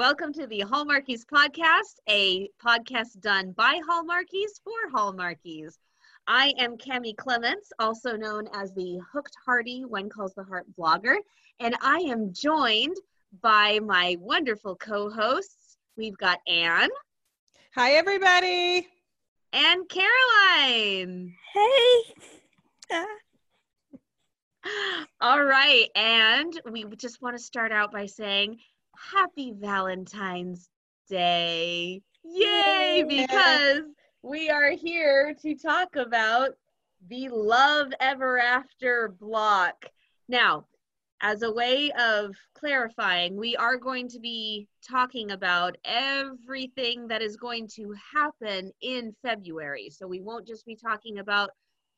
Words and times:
Welcome 0.00 0.32
to 0.32 0.46
the 0.46 0.60
Hallmarkies 0.60 1.26
podcast, 1.26 1.96
a 2.08 2.48
podcast 2.64 3.20
done 3.20 3.52
by 3.52 3.82
Hallmarkies 3.86 4.58
for 4.64 4.90
Hallmarkies. 4.98 5.74
I 6.26 6.54
am 6.56 6.78
Kami 6.78 7.12
Clements, 7.12 7.70
also 7.78 8.16
known 8.16 8.48
as 8.54 8.72
the 8.72 8.98
Hooked 9.12 9.36
Heartie 9.44 9.84
When 9.84 10.08
Calls 10.08 10.32
the 10.32 10.42
Heart 10.42 10.64
blogger, 10.74 11.16
and 11.60 11.76
I 11.82 11.98
am 11.98 12.32
joined 12.32 12.96
by 13.42 13.78
my 13.80 14.16
wonderful 14.20 14.74
co-hosts. 14.74 15.76
We've 15.98 16.16
got 16.16 16.38
Ann. 16.48 16.88
Hi, 17.74 17.92
everybody. 17.92 18.88
And 19.52 19.86
Caroline. 19.86 21.34
Hey. 21.52 23.04
All 25.20 25.44
right, 25.44 25.88
and 25.94 26.58
we 26.70 26.86
just 26.96 27.20
want 27.20 27.36
to 27.36 27.42
start 27.42 27.70
out 27.70 27.92
by 27.92 28.06
saying 28.06 28.60
happy 29.12 29.52
Valentine's 29.56 30.68
Day. 31.08 32.02
Yay, 32.24 33.04
because 33.08 33.82
we 34.22 34.50
are 34.50 34.70
here 34.70 35.34
to 35.42 35.54
talk 35.54 35.96
about 35.96 36.50
the 37.08 37.28
Love 37.30 37.92
Ever 37.98 38.38
After 38.38 39.14
block. 39.18 39.86
Now, 40.28 40.66
as 41.22 41.42
a 41.42 41.52
way 41.52 41.90
of 41.98 42.34
clarifying, 42.54 43.36
we 43.36 43.56
are 43.56 43.76
going 43.76 44.08
to 44.08 44.20
be 44.20 44.68
talking 44.86 45.32
about 45.32 45.76
everything 45.84 47.08
that 47.08 47.22
is 47.22 47.36
going 47.36 47.68
to 47.76 47.94
happen 48.14 48.70
in 48.82 49.14
February. 49.22 49.90
So 49.90 50.06
we 50.06 50.20
won't 50.20 50.46
just 50.46 50.66
be 50.66 50.76
talking 50.76 51.18
about 51.18 51.50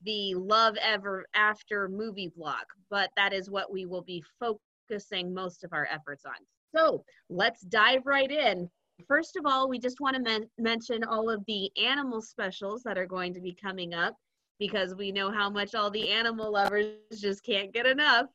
the 0.05 0.35
Love 0.35 0.77
Ever 0.81 1.27
After 1.35 1.89
movie 1.89 2.33
block, 2.35 2.67
but 2.91 3.11
that 3.17 3.33
is 3.33 3.51
what 3.51 3.73
we 3.73 3.87
will 3.87 4.03
be 4.03 4.25
focusing 4.41 5.35
most 5.35 5.63
of 5.65 5.73
our 5.73 5.87
efforts 5.91 6.25
on. 6.25 6.35
So 6.75 7.05
let's 7.29 7.61
dive 7.63 8.03
right 8.07 8.31
in. 8.31 8.69
First 9.09 9.37
of 9.37 9.45
all, 9.47 9.69
we 9.69 9.79
just 9.79 10.01
want 10.01 10.17
to 10.17 10.23
men- 10.23 10.51
mention 10.59 11.05
all 11.05 11.29
of 11.29 11.45
the 11.47 11.71
animal 11.77 12.23
specials 12.23 12.83
that 12.85 12.99
are 12.99 13.07
going 13.07 13.35
to 13.35 13.41
be 13.41 13.55
coming 13.55 13.95
up 13.95 14.15
because 14.59 14.95
we 14.95 15.11
know 15.11 15.31
how 15.31 15.51
much 15.51 15.75
all 15.75 15.91
the 15.91 16.11
animal 16.11 16.53
lovers 16.53 16.95
just 17.19 17.45
can't 17.45 17.73
get 17.73 17.87
enough. 17.87 18.27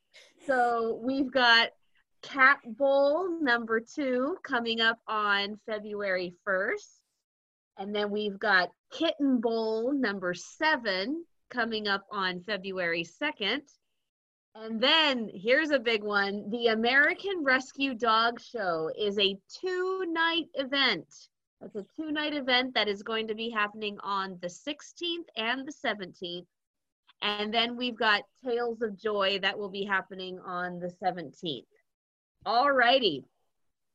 So 0.46 1.00
we've 1.02 1.32
got 1.32 1.70
Cat 2.22 2.58
Bowl 2.76 3.40
number 3.40 3.80
two 3.80 4.36
coming 4.42 4.80
up 4.80 4.98
on 5.06 5.58
February 5.66 6.34
1st. 6.46 6.98
And 7.78 7.94
then 7.94 8.10
we've 8.10 8.38
got 8.38 8.70
Kitten 8.92 9.40
Bowl 9.40 9.92
number 9.92 10.34
seven 10.34 11.24
coming 11.48 11.86
up 11.86 12.04
on 12.10 12.40
February 12.42 13.06
2nd. 13.22 13.60
And 14.54 14.80
then 14.80 15.30
here's 15.32 15.70
a 15.70 15.78
big 15.78 16.02
one 16.02 16.50
the 16.50 16.68
American 16.68 17.44
Rescue 17.44 17.94
Dog 17.94 18.40
Show 18.40 18.90
is 18.98 19.18
a 19.18 19.38
two 19.60 20.04
night 20.08 20.46
event. 20.54 21.06
It's 21.60 21.76
a 21.76 21.84
two 21.96 22.10
night 22.10 22.34
event 22.34 22.74
that 22.74 22.88
is 22.88 23.02
going 23.02 23.28
to 23.28 23.34
be 23.34 23.50
happening 23.50 23.98
on 24.02 24.38
the 24.40 24.48
16th 24.48 25.26
and 25.36 25.66
the 25.66 25.72
17th. 25.72 26.46
And 27.20 27.52
then 27.52 27.76
we've 27.76 27.98
got 27.98 28.22
Tales 28.44 28.80
of 28.80 28.96
Joy 28.96 29.40
that 29.42 29.58
will 29.58 29.68
be 29.68 29.84
happening 29.84 30.38
on 30.38 30.78
the 30.78 30.92
17th. 31.02 31.66
All 32.46 32.70
righty. 32.70 33.24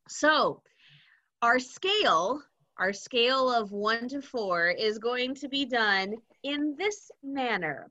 So, 0.09 0.61
our 1.41 1.59
scale, 1.59 2.41
our 2.77 2.91
scale 2.91 3.49
of 3.49 3.71
one 3.71 4.09
to 4.09 4.21
four, 4.21 4.69
is 4.69 4.97
going 4.99 5.35
to 5.35 5.47
be 5.47 5.65
done 5.65 6.15
in 6.43 6.75
this 6.77 7.09
manner 7.23 7.89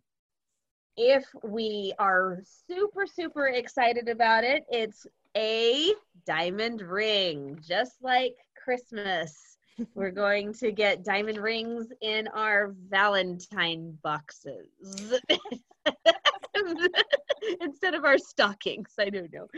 if 0.96 1.24
we 1.42 1.94
are 1.98 2.40
super, 2.68 3.06
super 3.06 3.47
excited 3.48 4.08
about 4.08 4.44
it, 4.44 4.64
it's 4.70 5.06
a 5.36 5.92
diamond 6.26 6.82
ring, 6.82 7.58
just 7.66 8.03
like 8.03 8.36
Christmas. 8.62 9.56
We're 9.94 10.10
going 10.10 10.52
to 10.54 10.70
get 10.70 11.04
diamond 11.04 11.38
rings 11.38 11.86
in 12.02 12.28
our 12.28 12.75
Valentine 12.91 13.97
boxes 14.02 14.69
instead 17.60 17.94
of 17.94 18.04
our 18.04 18.19
stockings. 18.19 18.92
I 18.98 19.08
don't 19.08 19.32
know. 19.32 19.48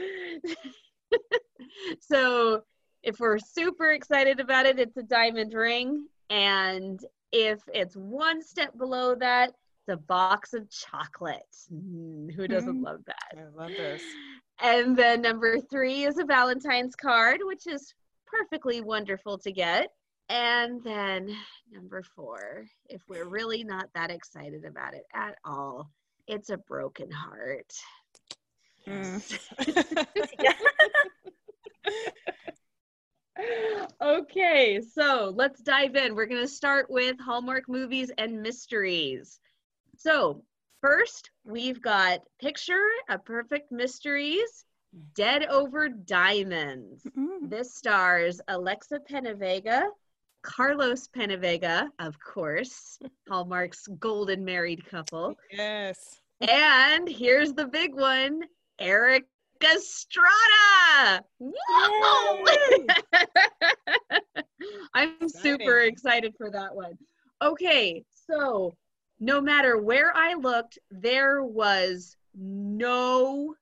so, 2.01 2.63
if 3.03 3.19
we're 3.19 3.39
super 3.39 3.91
excited 3.91 4.41
about 4.41 4.67
it, 4.67 4.79
it's 4.79 4.97
a 4.97 5.03
diamond 5.03 5.53
ring. 5.53 6.07
And 6.31 7.05
if 7.33 7.61
it's 7.75 7.97
one 7.97 8.43
step 8.43 8.79
below 8.79 9.15
that, 9.17 9.53
it's 9.87 9.95
a 9.95 10.03
box 10.07 10.55
of 10.55 10.71
chocolate. 10.71 11.43
Mm, 11.73 12.33
who 12.35 12.49
doesn't 12.49 12.81
mm. 12.81 12.85
love 12.85 13.01
that? 13.07 13.39
I 13.39 13.45
love 13.55 13.71
this. 13.71 14.03
And 14.63 14.97
then 14.97 15.21
number 15.21 15.61
three 15.61 16.05
is 16.05 16.19
a 16.19 16.25
Valentine's 16.25 16.97
card, 16.97 17.41
which 17.43 17.67
is 17.67 17.93
perfectly 18.27 18.81
wonderful 18.81 19.37
to 19.39 19.53
get. 19.53 19.91
And 20.31 20.83
then 20.83 21.37
number 21.71 22.03
four, 22.03 22.65
if 22.89 23.03
we're 23.09 23.29
really 23.29 23.63
not 23.63 23.91
that 23.95 24.11
excited 24.11 24.65
about 24.65 24.95
it 24.95 25.05
at 25.15 25.37
all, 25.45 25.91
it's 26.27 26.49
a 26.49 26.57
broken 26.57 27.11
heart. 27.11 27.71
Mm. 28.87 29.39
okay, 34.01 34.81
so 34.95 35.33
let's 35.35 35.61
dive 35.61 35.95
in. 35.97 36.15
We're 36.15 36.25
going 36.27 36.41
to 36.41 36.49
start 36.49 36.87
with 36.89 37.21
Hallmark 37.21 37.69
movies 37.69 38.11
and 38.17 38.41
mysteries. 38.41 39.41
So, 40.05 40.45
first, 40.83 41.31
we've 41.45 41.81
got 41.81 42.21
Picture 42.39 42.85
a 43.09 43.19
Perfect 43.19 43.73
Mysteries 43.73 44.67
Dead 45.15 45.47
Over 45.47 45.89
Diamonds. 45.89 47.05
Mm-hmm. 47.05 47.49
This 47.49 47.75
stars 47.75 48.39
Alexa 48.49 49.01
Penavega, 49.11 49.85
Carlos 50.43 51.09
Penavega, 51.09 51.89
of 52.01 52.21
course, 52.21 52.99
Hallmark's 53.31 53.87
golden 53.99 54.45
married 54.45 54.85
couple. 54.85 55.37
Yes. 55.51 56.21
And 56.43 57.09
here's 57.09 57.55
the 57.55 57.67
big 57.67 57.95
one 57.95 58.43
Erik 58.79 59.25
Estrada. 59.65 61.25
I'm 64.93 65.31
super 65.31 65.81
excited 65.81 66.35
for 66.37 66.51
that 66.51 66.77
one. 66.77 66.99
Okay, 67.41 68.05
so 68.29 68.75
no 69.21 69.41
matter 69.41 69.79
where 69.79 70.17
I 70.17 70.35
looked, 70.35 70.79
there 70.91 71.43
was 71.43 72.17
no 72.35 73.55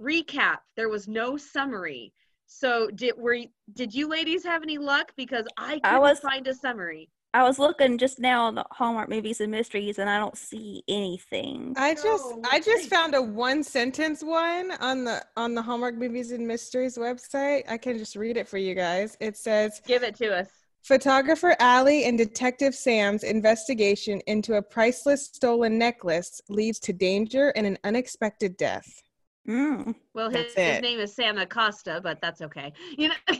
recap. 0.00 0.58
There 0.76 0.88
was 0.88 1.08
no 1.08 1.36
summary. 1.36 2.12
So 2.46 2.88
did 2.90 3.16
were 3.16 3.38
did 3.72 3.94
you 3.94 4.08
ladies 4.08 4.44
have 4.44 4.62
any 4.62 4.78
luck? 4.78 5.12
Because 5.16 5.46
I 5.56 5.74
couldn't 5.74 5.86
I 5.86 5.98
was, 5.98 6.20
find 6.20 6.46
a 6.46 6.54
summary. 6.54 7.08
I 7.34 7.44
was 7.44 7.58
looking 7.58 7.96
just 7.96 8.18
now 8.18 8.44
on 8.44 8.54
the 8.54 8.64
Hallmark 8.70 9.08
movies 9.08 9.40
and 9.40 9.50
mysteries, 9.50 9.98
and 9.98 10.10
I 10.10 10.18
don't 10.18 10.36
see 10.36 10.84
anything. 10.86 11.72
I 11.78 11.96
oh, 11.98 12.02
just 12.02 12.34
I 12.52 12.60
just 12.60 12.90
found 12.90 13.14
a 13.14 13.22
one 13.22 13.62
sentence 13.62 14.22
one 14.22 14.72
on 14.80 15.04
the 15.04 15.24
on 15.36 15.54
the 15.54 15.62
Hallmark 15.62 15.94
movies 15.94 16.30
and 16.32 16.46
mysteries 16.46 16.98
website. 16.98 17.62
I 17.68 17.78
can 17.78 17.96
just 17.96 18.16
read 18.16 18.36
it 18.36 18.48
for 18.48 18.58
you 18.58 18.74
guys. 18.74 19.16
It 19.18 19.38
says, 19.38 19.80
"Give 19.86 20.02
it 20.02 20.14
to 20.16 20.36
us." 20.36 20.48
Photographer 20.82 21.54
Allie 21.60 22.04
and 22.04 22.18
Detective 22.18 22.74
Sam's 22.74 23.22
investigation 23.22 24.20
into 24.26 24.54
a 24.54 24.62
priceless 24.62 25.26
stolen 25.26 25.78
necklace 25.78 26.40
leads 26.48 26.80
to 26.80 26.92
danger 26.92 27.50
and 27.50 27.64
an 27.66 27.78
unexpected 27.84 28.56
death. 28.56 29.00
Mm, 29.48 29.94
well, 30.12 30.28
his, 30.28 30.52
his, 30.54 30.82
name 30.82 30.98
is 30.98 31.14
Sam 31.14 31.38
Acosta, 31.38 32.00
but 32.02 32.20
that's 32.20 32.42
okay. 32.42 32.72
You 32.98 33.08
know. 33.08 33.14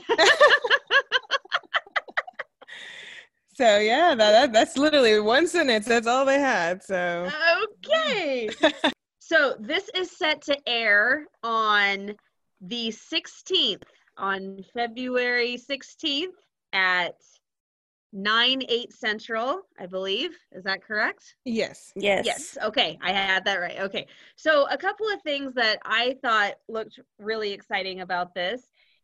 so 3.55 3.77
yeah, 3.77 4.15
that, 4.15 4.31
that, 4.31 4.53
that's 4.53 4.77
literally 4.77 5.19
one 5.19 5.45
sentence. 5.47 5.85
That's 5.85 6.07
all 6.07 6.25
they 6.25 6.39
had. 6.39 6.81
So 6.81 7.29
okay. 7.85 8.49
so 9.19 9.55
this 9.59 9.89
is 9.95 10.17
set 10.17 10.41
to 10.43 10.57
air 10.65 11.25
on 11.43 12.15
the 12.61 12.87
16th, 12.89 13.83
on 14.17 14.63
February 14.73 15.57
16th 15.57 16.27
at 16.73 17.15
9 18.15 18.61
8 18.69 18.93
central 18.93 19.61
i 19.79 19.87
believe. 19.87 20.37
Is 20.51 20.63
that 20.63 20.83
correct? 20.83 21.35
Yes. 21.45 21.91
Yes. 21.95 22.25
Yes. 22.25 22.57
Okay. 22.63 22.97
I 23.01 23.11
had 23.11 23.43
that 23.45 23.59
right. 23.59 23.79
Okay. 23.79 24.05
So 24.35 24.67
a 24.69 24.77
couple 24.77 25.07
of 25.09 25.21
things 25.23 25.53
that 25.55 25.79
i 25.83 26.15
thought 26.21 26.53
looked 26.69 26.99
really 27.17 27.51
exciting 27.51 28.01
about 28.01 28.35
this 28.35 28.61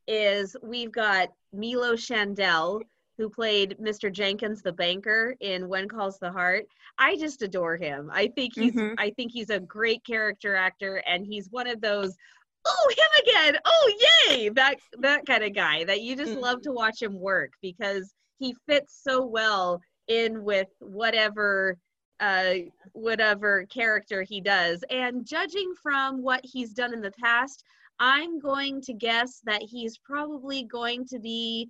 is 0.08 0.56
we've 0.62 0.92
got 0.92 1.30
milo 1.54 1.96
shandel 1.96 2.82
who 3.18 3.30
played 3.30 3.76
mr 3.82 4.12
jenkins 4.12 4.62
the 4.62 4.72
banker 4.72 5.36
in 5.40 5.68
when 5.68 5.88
calls 5.88 6.20
the 6.20 6.32
heart. 6.32 6.66
I 7.00 7.16
just 7.16 7.42
adore 7.42 7.78
him. 7.78 8.12
I 8.14 8.28
think 8.28 8.54
he's 8.54 8.74
mm-hmm. 8.74 8.94
i 9.00 9.10
think 9.10 9.32
he's 9.32 9.50
a 9.50 9.60
great 9.60 10.06
character 10.06 10.56
actor 10.56 11.02
and 11.08 11.26
he's 11.26 11.50
one 11.50 11.68
of 11.68 11.82
those 11.82 12.16
oh 12.66 12.90
him 12.90 13.24
again 13.28 13.58
oh 13.66 13.92
yay 14.28 14.50
that 14.50 14.76
that 15.00 15.26
kind 15.26 15.44
of 15.44 15.54
guy 15.54 15.84
that 15.84 16.02
you 16.02 16.16
just 16.16 16.34
mm-hmm. 16.34 16.42
love 16.42 16.62
to 16.62 16.72
watch 16.72 17.02
him 17.02 17.20
work 17.20 17.52
because 17.62 18.14
he 18.38 18.56
fits 18.68 19.00
so 19.04 19.26
well 19.26 19.82
in 20.08 20.44
with 20.44 20.68
whatever 20.80 21.78
uh, 22.20 22.56
whatever 22.94 23.66
character 23.68 24.24
he 24.24 24.42
does. 24.42 24.84
And 24.90 25.26
judging 25.26 25.74
from 25.82 26.22
what 26.22 26.42
he's 26.44 26.74
done 26.74 26.94
in 26.94 27.02
the 27.02 27.12
past, 27.12 27.64
I'm 28.00 28.40
going 28.40 28.82
to 28.82 28.94
guess 28.94 29.42
that 29.46 29.62
he's 29.62 29.98
probably 29.98 30.64
going 30.64 31.06
to 31.08 31.20
be 31.20 31.70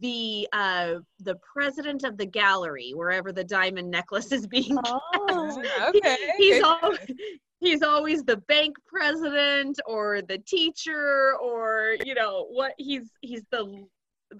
the 0.00 0.46
uh 0.52 0.94
the 1.18 1.34
president 1.52 2.04
of 2.04 2.16
the 2.16 2.24
gallery 2.24 2.92
wherever 2.94 3.32
the 3.32 3.42
diamond 3.42 3.90
necklace 3.90 4.30
is 4.30 4.46
being 4.46 4.78
Oh, 4.86 5.62
okay. 5.88 6.16
he's 6.36 6.58
good 6.58 6.64
always 6.64 6.98
choice. 6.98 7.16
He's 7.60 7.82
always 7.82 8.24
the 8.24 8.38
bank 8.48 8.76
president 8.86 9.78
or 9.86 10.22
the 10.22 10.38
teacher 10.38 11.34
or 11.42 11.96
you 12.04 12.14
know 12.14 12.46
what 12.50 12.72
he's 12.78 13.10
he's 13.20 13.42
the 13.50 13.86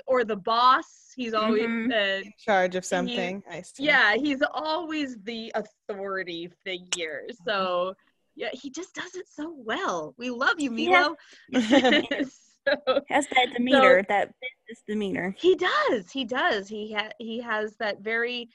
or 0.06 0.24
the 0.24 0.36
boss 0.36 1.12
he's 1.16 1.34
always 1.34 1.66
Mhm. 1.68 1.92
uh, 1.92 2.22
in 2.24 2.32
charge 2.38 2.76
of 2.76 2.84
something. 2.84 3.42
I 3.50 3.62
see. 3.62 3.84
yeah 3.84 4.14
he's 4.14 4.42
always 4.54 5.16
the 5.24 5.52
authority 5.54 6.48
figure 6.64 7.22
so 7.46 7.94
yeah 8.36 8.50
he 8.52 8.70
just 8.70 8.94
does 8.94 9.14
it 9.16 9.26
so 9.28 9.52
well 9.56 10.14
we 10.16 10.30
love 10.30 10.58
you 10.60 10.72
Yeah. 10.74 10.90
milo 10.90 11.16
so, 12.68 13.00
has 13.08 13.26
that 13.28 13.48
demeanor, 13.52 14.02
that 14.08 14.32
business 14.40 14.82
demeanor. 14.86 15.34
he 15.38 15.56
does 15.56 16.10
he 16.12 16.24
does 16.24 16.68
he 16.68 16.92
ha- 16.92 17.10
he 17.18 17.40
has 17.40 17.74
that 17.78 18.00
very 18.00 18.48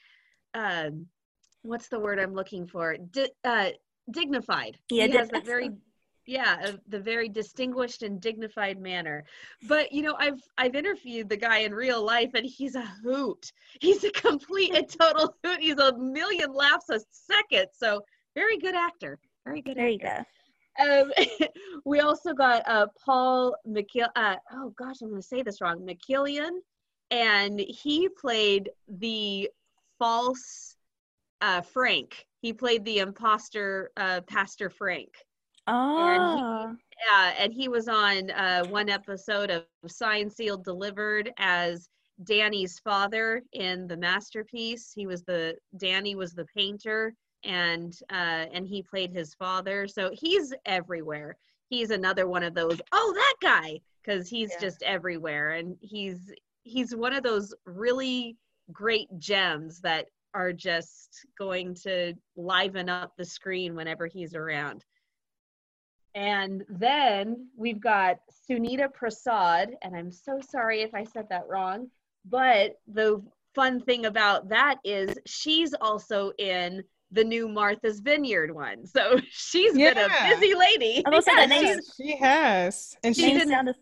um 0.54 1.06
what's 1.62 1.88
the 1.88 1.98
word 2.00 2.18
i'm 2.18 2.32
looking 2.34 2.66
for 2.66 2.96
Di- 2.96 3.30
uh 3.44 3.70
dignified 4.10 4.78
Yeah, 4.90 5.06
he 5.06 5.16
has 5.16 5.28
that 5.30 5.44
very 5.46 5.70
yeah 6.26 6.72
the 6.88 6.98
very 6.98 7.28
distinguished 7.28 8.02
and 8.02 8.20
dignified 8.20 8.80
manner 8.80 9.24
but 9.68 9.92
you 9.92 10.02
know 10.02 10.16
i've 10.18 10.40
i've 10.58 10.74
interviewed 10.74 11.28
the 11.28 11.36
guy 11.36 11.58
in 11.58 11.72
real 11.72 12.04
life 12.04 12.30
and 12.34 12.44
he's 12.44 12.74
a 12.74 12.84
hoot 13.04 13.52
he's 13.80 14.02
a 14.04 14.10
complete 14.10 14.74
and 14.74 14.88
total 14.88 15.36
hoot 15.44 15.60
he's 15.60 15.78
a 15.78 15.96
million 15.98 16.52
laughs 16.52 16.88
a 16.90 16.98
second 17.10 17.66
so 17.72 18.00
very 18.34 18.58
good 18.58 18.74
actor 18.74 19.18
very 19.44 19.62
good 19.62 19.76
There 19.76 19.88
you 19.88 19.98
actor. 20.02 20.26
go. 20.78 21.02
Um, 21.02 21.12
we 21.84 22.00
also 22.00 22.34
got 22.34 22.62
uh, 22.68 22.86
Paul 23.04 23.54
McKill. 23.66 24.08
Uh, 24.14 24.36
oh 24.52 24.74
gosh, 24.76 24.96
I'm 25.00 25.08
going 25.08 25.22
to 25.22 25.26
say 25.26 25.42
this 25.42 25.60
wrong. 25.60 25.88
McGillion, 25.88 26.50
and 27.10 27.58
he 27.60 28.08
played 28.08 28.70
the 28.88 29.48
false 29.98 30.75
uh, 31.40 31.60
Frank. 31.62 32.26
He 32.40 32.52
played 32.52 32.84
the 32.84 32.98
imposter 32.98 33.90
uh, 33.96 34.20
Pastor 34.22 34.70
Frank. 34.70 35.10
Oh, 35.66 36.76
Yeah, 37.08 37.34
and 37.38 37.52
he 37.52 37.68
was 37.68 37.88
on 37.88 38.30
uh, 38.30 38.64
one 38.64 38.88
episode 38.88 39.50
of 39.50 39.64
Signed, 39.86 40.32
Sealed, 40.32 40.64
Delivered 40.64 41.32
as 41.38 41.88
Danny's 42.24 42.78
father 42.78 43.42
in 43.52 43.86
the 43.86 43.96
masterpiece. 43.96 44.92
He 44.94 45.06
was 45.06 45.22
the 45.24 45.56
Danny 45.76 46.14
was 46.14 46.32
the 46.32 46.46
painter, 46.56 47.14
and 47.44 47.92
uh, 48.10 48.46
and 48.52 48.66
he 48.66 48.82
played 48.82 49.12
his 49.12 49.34
father. 49.34 49.86
So 49.86 50.10
he's 50.12 50.52
everywhere. 50.64 51.36
He's 51.68 51.90
another 51.90 52.26
one 52.28 52.42
of 52.42 52.54
those. 52.54 52.80
Oh, 52.92 53.12
that 53.14 53.34
guy, 53.42 53.80
because 54.04 54.28
he's 54.28 54.52
Yeah. 54.52 54.60
just 54.60 54.82
everywhere, 54.82 55.50
and 55.52 55.76
he's 55.80 56.32
he's 56.62 56.94
one 56.94 57.12
of 57.14 57.22
those 57.22 57.54
really 57.66 58.36
great 58.72 59.08
gems 59.18 59.80
that 59.80 60.06
are 60.36 60.52
just 60.52 61.24
going 61.38 61.74
to 61.74 62.12
liven 62.36 62.90
up 62.90 63.12
the 63.16 63.24
screen 63.24 63.74
whenever 63.74 64.06
he's 64.06 64.34
around. 64.34 64.84
And 66.14 66.62
then 66.68 67.48
we've 67.56 67.80
got 67.80 68.18
Sunita 68.48 68.92
Prasad, 68.92 69.76
and 69.82 69.96
I'm 69.96 70.12
so 70.12 70.38
sorry 70.50 70.82
if 70.82 70.94
I 70.94 71.04
said 71.04 71.26
that 71.30 71.48
wrong, 71.48 71.88
but 72.26 72.76
the 72.86 73.22
fun 73.54 73.80
thing 73.80 74.04
about 74.04 74.50
that 74.50 74.76
is 74.84 75.16
she's 75.24 75.72
also 75.80 76.32
in 76.38 76.82
the 77.12 77.24
new 77.24 77.48
Martha's 77.48 78.00
Vineyard 78.00 78.54
one. 78.54 78.86
So 78.86 79.18
she's 79.30 79.72
been 79.74 79.96
a 79.96 80.08
busy 80.28 80.54
lady. 80.54 81.02
I 81.06 81.10
was 81.10 81.24
gonna 81.24 81.48
say 81.48 81.62
Yeah, 81.62 81.74
that 81.76 81.82
She 81.96 82.16
has, 82.16 82.96
and 83.02 83.14
She 83.16 83.22
she 83.22 83.28
Name 83.28 83.38
didn't- 83.38 83.50
sounded- 83.52 83.76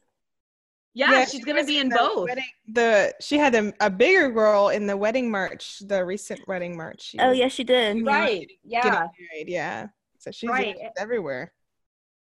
yeah, 0.94 1.10
Yeah, 1.10 1.24
she's 1.24 1.32
she 1.32 1.40
gonna 1.40 1.64
be 1.64 1.78
in 1.78 1.88
the 1.88 1.96
both. 1.96 2.28
wedding- 2.28 2.44
the 2.68 3.14
she 3.20 3.36
had 3.38 3.54
a, 3.54 3.72
a 3.80 3.90
bigger 3.90 4.30
role 4.32 4.68
in 4.70 4.86
the 4.86 4.96
wedding 4.96 5.30
march, 5.30 5.80
the 5.80 6.04
recent 6.04 6.40
wedding 6.48 6.76
march. 6.76 7.02
She 7.02 7.18
Oh 7.18 7.30
was 7.30 7.38
yes, 7.38 7.52
she 7.52 7.64
did. 7.64 7.96
Yeah. 7.98 8.02
Right. 8.04 8.40
getting 8.40 8.58
Yeah. 8.64 9.06
married, 9.32 9.48
yeah. 9.48 9.86
So 10.18 10.30
she's, 10.30 10.48
Right. 10.50 10.76
she's 10.78 10.88
everywhere. 10.98 11.52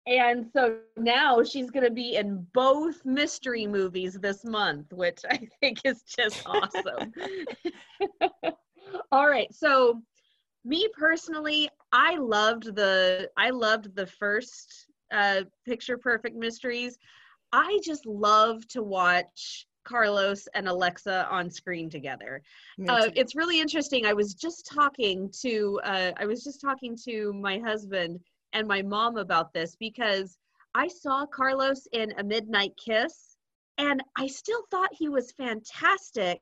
And 0.06 0.50
so 0.52 0.78
now 0.96 1.44
she's 1.44 1.70
going 1.70 1.84
to 1.84 1.92
be 1.92 2.16
in 2.16 2.44
both 2.54 3.04
mystery 3.04 3.68
movies 3.68 4.14
this 4.14 4.44
month, 4.44 4.92
which 4.92 5.20
I 5.30 5.46
think 5.60 5.78
is 5.84 6.02
just 6.02 6.42
awesome. 6.46 7.12
All 9.12 9.28
right. 9.28 9.52
So 9.54 10.02
me 10.64 10.88
personally, 10.98 11.68
I 11.92 12.16
loved 12.16 12.74
the 12.74 13.30
I 13.36 13.50
loved 13.50 13.94
the 13.94 14.06
first 14.06 14.86
uh 15.12 15.42
Picture 15.66 15.98
Perfect 15.98 16.36
Mysteries. 16.36 16.98
I 17.52 17.80
just 17.84 18.06
love 18.06 18.66
to 18.68 18.82
watch 18.82 19.66
Carlos 19.84 20.48
and 20.54 20.68
Alexa 20.68 21.28
on 21.28 21.50
screen 21.50 21.90
together 21.90 22.42
uh, 22.88 23.08
it's 23.14 23.34
really 23.34 23.60
interesting. 23.60 24.06
I 24.06 24.12
was 24.12 24.34
just 24.34 24.66
talking 24.66 25.30
to 25.42 25.80
uh, 25.84 26.12
I 26.16 26.26
was 26.26 26.42
just 26.42 26.60
talking 26.60 26.96
to 27.04 27.32
my 27.32 27.58
husband 27.58 28.20
and 28.52 28.66
my 28.66 28.82
mom 28.82 29.16
about 29.16 29.52
this 29.52 29.76
because 29.76 30.36
I 30.74 30.88
saw 30.88 31.26
Carlos 31.26 31.86
in 31.92 32.12
A 32.18 32.24
Midnight 32.24 32.72
Kiss, 32.82 33.36
and 33.78 34.02
I 34.16 34.26
still 34.26 34.62
thought 34.70 34.90
he 34.92 35.08
was 35.08 35.32
fantastic, 35.32 36.40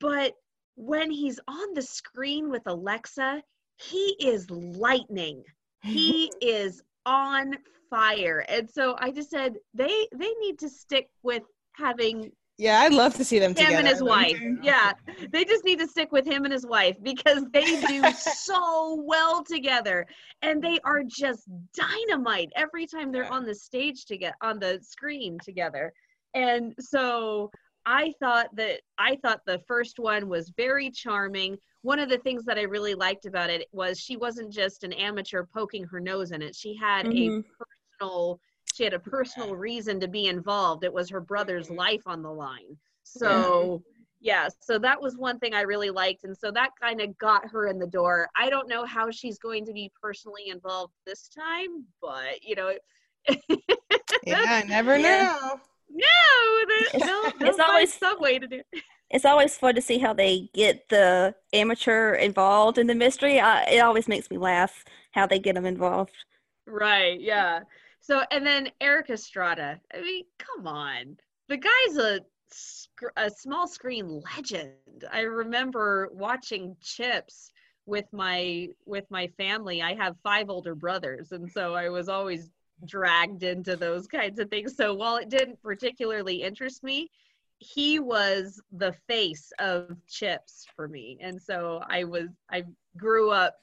but 0.00 0.34
when 0.76 1.10
he's 1.10 1.40
on 1.46 1.74
the 1.74 1.82
screen 1.82 2.50
with 2.50 2.62
Alexa, 2.66 3.42
he 3.76 4.16
is 4.20 4.50
lightning. 4.50 5.42
He 5.82 6.30
is 6.42 6.82
on 7.06 7.56
fire, 7.88 8.44
and 8.48 8.68
so 8.70 8.96
I 8.98 9.10
just 9.10 9.30
said 9.30 9.54
they 9.74 10.06
they 10.16 10.32
need 10.40 10.58
to 10.60 10.68
stick 10.68 11.08
with 11.22 11.42
having 11.76 12.32
yeah, 12.60 12.80
I'd 12.80 12.92
love 12.92 13.14
to 13.14 13.24
see 13.24 13.38
them 13.38 13.52
him 13.52 13.54
together. 13.54 13.76
and 13.76 13.88
his 13.88 14.02
wife. 14.02 14.38
Yeah, 14.62 14.92
they 15.32 15.46
just 15.46 15.64
need 15.64 15.78
to 15.78 15.88
stick 15.88 16.12
with 16.12 16.26
him 16.26 16.44
and 16.44 16.52
his 16.52 16.66
wife 16.66 16.94
because 17.02 17.46
they 17.54 17.80
do 17.80 18.02
so 18.18 19.02
well 19.02 19.42
together, 19.42 20.06
and 20.42 20.62
they 20.62 20.78
are 20.84 21.02
just 21.02 21.48
dynamite 21.74 22.52
every 22.56 22.86
time 22.86 23.12
they're 23.12 23.32
on 23.32 23.46
the 23.46 23.54
stage 23.54 24.04
to 24.06 24.18
get 24.18 24.34
on 24.42 24.58
the 24.58 24.78
screen 24.82 25.38
together. 25.42 25.90
And 26.34 26.74
so 26.78 27.50
I 27.86 28.12
thought 28.20 28.54
that 28.56 28.80
I 28.98 29.16
thought 29.16 29.40
the 29.46 29.60
first 29.66 29.98
one 29.98 30.28
was 30.28 30.52
very 30.56 30.90
charming. 30.90 31.56
One 31.82 31.98
of 31.98 32.08
the 32.08 32.18
things 32.18 32.44
that 32.44 32.58
I 32.58 32.62
really 32.62 32.94
liked 32.94 33.26
about 33.26 33.50
it 33.50 33.66
was 33.72 33.98
she 33.98 34.16
wasn't 34.16 34.52
just 34.52 34.84
an 34.84 34.92
amateur 34.92 35.44
poking 35.44 35.84
her 35.84 36.00
nose 36.00 36.30
in 36.32 36.42
it. 36.42 36.54
She 36.54 36.74
had 36.76 37.06
Mhm. 37.06 37.42
a 37.42 37.64
personal 37.98 38.40
she 38.72 38.84
had 38.84 38.94
a 38.94 39.00
personal 39.00 39.56
reason 39.56 39.98
to 40.00 40.06
be 40.08 40.26
involved. 40.28 40.84
It 40.84 40.92
was 40.92 41.10
her 41.10 41.20
brother's 41.20 41.70
life 41.70 42.02
on 42.06 42.22
the 42.22 42.32
line. 42.32 42.78
So 43.02 43.82
yeah, 44.20 44.48
so 44.60 44.78
that 44.78 45.00
was 45.00 45.16
one 45.16 45.38
thing 45.38 45.54
I 45.54 45.62
really 45.62 45.90
liked. 45.90 46.24
And 46.24 46.36
so 46.36 46.50
that 46.52 46.70
kind 46.80 47.00
of 47.00 47.16
got 47.18 47.48
her 47.50 47.66
in 47.66 47.78
the 47.78 47.86
door. 47.86 48.28
I 48.36 48.50
don't 48.50 48.68
know 48.68 48.84
how 48.84 49.10
she's 49.10 49.38
going 49.38 49.64
to 49.64 49.72
be 49.72 49.90
personally 50.00 50.48
involved 50.48 50.92
this 51.06 51.28
time, 51.28 51.86
but 52.00 52.42
you 52.42 52.54
know, 52.54 52.74
Yeah, 54.26 54.36
I 54.46 54.64
never 54.68 54.98
Yeah. 54.98 55.22
know. 55.42 55.60
No, 55.92 56.66
they- 56.68 56.98
they'll, 56.98 57.22
they'll 57.38 57.48
It's 57.50 57.58
always- 57.58 57.94
some 57.94 58.20
way 58.20 58.38
to 58.38 58.46
do 58.46 58.62
it. 58.72 58.82
It's 59.10 59.24
always 59.24 59.58
fun 59.58 59.74
to 59.74 59.80
see 59.82 59.98
how 59.98 60.12
they 60.12 60.48
get 60.54 60.88
the 60.88 61.34
amateur 61.52 62.14
involved 62.14 62.78
in 62.78 62.86
the 62.86 62.94
mystery. 62.94 63.40
I, 63.40 63.64
it 63.64 63.78
always 63.80 64.06
makes 64.06 64.30
me 64.30 64.38
laugh 64.38 64.84
how 65.10 65.26
they 65.26 65.40
get 65.40 65.56
them 65.56 65.66
involved. 65.66 66.12
Right, 66.64 67.20
yeah. 67.20 67.60
So, 68.00 68.22
and 68.30 68.46
then 68.46 68.70
Erik 68.80 69.10
Estrada. 69.10 69.80
I 69.92 70.00
mean, 70.00 70.24
come 70.38 70.68
on. 70.68 71.16
The 71.48 71.56
guy's 71.56 71.96
a, 71.96 72.20
a 73.16 73.28
small 73.30 73.66
screen 73.66 74.22
legend. 74.36 74.74
I 75.12 75.22
remember 75.22 76.08
watching 76.12 76.76
Chips 76.80 77.50
with 77.86 78.04
my 78.12 78.68
with 78.86 79.06
my 79.10 79.26
family. 79.36 79.82
I 79.82 79.94
have 79.96 80.14
five 80.22 80.48
older 80.50 80.76
brothers, 80.76 81.32
and 81.32 81.50
so 81.50 81.74
I 81.74 81.88
was 81.88 82.08
always 82.08 82.48
dragged 82.86 83.42
into 83.42 83.76
those 83.76 84.06
kinds 84.06 84.38
of 84.38 84.48
things. 84.50 84.76
So 84.76 84.94
while 84.94 85.16
it 85.16 85.28
didn't 85.28 85.60
particularly 85.62 86.42
interest 86.42 86.82
me, 86.82 87.10
he 87.58 87.98
was 87.98 88.60
the 88.72 88.92
face 89.06 89.52
of 89.58 89.96
Chips 90.08 90.66
for 90.74 90.88
me. 90.88 91.18
And 91.20 91.40
so 91.40 91.82
I 91.88 92.04
was 92.04 92.28
I 92.50 92.64
grew 92.96 93.30
up 93.30 93.56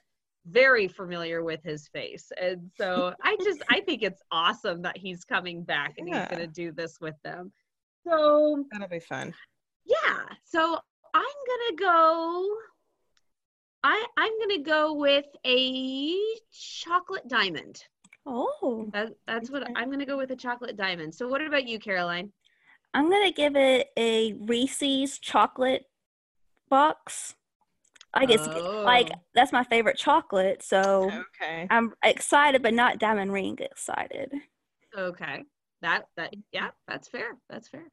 very 0.46 0.88
familiar 0.88 1.42
with 1.42 1.62
his 1.64 1.88
face. 1.88 2.30
And 2.40 2.70
so 2.76 3.12
I 3.22 3.36
just 3.42 3.62
I 3.68 3.80
think 3.80 4.02
it's 4.02 4.22
awesome 4.30 4.82
that 4.82 4.96
he's 4.96 5.24
coming 5.24 5.62
back 5.62 5.94
and 5.98 6.08
Yeah. 6.08 6.20
he's 6.20 6.28
going 6.36 6.48
to 6.48 6.54
do 6.54 6.72
this 6.72 7.00
with 7.00 7.16
them. 7.24 7.52
So, 8.06 8.64
That'll 8.72 8.88
be 8.88 9.00
fun. 9.00 9.34
yeah. 9.84 10.22
So 10.44 10.78
I'm 11.14 11.22
going 11.22 11.76
to 11.76 11.76
go 11.82 12.48
I 13.84 14.06
I'm 14.16 14.38
going 14.38 14.62
to 14.62 14.70
go 14.70 14.94
with 14.94 15.26
a 15.46 16.14
chocolate 16.52 17.28
diamond. 17.28 17.82
Oh, 18.30 18.90
That, 18.92 19.14
that's 19.26 19.50
what 19.50 19.66
I'm 19.74 19.86
going 19.86 19.98
to 20.00 20.04
go 20.04 20.18
with 20.18 20.30
a 20.30 20.36
chocolate 20.36 20.76
diamond. 20.76 21.14
So 21.14 21.26
what 21.28 21.40
about 21.40 21.66
you, 21.66 21.78
Caroline? 21.78 22.30
I'm 22.94 23.10
gonna 23.10 23.30
give 23.32 23.54
it 23.54 23.88
a 23.98 24.32
Reese's 24.32 25.18
chocolate 25.18 25.84
box. 26.70 27.34
I 28.14 28.24
guess 28.24 28.46
like 28.46 29.10
Oh. 29.14 29.20
that's 29.34 29.52
my 29.52 29.62
favorite 29.62 29.98
chocolate, 29.98 30.62
so 30.62 31.10
Okay. 31.40 31.66
I'm 31.70 31.92
excited, 32.02 32.62
but 32.62 32.72
not 32.72 32.98
diamond 32.98 33.32
ring 33.32 33.58
excited. 33.60 34.32
Okay. 34.96 35.44
that 35.82 36.06
that 36.16 36.32
yeah, 36.50 36.70
that's 36.86 37.08
fair. 37.08 37.36
That's 37.50 37.68
fair. 37.68 37.84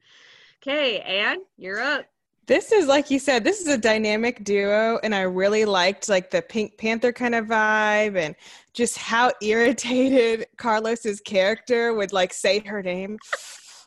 Okay, 0.62 1.00
Ann, 1.00 1.40
you're 1.58 1.78
up. 1.80 2.06
This 2.46 2.70
is 2.70 2.86
like 2.86 3.10
you 3.10 3.18
said, 3.18 3.42
this 3.42 3.60
is 3.60 3.66
a 3.66 3.76
dynamic 3.76 4.44
duo, 4.44 5.00
and 5.02 5.14
I 5.14 5.22
really 5.22 5.64
liked 5.64 6.08
like 6.08 6.30
the 6.30 6.42
Pink 6.42 6.78
Panther 6.78 7.12
kind 7.12 7.34
of 7.34 7.46
vibe 7.46 8.16
and 8.16 8.36
just 8.72 8.96
how 8.98 9.32
irritated 9.42 10.46
Carlos's 10.56 11.20
character 11.20 11.92
would 11.92 12.12
like 12.12 12.32
say 12.32 12.60
her 12.60 12.82
name. 12.82 13.18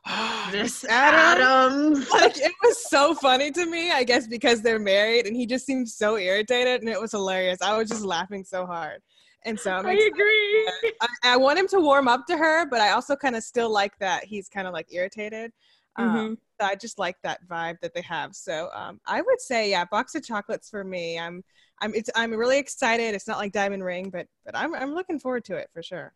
Miss 0.51 0.83
Adam. 0.85 1.41
Adams. 1.41 2.09
like 2.11 2.37
it 2.37 2.51
was 2.63 2.89
so 2.89 3.15
funny 3.15 3.51
to 3.51 3.65
me, 3.65 3.91
I 3.91 4.03
guess 4.03 4.27
because 4.27 4.61
they're 4.61 4.79
married 4.79 5.25
and 5.25 5.35
he 5.35 5.45
just 5.45 5.65
seemed 5.65 5.87
so 5.87 6.17
irritated 6.17 6.81
and 6.81 6.89
it 6.89 6.99
was 6.99 7.11
hilarious. 7.11 7.61
I 7.61 7.77
was 7.77 7.89
just 7.89 8.03
laughing 8.03 8.43
so 8.43 8.65
hard. 8.65 9.01
And 9.45 9.57
so 9.57 9.71
I'm 9.71 9.85
I 9.85 9.93
agree. 9.93 10.69
I, 11.01 11.07
I 11.33 11.37
want 11.37 11.59
him 11.59 11.67
to 11.69 11.79
warm 11.79 12.09
up 12.09 12.25
to 12.27 12.37
her, 12.37 12.65
but 12.65 12.81
I 12.81 12.91
also 12.91 13.15
kind 13.15 13.37
of 13.37 13.43
still 13.43 13.69
like 13.71 13.97
that 13.99 14.25
he's 14.25 14.49
kind 14.49 14.67
of 14.67 14.73
like 14.73 14.87
irritated. 14.91 15.53
Um, 15.95 16.09
Mhm. 16.09 16.37
I 16.61 16.75
just 16.75 16.99
like 16.99 17.17
that 17.23 17.45
vibe 17.47 17.79
that 17.81 17.93
they 17.93 18.01
have. 18.01 18.35
So 18.35 18.69
um, 18.73 18.99
I 19.05 19.21
would 19.21 19.41
say, 19.41 19.69
yeah, 19.71 19.85
box 19.85 20.15
of 20.15 20.23
chocolates 20.23 20.69
for 20.69 20.83
me. 20.83 21.19
I'm, 21.19 21.43
I'm, 21.81 21.93
it's, 21.95 22.09
I'm 22.15 22.33
really 22.33 22.59
excited. 22.59 23.15
It's 23.15 23.27
not 23.27 23.37
like 23.37 23.51
Diamond 23.51 23.83
Ring, 23.83 24.09
but, 24.09 24.27
but 24.45 24.55
I'm, 24.57 24.73
I'm 24.75 24.93
looking 24.93 25.19
forward 25.19 25.45
to 25.45 25.55
it 25.55 25.69
for 25.73 25.83
sure. 25.83 26.13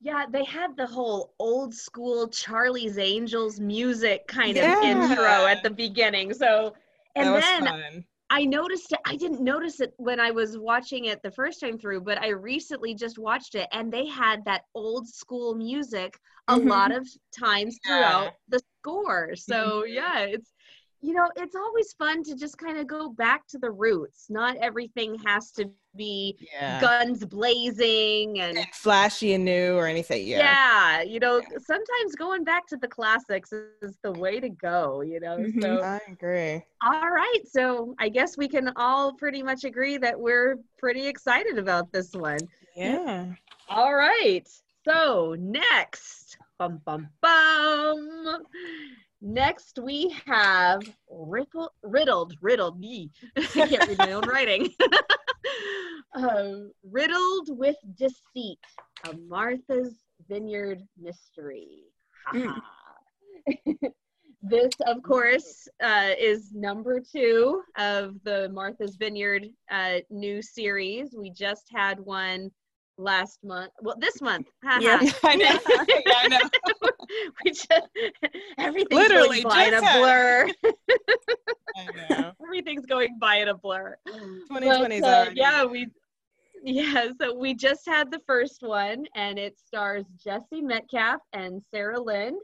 Yeah, 0.00 0.26
they 0.30 0.44
had 0.44 0.76
the 0.76 0.86
whole 0.86 1.34
old 1.38 1.74
school 1.74 2.28
Charlie's 2.28 2.98
Angels 2.98 3.58
music 3.58 4.26
kind 4.28 4.56
of 4.58 4.64
intro 4.82 5.46
at 5.46 5.62
the 5.62 5.70
beginning. 5.70 6.34
So, 6.34 6.74
and 7.14 7.34
then 7.34 7.66
fun. 7.66 8.04
I 8.28 8.44
noticed 8.44 8.92
it. 8.92 8.98
I 9.06 9.16
didn't 9.16 9.40
notice 9.42 9.80
it 9.80 9.94
when 9.96 10.20
I 10.20 10.32
was 10.32 10.58
watching 10.58 11.06
it 11.06 11.22
the 11.22 11.30
first 11.30 11.60
time 11.60 11.78
through, 11.78 12.02
but 12.02 12.18
I 12.20 12.28
recently 12.28 12.94
just 12.94 13.18
watched 13.18 13.54
it 13.54 13.68
and 13.72 13.92
they 13.92 14.06
had 14.06 14.44
that 14.44 14.62
old 14.74 15.08
school 15.08 15.54
music 15.54 16.18
a 16.48 16.56
Mhm. 16.56 16.68
lot 16.68 16.92
of 16.92 17.08
times 17.38 17.78
Yeah. 17.84 17.96
throughout 17.96 18.32
the 18.48 18.60
score. 18.86 19.34
So, 19.36 19.84
yeah, 19.84 20.20
it's 20.20 20.52
you 21.02 21.12
know, 21.12 21.30
it's 21.36 21.54
always 21.54 21.92
fun 21.92 22.22
to 22.24 22.34
just 22.34 22.56
kind 22.58 22.78
of 22.78 22.86
go 22.86 23.10
back 23.10 23.46
to 23.48 23.58
the 23.58 23.70
roots. 23.70 24.26
Not 24.30 24.56
everything 24.56 25.18
has 25.26 25.52
to 25.52 25.70
be 25.94 26.36
Yeah. 26.52 26.80
guns 26.80 27.24
blazing 27.24 28.40
and 28.40 28.56
And 28.58 28.66
flashy 28.72 29.34
and 29.34 29.44
new 29.44 29.76
or 29.76 29.86
anything. 29.86 30.26
Yeah. 30.26 30.38
yeah, 30.38 31.02
you 31.02 31.20
know, 31.20 31.42
sometimes 31.58 32.14
going 32.16 32.44
back 32.44 32.66
to 32.68 32.76
the 32.76 32.88
classics 32.88 33.52
is 33.82 33.98
the 34.02 34.12
way 34.12 34.40
to 34.40 34.48
go, 34.48 35.02
you 35.02 35.20
know. 35.20 35.36
Mhm. 35.36 35.62
So, 35.62 35.82
I 35.82 36.00
agree. 36.10 36.64
all 36.82 37.10
right. 37.10 37.42
So, 37.46 37.94
I 37.98 38.08
guess 38.08 38.36
we 38.38 38.48
can 38.48 38.72
all 38.76 39.12
pretty 39.12 39.42
much 39.42 39.64
agree 39.64 39.98
that 39.98 40.18
we're 40.18 40.56
pretty 40.78 41.06
excited 41.06 41.58
about 41.58 41.92
this 41.92 42.12
one. 42.14 42.38
Yeah. 42.74 43.26
All 43.68 43.94
right. 43.94 44.48
So, 44.88 45.36
next, 45.38 46.38
bum 46.58 46.80
bum 46.84 47.08
bum. 47.20 48.42
Next, 49.22 49.78
we 49.82 50.14
have 50.26 50.82
ripple, 51.10 51.72
riddled, 51.82 52.36
riddled 52.40 52.78
me. 52.78 53.10
I 53.36 53.42
can't 53.42 53.88
read 53.88 53.98
my 53.98 54.12
own 54.12 54.28
writing. 54.28 54.68
um, 56.14 56.70
riddled 56.84 57.48
with 57.58 57.76
deceit, 57.96 58.58
a 59.04 59.16
Martha's 59.28 59.94
Vineyard 60.28 60.82
mystery. 61.00 61.84
Mm. 62.32 62.54
this, 64.42 64.72
of 64.86 65.02
course, 65.02 65.66
uh, 65.82 66.10
is 66.18 66.52
number 66.52 67.00
two 67.00 67.62
of 67.78 68.16
the 68.24 68.50
Martha's 68.50 68.96
Vineyard 68.96 69.46
uh, 69.70 69.98
new 70.10 70.42
series. 70.42 71.14
We 71.16 71.30
just 71.30 71.68
had 71.74 71.98
one 72.00 72.50
last 72.98 73.38
month. 73.44 73.72
Well, 73.80 73.96
this 73.98 74.20
month. 74.20 74.48
Yep. 74.80 75.14
I 75.24 75.36
know. 75.36 75.44
yeah, 76.06 76.12
I 76.16 76.28
know. 76.28 76.38
we 77.44 77.50
just 77.50 77.70
everything's 78.58 79.00
Literally, 79.00 79.42
going 79.42 79.54
by 79.54 79.64
in 79.64 79.74
a 79.74 79.80
blur. 79.80 80.48
I 81.76 82.10
know. 82.10 82.32
everything's 82.42 82.86
going 82.86 83.18
by 83.18 83.36
in 83.36 83.48
a 83.48 83.54
blur. 83.54 83.96
2020 84.06 84.96
is 84.96 85.00
But, 85.02 85.28
uh, 85.28 85.30
yeah, 85.34 85.64
we 85.64 85.88
yeah, 86.62 87.10
so 87.20 87.32
we 87.32 87.54
just 87.54 87.86
had 87.86 88.10
the 88.10 88.20
first 88.26 88.62
one 88.62 89.06
and 89.14 89.38
it 89.38 89.56
stars 89.58 90.04
Jesse 90.22 90.60
Metcalfe 90.60 91.20
and 91.32 91.62
Sarah 91.70 92.00
Lind. 92.00 92.40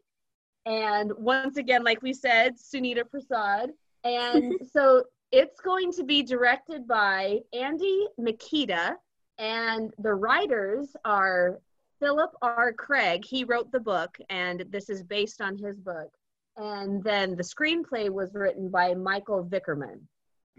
And 0.64 1.12
once 1.16 1.56
again, 1.56 1.82
like 1.82 2.02
we 2.02 2.12
said, 2.12 2.54
Sunita 2.56 3.02
Prasad. 3.09 3.71
And 4.04 4.54
so 4.73 5.02
it's 5.32 5.61
going 5.61 5.90
to 5.92 6.04
be 6.04 6.23
directed 6.23 6.87
by 6.87 7.40
Andy 7.52 8.06
Makita, 8.21 8.94
and 9.42 9.92
the 9.99 10.14
writers 10.14 10.94
are 11.04 11.61
Philip 11.99 12.30
R. 12.42 12.72
Craig. 12.72 13.25
He 13.25 13.42
wrote 13.44 13.72
the 13.72 13.80
book, 13.80 14.16
and 14.30 14.64
this 14.70 14.88
is 14.88 15.02
based 15.02 15.40
on 15.40 15.56
his 15.58 15.76
book. 15.80 16.11
And 16.56 17.02
then 17.02 17.34
the 17.34 17.42
screenplay 17.42 18.08
was 18.08 18.34
written 18.34 18.68
by 18.70 18.94
Michael 18.94 19.44
Vickerman. 19.44 20.00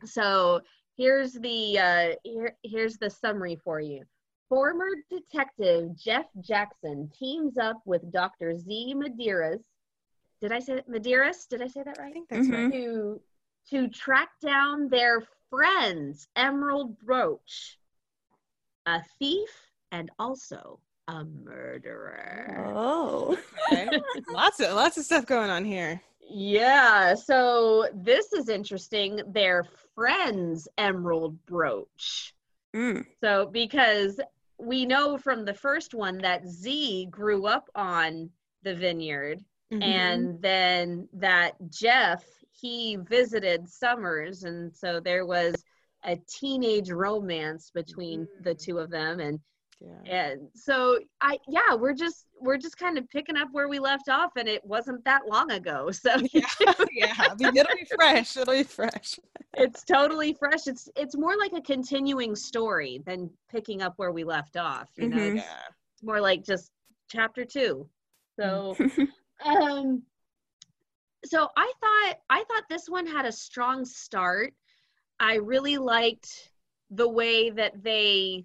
So 0.03 0.59
here's 0.97 1.33
the 1.33 1.79
uh, 1.79 2.15
here, 2.23 2.55
here's 2.63 2.97
the 2.97 3.09
summary 3.09 3.57
for 3.63 3.79
you. 3.79 4.03
Former 4.49 4.89
detective 5.09 5.95
Jeff 5.95 6.25
Jackson 6.41 7.09
teams 7.17 7.57
up 7.57 7.81
with 7.85 8.11
Dr. 8.11 8.57
Z 8.57 8.95
Medeiros. 8.97 9.63
Did 10.41 10.51
I 10.51 10.59
say 10.59 10.81
Medeiros? 10.89 11.47
Did 11.47 11.61
I 11.61 11.67
say 11.67 11.83
that 11.83 11.97
right? 11.99 12.09
I 12.09 12.11
think 12.11 12.27
that's 12.29 12.47
Mhm. 12.47 12.63
right. 12.63 12.71
To 12.73 13.21
to 13.69 13.87
track 13.87 14.29
down 14.41 14.89
their 14.89 15.23
friend's 15.49 16.27
emerald 16.35 16.99
brooch, 16.99 17.77
a 18.85 19.01
thief 19.19 19.49
and 19.91 20.09
also 20.19 20.79
a 21.07 21.23
murderer. 21.25 22.73
Oh. 22.75 23.37
Okay. 23.71 23.89
lots 24.29 24.59
of 24.59 24.73
lots 24.73 24.97
of 24.97 25.05
stuff 25.05 25.25
going 25.25 25.49
on 25.49 25.65
here. 25.65 26.01
Yeah, 26.29 27.13
so 27.15 27.87
this 27.93 28.31
is 28.33 28.47
interesting. 28.49 29.21
Their 29.27 29.65
friend's 29.93 30.67
emerald 30.77 31.37
brooch. 31.45 32.33
Mm. 32.75 33.05
So, 33.21 33.45
because 33.47 34.19
we 34.57 34.85
know 34.85 35.17
from 35.17 35.45
the 35.45 35.53
first 35.53 35.93
one 35.93 36.17
that 36.19 36.47
Z 36.47 37.07
grew 37.11 37.45
up 37.45 37.69
on 37.75 38.29
the 38.63 38.73
vineyard, 38.73 39.43
Mhm. 39.71 39.83
and 39.83 40.41
then 40.41 41.09
that 41.13 41.55
Jeff, 41.69 42.23
he 42.51 42.95
visited 42.95 43.67
Summers, 43.67 44.43
and 44.43 44.73
so 44.73 44.99
there 44.99 45.25
was 45.25 45.53
a 46.05 46.17
teenage 46.27 46.91
romance 46.91 47.71
between 47.73 48.27
the 48.41 48.53
two 48.53 48.77
of 48.79 48.89
them. 48.89 49.19
And 49.19 49.39
yeah. 49.81 50.29
and 50.31 50.47
so 50.55 50.99
I 51.21 51.37
yeah, 51.47 51.73
we're 51.75 51.93
just 51.93 52.25
we're 52.39 52.57
just 52.57 52.77
kind 52.77 52.97
of 52.97 53.09
picking 53.09 53.35
up 53.37 53.49
where 53.51 53.67
we 53.67 53.79
left 53.79 54.07
off, 54.09 54.31
and 54.37 54.47
it 54.47 54.63
wasn't 54.65 55.03
that 55.05 55.23
long 55.27 55.51
ago. 55.51 55.89
So 55.93 56.09
yeah, 56.33 56.45
yeah. 56.91 57.13
I 57.17 57.35
mean, 57.37 57.57
it'll 57.57 57.75
be 57.75 57.87
fresh. 57.95 58.37
It'll 58.37 58.53
be 58.53 58.63
fresh. 58.63 59.19
it's 59.55 59.83
totally 59.83 60.33
fresh. 60.33 60.67
It's 60.67 60.87
it's 60.95 61.17
more 61.17 61.35
like 61.37 61.51
a 61.53 61.61
continuing 61.61 62.35
story 62.35 63.01
than 63.05 63.29
picking 63.51 63.81
up 63.81 63.93
where 63.97 64.11
we 64.11 64.23
left 64.23 64.55
off. 64.57 64.89
You 64.95 65.09
know, 65.09 65.17
Mhm. 65.17 65.35
it's, 65.37 65.45
Yeah. 65.45 65.59
it's 65.95 66.03
more 66.03 66.21
like 66.21 66.43
just 66.45 66.71
chapter 67.09 67.43
two. 67.43 67.89
So 68.39 68.75
um 69.45 70.03
so 71.25 71.47
I 71.57 71.71
thought 71.81 72.15
I 72.29 72.43
thought 72.45 72.63
this 72.69 72.87
one 72.89 73.05
had 73.07 73.25
a 73.25 73.31
strong 73.31 73.85
start. 73.85 74.53
I 75.23 75.35
really 75.35 75.77
liked 75.77 76.51
the 76.89 77.07
way 77.07 77.49
that 77.49 77.81
they 77.81 78.43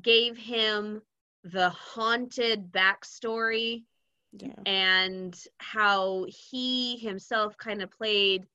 gave 0.00 0.36
him 0.36 1.02
the 1.42 1.68
haunted 1.70 2.70
backstory 2.70 3.82
Yeah. 4.30 4.54
and 4.64 5.36
how 5.58 6.26
he 6.28 6.96
himself 6.98 7.56
kind 7.56 7.82
of 7.82 7.90
played 7.90 8.46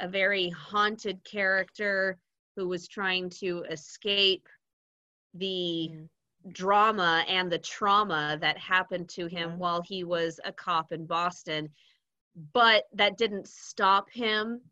a 0.00 0.08
very 0.08 0.48
haunted 0.48 1.22
character 1.22 2.18
who 2.56 2.66
was 2.66 2.88
trying 2.88 3.28
to 3.28 3.62
escape 3.64 4.48
the 5.34 5.90
Mm. 5.92 6.08
drama 6.54 7.26
and 7.28 7.52
the 7.52 7.58
trauma 7.58 8.38
that 8.40 8.56
happened 8.56 9.10
to 9.10 9.26
him 9.26 9.50
Yeah. 9.50 9.56
while 9.56 9.82
he 9.82 10.02
was 10.02 10.40
a 10.44 10.52
cop 10.52 10.92
in 10.92 11.04
Boston. 11.04 11.74
But 12.54 12.88
that 12.94 13.18
didn't 13.18 13.48
stop 13.48 14.08
him 14.08 14.62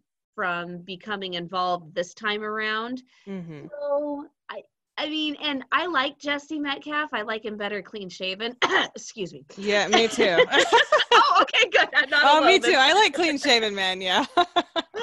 from 0.40 0.78
becoming 0.78 1.35
involved 1.35 1.94
this 1.94 2.14
time 2.14 2.42
around. 2.42 3.02
hmm 3.26 3.66
So 3.78 4.25
I 4.50 4.62
I 4.97 5.11
mean, 5.11 5.37
and 5.42 5.64
I 5.70 5.85
like 5.87 6.18
Jesse 6.18 6.59
Metcalfe. 6.59 7.12
I 7.12 7.20
like 7.20 7.44
him 7.44 7.59
better 7.59 7.82
clean 7.82 8.09
shaven. 8.09 8.56
Excuse 8.97 9.35
me. 9.35 9.44
Yeah, 9.59 9.87
me 9.88 10.09
too. 10.09 10.38
oh, 11.12 11.42
okay, 11.42 11.68
good. 11.68 11.88
Oh, 12.23 12.42
me 12.47 12.59
too. 12.59 12.75
I 12.75 12.94
like 12.94 13.12
clean 13.12 13.37
shaven 13.37 13.75
men. 13.75 14.00
Yeah. 14.00 14.25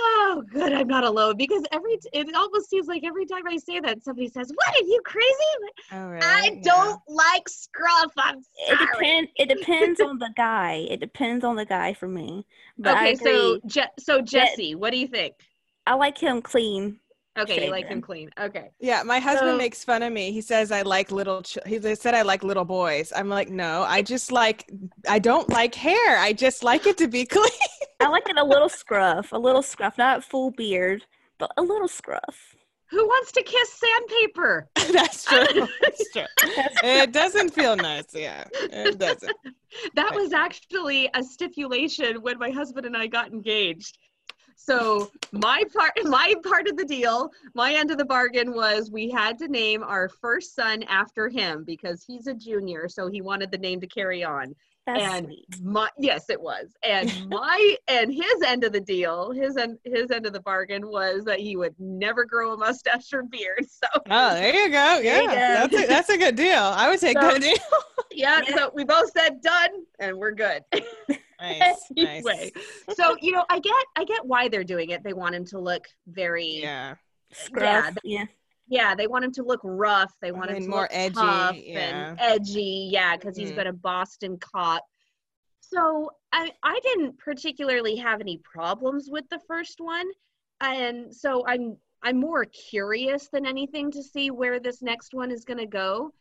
Oh, 0.09 0.43
good. 0.51 0.71
I'm 0.71 0.87
not 0.87 1.03
alone 1.03 1.35
because 1.37 1.63
every 1.71 1.97
t- 1.97 2.09
it 2.13 2.33
almost 2.35 2.69
seems 2.69 2.87
like 2.87 3.03
every 3.03 3.25
time 3.25 3.43
I 3.47 3.57
say 3.57 3.79
that, 3.81 4.03
somebody 4.03 4.29
says, 4.29 4.51
"What 4.53 4.67
are 4.69 4.85
you 4.85 5.01
crazy?" 5.05 5.73
oh, 5.91 6.05
really? 6.07 6.21
I 6.25 6.51
Yeah. 6.53 6.61
don't 6.63 7.01
like 7.07 7.47
scruff. 7.49 8.11
I'm 8.17 8.39
It 8.69 8.79
depends. 8.79 9.31
It 9.35 9.49
depends 9.59 9.99
on 9.99 10.17
the 10.17 10.31
guy. 10.35 10.85
It 10.89 10.99
depends 10.99 11.43
on 11.43 11.55
the 11.55 11.65
guy 11.65 11.93
for 11.93 12.07
me. 12.07 12.45
But 12.77 12.97
okay, 12.97 13.15
so. 13.15 13.59
Je- 13.65 13.83
so 13.99 14.21
Jesse, 14.21 14.75
what 14.75 14.91
do 14.91 14.97
you 14.99 15.07
think? 15.07 15.35
I 15.85 15.95
like 15.95 16.17
him 16.17 16.41
clean. 16.41 16.99
Okay, 17.39 17.65
you 17.65 17.71
like 17.71 17.85
shaven. 17.85 17.97
him 17.97 18.01
clean. 18.01 18.29
Okay. 18.39 18.71
Yeah, 18.79 19.03
my 19.03 19.19
husband 19.19 19.51
So- 19.51 19.57
makes 19.57 19.83
fun 19.83 20.03
of 20.03 20.11
me. 20.13 20.31
He 20.31 20.41
says 20.41 20.71
I 20.71 20.81
like 20.81 21.11
little. 21.11 21.41
Ch- 21.43 21.57
he 21.65 21.79
said 21.95 22.13
I 22.13 22.21
like 22.23 22.43
little 22.43 22.65
boys. 22.65 23.11
I'm 23.15 23.29
like, 23.29 23.49
no, 23.49 23.83
I 23.83 24.01
just 24.01 24.31
like. 24.31 24.69
I 25.07 25.19
don't 25.19 25.49
like 25.49 25.75
hair. 25.75 26.17
I 26.17 26.33
just 26.33 26.63
like 26.63 26.85
it 26.87 26.97
to 26.97 27.07
be 27.07 27.25
clean. 27.35 27.49
I 27.99 28.07
like 28.09 28.27
it 28.29 28.37
a 28.37 28.43
little 28.43 28.69
scruff, 28.69 29.31
a 29.31 29.37
little 29.37 29.61
scruff, 29.63 29.97
not 29.97 30.23
full 30.23 30.51
beard, 30.51 31.03
but 31.39 31.51
a 31.57 31.61
little 31.61 31.87
scruff. 31.87 32.55
Who 32.89 33.05
wants 33.05 33.33
to 33.33 33.43
kiss 33.43 33.73
sandpaper? 33.73 34.69
That's 34.93 35.25
true. 35.25 35.67
That's 35.81 36.11
true. 36.11 36.23
It 36.83 37.11
doesn't 37.11 37.53
feel 37.53 37.75
nice. 37.75 38.05
Yeah, 38.13 38.45
it 38.53 38.97
doesn't. 38.97 39.33
That 39.95 40.15
was 40.15 40.31
actually 40.31 41.09
a 41.13 41.21
stipulation 41.21 42.21
when 42.21 42.39
my 42.39 42.49
husband 42.49 42.85
and 42.85 42.95
I 42.95 43.07
got 43.07 43.33
engaged. 43.33 43.97
So 44.59 45.11
my 45.31 45.63
part 45.73 45.93
my 46.03 46.33
part 46.43 46.67
of 46.67 46.75
the 46.77 46.83
deal, 46.85 47.31
my 47.53 47.73
end 47.73 47.91
of 47.91 47.97
the 47.97 48.05
bargain 48.05 48.53
was 48.53 48.91
we 48.91 49.09
had 49.09 49.37
to 49.39 49.47
name 49.47 49.83
our 49.83 50.09
first 50.09 50.55
son 50.55 50.83
after 50.83 51.29
him 51.29 51.63
because 51.63 52.03
he's 52.05 52.27
a 52.27 52.33
junior, 52.33 52.89
so 52.89 53.07
he 53.07 53.21
wanted 53.21 53.51
the 53.51 53.57
name 53.57 53.79
to 53.81 53.87
carry 53.87 54.23
on. 54.23 54.53
That's 54.87 55.01
And 55.01 55.25
sweet. 55.25 55.45
My 55.63 55.89
yes, 55.99 56.29
it 56.29 56.41
was. 56.41 56.73
And 56.83 57.11
my 57.29 57.75
and 57.87 58.11
his 58.13 58.41
end 58.45 58.63
of 58.63 58.73
the 58.73 58.79
deal, 58.81 59.31
his 59.31 59.57
end 59.57 59.77
his 59.85 60.11
end 60.11 60.25
of 60.25 60.33
the 60.33 60.39
bargain 60.41 60.87
was 60.89 61.23
that 61.25 61.39
he 61.39 61.55
would 61.55 61.75
never 61.77 62.25
grow 62.25 62.53
a 62.53 62.57
mustache 62.57 63.13
or 63.13 63.23
beard. 63.23 63.65
So 63.69 63.87
Oh, 64.09 64.33
there 64.33 64.53
you 64.55 64.69
go. 64.71 64.99
Yeah, 65.03 65.21
you 65.21 65.27
go. 65.27 65.33
that's 65.35 65.73
a, 65.75 65.87
that's 65.87 66.09
a 66.09 66.17
good 66.17 66.35
deal. 66.35 66.63
I 66.63 66.89
would 66.89 66.99
take 66.99 67.19
So- 67.21 67.27
that 67.31 67.41
deal. 67.41 67.53
yeah, 68.11 68.41
Yeah. 68.47 68.55
so 68.55 68.71
we 68.73 68.83
both 68.85 69.11
said 69.11 69.41
done 69.41 69.69
and 69.99 70.17
we're 70.17 70.31
good. 70.31 70.63
Nice, 71.39 71.75
anyway, 71.97 72.51
nice. 72.55 72.97
so 72.97 73.15
you 73.21 73.31
know, 73.31 73.43
I 73.49 73.59
get 73.59 73.73
I 73.95 74.03
get 74.03 74.25
why 74.25 74.47
they're 74.49 74.63
doing 74.63 74.89
it. 74.89 75.03
They 75.03 75.13
want 75.13 75.35
him 75.35 75.45
to 75.45 75.59
look 75.59 75.87
very 76.07 76.61
Yeah, 76.61 76.95
Scruff. 77.31 77.95
Yeah. 78.03 78.25
yeah, 78.67 78.95
they 78.95 79.07
want 79.07 79.25
him 79.25 79.31
to 79.33 79.43
look 79.43 79.61
rough. 79.63 80.13
They 80.21 80.31
want 80.31 80.49
him 80.49 80.57
And 80.57 80.65
to 80.65 80.69
more 80.71 80.81
look 80.81 80.89
edgy, 80.91 81.13
tough 81.13 81.55
yeah. 81.55 81.79
and 82.09 82.19
edgy. 82.19 82.89
Yeah, 82.91 83.15
because 83.15 83.37
he's 83.37 83.51
Mhm. 83.51 83.55
been 83.55 83.67
a 83.67 83.73
Boston 83.73 84.37
cop. 84.39 84.83
So 85.59 86.09
I 86.31 86.51
I 86.63 86.79
didn't 86.83 87.17
particularly 87.19 87.95
have 87.97 88.19
any 88.21 88.37
problems 88.39 89.09
with 89.11 89.25
the 89.29 89.39
first 89.47 89.79
one, 89.79 90.07
and 90.61 91.13
so 91.13 91.45
I'm 91.45 91.77
I'm 92.03 92.19
more 92.19 92.45
curious 92.45 93.27
than 93.29 93.45
anything 93.45 93.91
to 93.91 94.01
see 94.03 94.31
where 94.31 94.59
this 94.59 94.81
next 94.81 95.13
one 95.13 95.31
is 95.31 95.45
going 95.45 95.57
to 95.57 95.65
go. 95.65 96.13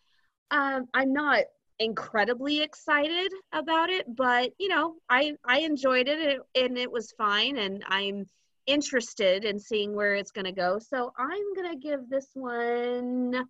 Um, 0.51 0.87
I'm 0.95 1.13
not 1.13 1.45
incredibly 1.79 2.63
excited 2.63 3.33
about 3.53 3.91
it, 3.91 4.05
but 4.15 4.53
you 4.59 4.69
know, 4.69 4.95
I 5.09 5.35
I 5.45 5.61
enjoyed 5.61 6.09
it 6.09 6.19
and- 6.19 6.43
and 6.65 6.79
it 6.79 6.91
was 6.91 7.13
fine, 7.13 7.57
and 7.59 7.85
I'm 7.89 8.27
interested 8.67 9.45
in 9.45 9.59
seeing 9.61 9.95
where 9.95 10.15
it's 10.15 10.33
going 10.33 10.45
to 10.47 10.53
go. 10.53 10.79
So 10.79 11.13
I'm 11.17 11.55
going 11.55 11.71
to 11.71 11.79
give 11.79 12.09
this 12.09 12.29
one 12.35 13.47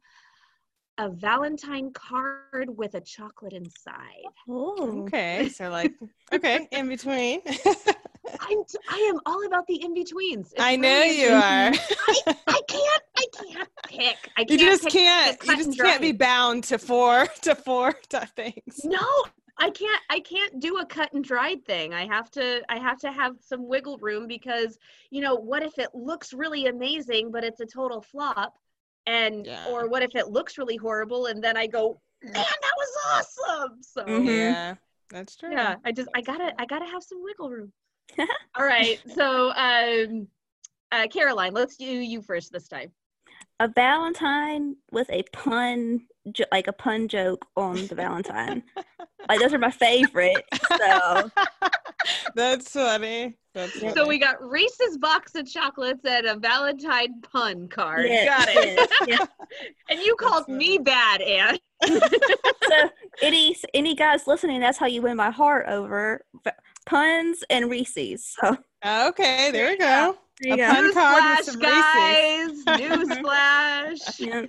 a 0.99 1.11
Valentine 1.11 1.93
card 1.93 2.69
with 2.69 2.95
a 2.95 3.01
chocolate 3.01 3.53
inside. 3.53 4.25
Oh. 4.49 5.05
Okay, 5.07 5.49
so 5.55 5.71
like, 5.71 5.95
okay, 6.33 6.69
in 6.71 6.89
between. 6.89 7.41
I'm 8.41 8.65
t- 8.65 8.79
I 8.89 8.99
am 9.13 9.21
all 9.27 9.45
about 9.47 9.67
the 9.67 9.83
in 9.83 9.95
betweens. 9.95 10.53
I 10.59 10.77
know 10.77 11.03
you 11.03 11.31
are. 11.31 11.73
I, 11.73 12.21
I 12.47 12.61
can't 12.69 13.03
I 13.19 13.27
can't 13.33 13.69
pick. 13.87 14.17
I 14.37 14.45
can't 14.45 14.51
you 14.51 14.59
just 14.59 14.89
can't. 14.89 15.39
You 15.45 15.57
just 15.57 15.79
can't 15.81 16.01
be 16.03 16.13
bound 16.13 16.65
to 16.65 16.79
four 16.79 17.27
to 17.43 17.55
four 17.55 17.93
to 18.11 18.27
things. 18.37 18.85
No, 18.85 19.07
I 19.59 19.71
can't 19.71 20.03
I 20.11 20.21
can't 20.21 20.61
do 20.61 20.79
a 20.79 20.87
cut 20.87 21.13
and 21.13 21.25
dried 21.25 21.65
thing. 21.65 21.95
I 21.95 22.07
have 22.07 22.31
to 22.33 22.63
I 22.69 22.79
have 22.79 22.99
to 23.01 23.13
have 23.13 23.37
some 23.41 23.67
wiggle 23.69 23.99
room 23.99 24.27
because 24.27 24.79
you 25.11 25.21
know, 25.23 25.35
what 25.35 25.63
if 25.63 25.79
it 25.79 25.91
looks 25.95 26.33
really 26.33 26.67
amazing 26.67 27.31
but 27.31 27.45
it's 27.45 27.61
a 27.61 27.67
total 27.67 28.03
flop? 28.03 28.55
And 29.07 29.47
Yeah. 29.47 29.65
or 29.69 29.89
what 29.89 30.03
if 30.03 30.15
it 30.17 30.29
looks 30.29 30.59
really 30.59 30.77
horrible 30.77 31.27
and 31.27 31.43
then 31.43 31.57
I 31.57 31.69
go, 31.69 32.01
"Man, 32.23 32.33
that 32.35 32.73
was 32.77 32.89
awesome." 33.09 33.83
So 33.83 34.05
Mhm. 34.05 34.27
Yeah, 34.27 34.75
that's 35.11 35.37
true. 35.37 35.53
yeah, 35.53 35.77
I 35.85 35.93
just 35.93 36.09
I 36.15 36.21
got 36.23 36.39
to 36.39 36.53
I 36.61 36.67
got 36.67 36.81
to 36.81 36.87
have 36.87 37.05
some 37.05 37.23
wiggle 37.23 37.49
room. 37.51 37.73
All 38.57 38.65
right. 38.65 39.01
So 39.15 39.51
um 39.51 40.29
uh 40.93 41.07
Caroline, 41.09 41.53
let's 41.55 41.77
do 41.77 41.85
you 41.85 42.23
first 42.23 42.53
this 42.53 42.69
time. 42.69 42.93
A 43.59 43.69
Valentine 43.69 44.77
with 44.93 45.09
a 45.11 45.23
pun, 45.33 46.03
jo- 46.31 46.45
like 46.53 46.67
a 46.67 46.73
pun 46.73 47.09
joke 47.09 47.47
on 47.57 47.87
the 47.87 47.95
Valentine. 47.95 48.63
like 49.29 49.41
those 49.41 49.55
are 49.55 49.59
my 49.59 49.71
favorite. 49.71 50.45
So 50.77 51.31
that's 52.35 52.71
funny. 52.71 53.35
That's 53.55 53.79
funny. 53.79 53.95
So 53.95 54.07
we 54.07 54.19
got 54.19 54.43
Reese's 54.47 54.99
box 54.99 55.35
of 55.37 55.51
chocolates 55.51 56.05
and 56.05 56.27
a 56.27 56.37
Valentine 56.37 57.23
pun 57.23 57.69
card. 57.69 58.07
yeah, 58.07 58.27
got 58.27 58.49
it. 58.51 58.91
yeah, 59.07 59.17
yeah. 59.19 59.27
And 59.89 60.01
you 60.01 60.15
called 60.17 60.45
funny. 60.45 60.59
me 60.59 60.79
bad, 60.79 61.23
Ann. 61.23 61.59
So 61.83 62.91
any 63.23 63.57
any 63.73 63.95
guys 63.95 64.27
listening, 64.27 64.61
that's 64.61 64.77
how 64.77 64.87
you 64.87 65.01
win 65.01 65.17
my 65.17 65.31
heart 65.31 65.67
over 65.69 66.25
v- 66.45 66.51
puns 66.87 67.45
and 67.51 67.71
Reese's. 67.71 68.35
So 68.41 68.57
okay, 69.09 69.51
there 69.51 69.71
we 69.71 69.77
go. 69.77 70.17
there 70.41 70.55
A 70.55 70.57
you 70.57 70.67
pun- 70.67 70.87
go. 70.87 70.93
card 70.95 71.45
Newsflash, 71.45 71.61
guys. 71.61 72.65
Newsflash. 72.81 74.19
Yeah. 74.19 74.47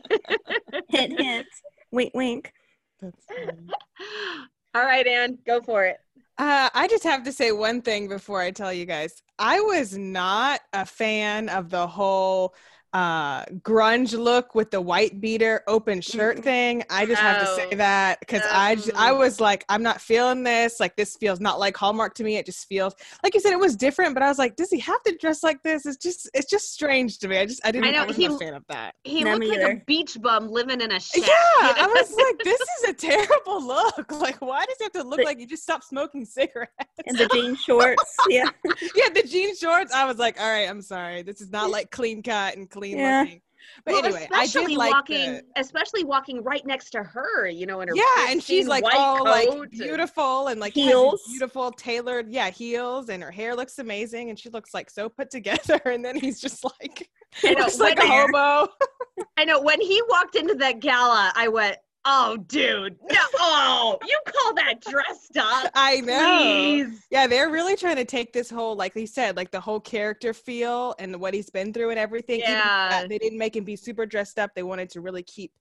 hint, 0.89 1.19
hint. 1.19 1.47
Wink, 1.91 2.11
wink. 2.13 2.53
That's. 3.01 3.25
All 4.75 4.83
right, 4.83 5.07
Ann, 5.07 5.37
go 5.45 5.61
for 5.61 5.85
it. 5.85 5.97
Uh, 6.37 6.69
I 6.73 6.87
just 6.87 7.03
have 7.03 7.23
to 7.23 7.31
say 7.31 7.51
one 7.51 7.81
thing 7.81 8.07
before 8.07 8.41
I 8.41 8.51
tell 8.51 8.71
you 8.71 8.85
guys. 8.85 9.23
I 9.39 9.59
was 9.59 9.97
not 9.97 10.61
a 10.73 10.85
fan 10.85 11.49
of 11.49 11.69
the 11.71 11.87
whole 11.87 12.53
uh 12.93 13.43
grunge 13.61 14.17
look 14.17 14.55
with 14.55 14.71
the 14.71 14.79
white 14.79 15.19
beater 15.19 15.61
open 15.67 15.99
shirt 15.99 16.37
Mhm. 16.37 16.43
thing 16.43 16.83
i 16.89 17.05
just 17.05 17.21
have 17.21 17.41
to 17.41 17.55
say 17.55 17.75
that 17.75 18.19
because 18.21 18.41
I 18.45 18.77
I 18.95 19.11
was 19.11 19.41
like 19.41 19.65
i'm 19.67 19.83
not 19.83 19.99
feeling 19.99 20.43
this 20.43 20.79
like 20.79 20.95
this 20.95 21.17
feels 21.17 21.41
not 21.41 21.59
like 21.59 21.75
hallmark 21.75 22.13
to 22.15 22.23
me 22.23 22.37
it 22.37 22.45
just 22.45 22.65
feels 22.67 22.95
like 23.23 23.33
you 23.33 23.41
said 23.41 23.51
it 23.51 23.59
was 23.59 23.75
different 23.75 24.13
but 24.13 24.23
i 24.23 24.29
was 24.29 24.37
like 24.37 24.55
does 24.55 24.69
he 24.71 24.79
have 24.79 25.03
to 25.03 25.17
dress 25.19 25.43
like 25.43 25.61
this 25.63 25.85
it's 25.85 25.97
just 25.97 26.29
it's 26.33 26.49
just 26.49 26.71
strange 26.71 27.19
to 27.19 27.27
me 27.27 27.37
i 27.37 27.45
just 27.45 27.59
i 27.65 27.71
didn't 27.71 27.89
i, 27.89 27.91
know, 27.91 28.05
wasn't 28.05 28.17
he- 28.29 28.33
a 28.35 28.37
fan 28.37 28.53
of 28.53 28.63
that 28.69 28.95
He 29.03 29.21
No, 29.23 29.31
looked 29.33 29.41
me 29.41 29.61
like 29.61 29.81
a 29.81 29.83
beach 29.85 30.17
bum 30.21 30.47
living 30.49 30.79
in 30.79 30.91
a 30.93 30.99
shack. 30.99 31.27
yeah 31.27 31.67
you 31.67 31.73
know? 31.75 31.83
i 31.83 31.87
was 31.93 32.15
like 32.15 32.37
this 32.45 32.61
is 32.61 32.89
a 32.89 32.93
terrible 32.93 33.61
look 33.67 34.11
like 34.21 34.41
why 34.41 34.65
does 34.65 34.77
it 34.79 34.83
have 34.83 34.91
to 34.93 35.03
look 35.03 35.17
But- 35.17 35.25
like 35.25 35.39
you 35.39 35.45
just 35.47 35.63
stopped 35.63 35.83
smoking 35.83 36.23
cigarettes 36.23 36.71
And 37.05 37.17
the 37.17 37.27
jean 37.33 37.55
shorts. 37.57 38.15
Yeah. 38.29 38.49
yeah, 38.95 39.09
the 39.13 39.23
jean 39.23 39.55
shorts. 39.55 39.93
I 39.93 40.05
was 40.05 40.17
like, 40.17 40.39
all 40.39 40.49
right, 40.49 40.69
I'm 40.69 40.81
sorry. 40.81 41.21
This 41.23 41.39
is 41.41 41.49
not 41.49 41.69
like 41.69 41.91
clean 41.91 42.21
cut 42.21 42.55
and 42.57 42.69
clean 42.77 42.97
Yeah. 42.97 43.21
looking. 43.21 43.41
But 43.85 43.93
Well, 43.95 44.05
anyway, 44.05 44.27
I 44.33 44.43
especially 44.43 44.71
did 44.73 44.77
like 44.77 44.91
walking, 44.93 45.33
the, 45.33 45.43
especially 45.57 46.03
walking 46.03 46.43
right 46.43 46.65
next 46.65 46.91
to 46.91 47.03
her, 47.03 47.47
you 47.47 47.65
know, 47.65 47.81
in 47.81 47.89
her 47.89 47.95
yeah, 47.95 48.27
and 48.29 48.41
she's 48.41 48.67
like 48.67 48.83
white 48.83 48.95
all 48.95 49.23
like 49.23 49.49
coat 49.49 49.69
and- 49.71 49.71
beautiful 49.71 50.47
and 50.47 50.59
like 50.59 50.73
Heels. 50.73 51.21
beautiful 51.27 51.71
tailored, 51.71 52.29
yeah, 52.29 52.49
heels, 52.49 53.09
and 53.09 53.21
her 53.21 53.31
hair 53.31 53.55
looks 53.55 53.77
amazing, 53.79 54.29
and 54.29 54.39
she 54.39 54.49
looks 54.49 54.73
like 54.73 54.89
so 54.89 55.09
put 55.09 55.29
together. 55.29 55.79
And 55.85 56.03
then 56.03 56.15
he's 56.17 56.39
just 56.39 56.63
like, 56.63 57.09
I 57.43 57.53
know, 57.53 57.61
looks 57.61 57.79
like 57.79 57.99
a 58.01 58.07
when- 58.07 58.33
hobo. 58.33 58.71
I 59.37 59.43
know 59.45 59.61
when 59.61 59.81
he 59.81 60.01
walked 60.09 60.35
into 60.35 60.53
that 60.55 60.79
gala, 60.79 61.31
I 61.35 61.47
went, 61.47 61.77
"Oh, 62.09 62.37
dude, 62.47 62.95
no! 63.03 63.19
Oh, 63.37 63.99
you 64.07 64.17
call 64.25 64.53
that 64.55 64.79
dressed 64.81 65.35
up? 65.37 65.69
I 65.75 65.99
know. 66.01 66.37
Please." 66.41 67.05
Yeah, 67.11 67.27
they're 67.27 67.49
really 67.49 67.75
trying 67.75 67.97
to 67.97 68.05
take 68.05 68.31
this 68.31 68.49
whole, 68.49 68.75
like 68.75 68.93
he 68.93 69.05
said, 69.05 69.35
like 69.35 69.51
the 69.51 69.59
whole 69.59 69.81
character 69.81 70.33
feel 70.33 70.95
and 70.99 71.19
what 71.19 71.33
he's 71.33 71.49
been 71.49 71.73
through 71.73 71.89
and 71.89 71.99
everything. 71.99 72.39
Even 72.39 72.51
Yeah. 72.51 73.05
they 73.07 73.17
didn't 73.17 73.37
make 73.37 73.55
him 73.55 73.65
be 73.65 73.75
super 73.75 74.05
dressed 74.05 74.39
up. 74.39 74.51
They 74.55 74.63
wanted 74.63 74.89
to 74.91 75.01
really 75.01 75.23
keep 75.23 75.51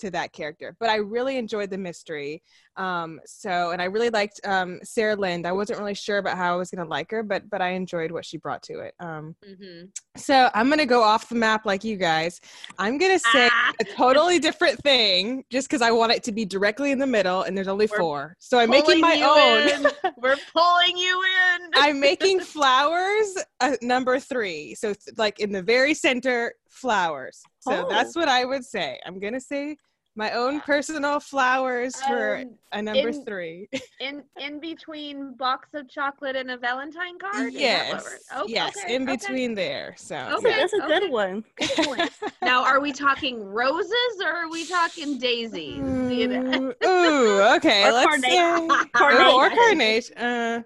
to 0.00 0.10
that 0.10 0.32
character. 0.32 0.74
But 0.80 0.88
I 0.88 0.96
really 0.96 1.36
enjoyed 1.36 1.70
the 1.70 1.78
mystery. 1.78 2.42
Um, 2.76 3.20
so 3.24 3.70
and 3.70 3.80
I 3.80 3.84
really 3.86 4.10
liked 4.10 4.40
um 4.44 4.80
Sarah 4.82 5.16
Lind. 5.16 5.46
I 5.46 5.52
wasn't 5.52 5.78
really 5.78 5.94
sure 5.94 6.18
about 6.18 6.36
how 6.36 6.54
I 6.54 6.56
was 6.56 6.70
gonna 6.70 6.88
like 6.88 7.10
her, 7.12 7.22
but 7.22 7.48
but 7.48 7.60
I 7.62 7.70
enjoyed 7.70 8.10
what 8.10 8.24
she 8.24 8.36
brought 8.36 8.62
to 8.64 8.80
it. 8.80 8.94
Um 9.00 9.36
Mhm. 9.48 9.90
so 10.16 10.50
I'm 10.54 10.68
gonna 10.68 10.86
go 10.86 11.02
off 11.02 11.28
the 11.28 11.34
map 11.36 11.66
like 11.66 11.84
you 11.84 11.96
guys. 11.96 12.40
I'm 12.78 12.98
gonna 12.98 13.18
say 13.18 13.48
Ah, 13.52 13.72
a 13.80 13.84
totally 13.84 14.38
different 14.38 14.78
thing 14.82 15.44
just 15.50 15.68
because 15.68 15.82
I 15.82 15.90
want 15.92 16.12
it 16.12 16.22
to 16.24 16.32
be 16.32 16.44
directly 16.44 16.90
in 16.90 16.98
the 16.98 17.06
middle 17.06 17.42
and 17.42 17.56
there's 17.56 17.68
only 17.68 17.86
We're 17.90 17.98
four. 17.98 18.36
So 18.40 18.58
I'm 18.58 18.70
making 18.70 19.00
my 19.00 19.20
own. 19.22 19.90
We're 20.18 20.36
pulling 20.52 20.96
you 20.96 21.22
in. 21.54 21.70
I'm 21.76 22.00
making 22.00 22.40
flowers 22.54 23.36
uh, 23.60 23.76
number 23.82 24.18
three. 24.18 24.74
So 24.74 24.94
like 25.16 25.38
in 25.40 25.52
the 25.52 25.62
very 25.62 25.94
center, 25.94 26.54
flowers. 26.68 27.42
So 27.60 27.84
Oh. 27.84 27.88
that's 27.88 28.14
what 28.16 28.28
I 28.28 28.44
would 28.44 28.64
say. 28.64 28.98
I'm 29.06 29.18
gonna 29.20 29.40
say 29.40 29.76
my 30.16 30.30
own 30.32 30.60
personal 30.60 31.18
flowers 31.18 31.94
for 32.02 32.36
Um, 32.38 32.54
a 32.72 32.80
number 32.82 33.08
in- 33.08 33.24
three. 33.24 33.68
in 34.00 34.22
in 34.38 34.60
between 34.60 35.34
box 35.34 35.70
of 35.74 35.88
chocolate 35.88 36.36
and 36.36 36.50
a 36.52 36.56
Valentine 36.56 37.18
card. 37.18 37.52
Is 37.52 37.60
that 37.60 37.92
what 37.92 38.02
yes, 38.04 38.18
oh, 38.34 38.44
yes, 38.46 38.76
okay, 38.84 38.94
in 38.94 39.02
okay. 39.02 39.16
between 39.16 39.54
there. 39.54 39.94
So 39.98 40.14
That's, 40.14 40.34
Okay, 40.44 40.52
a, 40.52 40.56
that's 40.56 40.72
a 40.74 40.84
okay. 40.84 41.00
good 41.00 41.10
one. 41.10 41.44
Good 41.56 41.70
point. 41.84 42.10
Now, 42.42 42.64
are 42.64 42.80
we 42.80 42.92
talking 42.92 43.42
roses 43.42 44.20
or 44.22 44.28
are 44.30 44.50
we 44.50 44.66
talking 44.66 45.18
daisies? 45.18 45.76
You? 45.78 46.30
Ooh, 46.30 46.74
ooh, 46.86 47.42
okay. 47.56 47.84
Or 47.88 47.92
let's 47.92 48.06
carna- 48.06 48.22
say 48.22 48.88
carnation. 48.92 49.26
Ooh, 49.26 49.36
or 49.36 49.50
carnation. 49.50 50.16
Uh, 50.18 50.62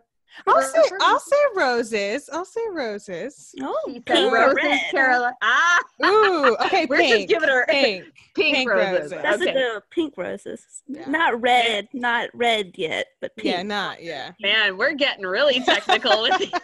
I'll 0.46 0.62
say 0.62 0.82
I'll 1.00 1.20
say 1.20 1.36
roses. 1.56 2.30
I'll 2.32 2.44
say 2.44 2.60
roses. 2.72 3.54
Oh, 3.60 3.76
She 3.86 3.94
said 3.94 4.04
pink 4.06 4.32
roses, 4.32 4.56
red. 4.56 4.80
Carolina. 4.90 5.36
Ah, 5.42 5.80
Ooh, 6.06 6.56
okay, 6.66 6.86
we're 6.86 6.98
pink. 6.98 7.14
just 7.16 7.28
giving 7.28 7.48
her 7.48 7.66
pink. 7.68 8.04
pink, 8.34 8.54
pink 8.56 8.70
roses. 8.70 9.12
roses. 9.12 9.22
That's 9.22 9.42
okay. 9.42 9.50
a 9.50 9.54
good 9.54 9.82
pink 9.90 10.14
roses. 10.16 10.82
Yeah. 10.86 11.08
Not 11.08 11.40
red, 11.40 11.88
not 11.92 12.30
red 12.34 12.72
yet, 12.76 13.06
but 13.20 13.34
pink. 13.36 13.54
Yeah, 13.56 13.62
not 13.62 14.02
yeah. 14.02 14.32
Man, 14.40 14.76
we're 14.76 14.94
getting 14.94 15.24
really 15.26 15.60
technical 15.64 16.22
with 16.22 16.40
it. 16.40 16.62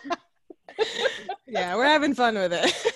Yeah, 1.46 1.76
we're 1.76 1.84
having 1.84 2.14
fun 2.14 2.34
with 2.34 2.52
it. 2.52 2.94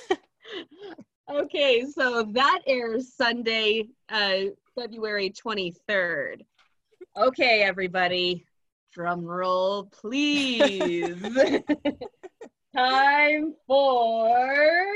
Okay, 1.31 1.85
so 1.85 2.23
that 2.33 2.61
airs 2.67 3.13
Sunday, 3.13 3.89
uh, 4.09 4.39
February 4.75 5.31
23rd. 5.31 6.41
Okay, 7.17 7.63
everybody, 7.63 8.47
drum 8.99 9.25
roll, 9.25 9.85
please. 9.85 11.23
Time 12.77 13.55
for 13.65 14.93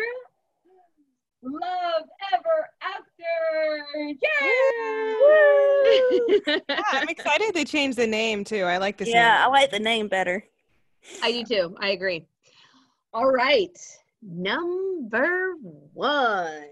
Love 1.41 2.09
Ever 2.35 2.69
After. 2.83 3.87
Yay! 3.97 4.19
Yeah, 6.69 6.83
I'm 6.91 7.09
excited 7.09 7.55
they 7.55 7.65
changed 7.65 7.97
the 7.97 8.09
name 8.09 8.43
too. 8.43 8.65
I 8.65 8.79
like 8.79 8.97
this 8.97 9.09
Yeah, 9.09 9.45
I 9.47 9.49
like 9.49 9.71
the 9.71 9.79
name 9.79 10.09
better. 10.09 10.45
I 11.23 11.31
do 11.31 11.45
too. 11.45 11.77
I 11.79 11.91
agree. 11.91 12.27
All 13.15 13.31
right. 13.31 13.79
Number 14.21 15.55
one. 15.93 16.67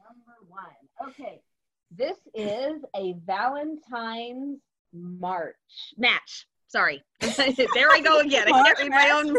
Number 0.00 0.38
one. 0.48 0.72
Okay. 1.06 1.42
This 1.90 2.16
is 2.34 2.82
a 2.96 3.12
Valentine's 3.26 4.60
March 4.92 5.54
match. 5.96 6.46
Sorry. 6.68 7.02
there 7.20 7.90
I 7.90 8.00
go 8.00 8.20
again. 8.20 8.46
I 8.46 8.62
can't 8.62 8.78
read 8.78 8.90
my 8.90 9.10
own 9.10 9.36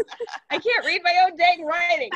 I 0.50 0.58
can't 0.58 0.84
read 0.84 1.00
my 1.02 1.14
own 1.24 1.36
dang 1.36 1.64
writing. 1.64 2.10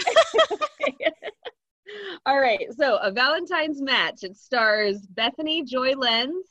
All 2.26 2.38
right. 2.38 2.66
So 2.76 2.98
a 2.98 3.10
Valentine's 3.10 3.80
match. 3.80 4.24
It 4.24 4.36
stars 4.36 5.06
Bethany 5.06 5.62
Joy 5.64 5.92
Lenz 5.92 6.44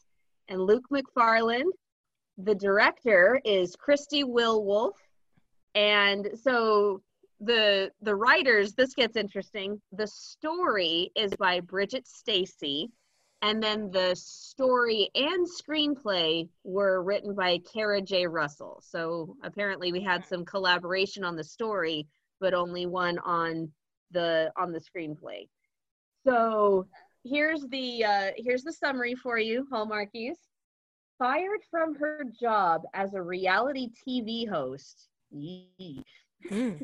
and 0.47 0.61
Luke 0.61 0.85
Macfarlane. 0.89 1.69
The 2.37 2.55
director 2.55 3.39
is 3.45 3.75
Christie 3.75 4.23
Will 4.23 4.63
Wolf. 4.63 4.97
And 5.75 6.29
so 6.41 7.01
the 7.39 7.91
the 8.01 8.15
writers, 8.15 8.73
this 8.73 8.93
gets 8.93 9.15
interesting. 9.15 9.81
The 9.91 10.07
story 10.07 11.11
is 11.15 11.33
by 11.37 11.59
Bridget 11.59 12.07
Stacy, 12.07 12.89
and 13.45 13.61
then 13.61 13.91
the 13.91 14.15
story 14.15 15.11
and 15.13 15.47
screenplay 15.47 16.49
were 16.63 17.03
written 17.03 17.35
by 17.35 17.59
Kara 17.59 18.01
J. 18.01 18.25
Russell. 18.25 18.81
So 18.83 19.37
apparently 19.43 19.91
we 19.91 20.01
had 20.01 20.25
some 20.25 20.43
collaboration 20.43 21.23
on 21.23 21.35
the 21.35 21.43
story, 21.43 22.07
but 22.39 22.55
only 22.55 22.87
one 22.87 23.19
on 23.19 23.71
the 24.09 24.51
on 24.57 24.71
the 24.71 24.79
screenplay. 24.79 25.47
So 26.25 26.87
here's 27.23 27.61
the 27.67 28.03
uh, 28.03 28.31
here's 28.35 28.63
the 28.63 28.73
summary 28.73 29.13
for 29.13 29.37
you, 29.37 29.67
Hallmarkies. 29.71 30.37
Fired 31.19 31.61
from 31.69 31.93
her 31.95 32.25
job 32.41 32.81
as 32.95 33.13
a 33.13 33.21
reality 33.21 33.89
TV 34.07 34.49
host. 34.49 35.07
Mm. 35.33 36.03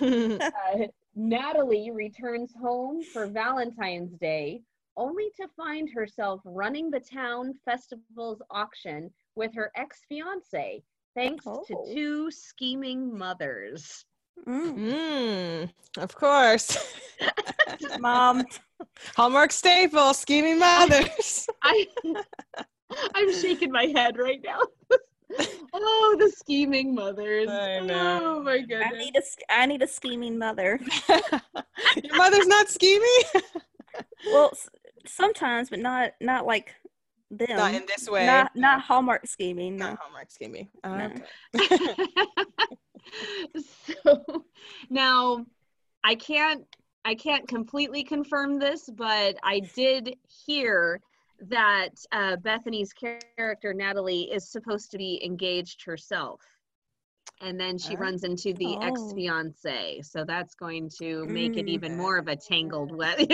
Uh, 0.00 0.86
Natalie 1.14 1.90
returns 1.90 2.52
home 2.58 3.02
for 3.02 3.26
Valentine's 3.26 4.12
Day, 4.18 4.62
only 4.96 5.30
to 5.40 5.48
find 5.56 5.88
herself 5.94 6.40
running 6.44 6.90
the 6.90 7.00
town 7.00 7.54
festival's 7.64 8.42
auction 8.50 9.10
with 9.36 9.54
her 9.54 9.70
ex 9.76 10.00
fiance, 10.08 10.82
thanks 11.16 11.44
Oh. 11.46 11.64
to 11.66 11.94
two 11.94 12.30
scheming 12.30 13.16
mothers. 13.16 14.04
Mm. 14.46 14.76
Mm, 14.78 15.70
of 15.98 16.14
course. 16.14 16.76
Mom, 18.00 18.44
Hallmark 19.16 19.52
staple, 19.52 20.14
scheming 20.14 20.58
mothers. 20.58 21.46
I, 21.62 21.86
I'm 23.14 23.32
shaking 23.32 23.70
my 23.70 23.86
head 23.94 24.18
right 24.18 24.40
now. 24.44 24.60
oh, 25.72 26.16
the 26.18 26.30
scheming 26.30 26.94
mothers. 26.94 27.48
I 27.48 27.80
know. 27.80 28.20
Oh 28.38 28.42
my 28.42 28.54
I 28.54 28.60
goodness. 28.62 28.98
need 28.98 29.16
a 29.16 29.20
sch- 29.22 29.44
I 29.48 29.66
need 29.66 29.82
a 29.82 29.86
scheming 29.86 30.38
mother. 30.38 30.78
Your 32.02 32.16
mother's 32.16 32.46
not 32.46 32.68
scheming? 32.68 33.22
Well, 34.32 34.50
s- 34.52 34.68
sometimes, 35.06 35.70
but 35.70 35.78
not 35.78 36.12
not 36.20 36.46
like 36.46 36.74
them. 37.30 37.56
not 37.56 37.74
in 37.74 37.84
this 37.86 38.08
way. 38.08 38.26
Not 38.26 38.54
not 38.54 38.80
Hallmark 38.80 39.26
scheming. 39.26 39.76
No. 39.76 39.90
Not 39.90 39.98
Hallmark 40.00 40.30
scheming. 40.30 40.68
No. 40.84 41.10
Okay. 41.56 42.08
so 44.04 44.44
now 44.90 45.44
I 46.04 46.14
can't 46.14 46.64
I 47.04 47.14
can't 47.14 47.48
completely 47.48 48.04
confirm 48.04 48.58
this, 48.58 48.88
but 48.88 49.36
I 49.42 49.60
did 49.74 50.14
hear 50.46 51.00
that 51.48 51.90
uh, 52.12 52.36
Bethany's 52.36 52.92
character 52.92 53.74
Natalie 53.74 54.30
is 54.30 54.48
supposed 54.48 54.92
to 54.92 54.98
be 54.98 55.20
engaged 55.24 55.84
herself, 55.84 56.40
and 57.42 57.58
then 57.60 57.76
she 57.76 57.96
runs 57.96 58.24
into 58.24 58.52
the 58.54 58.76
Oh. 58.76 58.80
ex 58.82 59.12
fiance, 59.14 60.00
so 60.02 60.24
that's 60.24 60.54
going 60.54 60.88
to 61.00 61.26
make 61.26 61.56
it 61.56 61.66
Mm. 61.66 61.70
even 61.70 61.96
more 61.96 62.16
of 62.16 62.28
a 62.28 62.36
tangled 62.36 62.94
web. 62.96 63.18
Oh, 63.20 63.26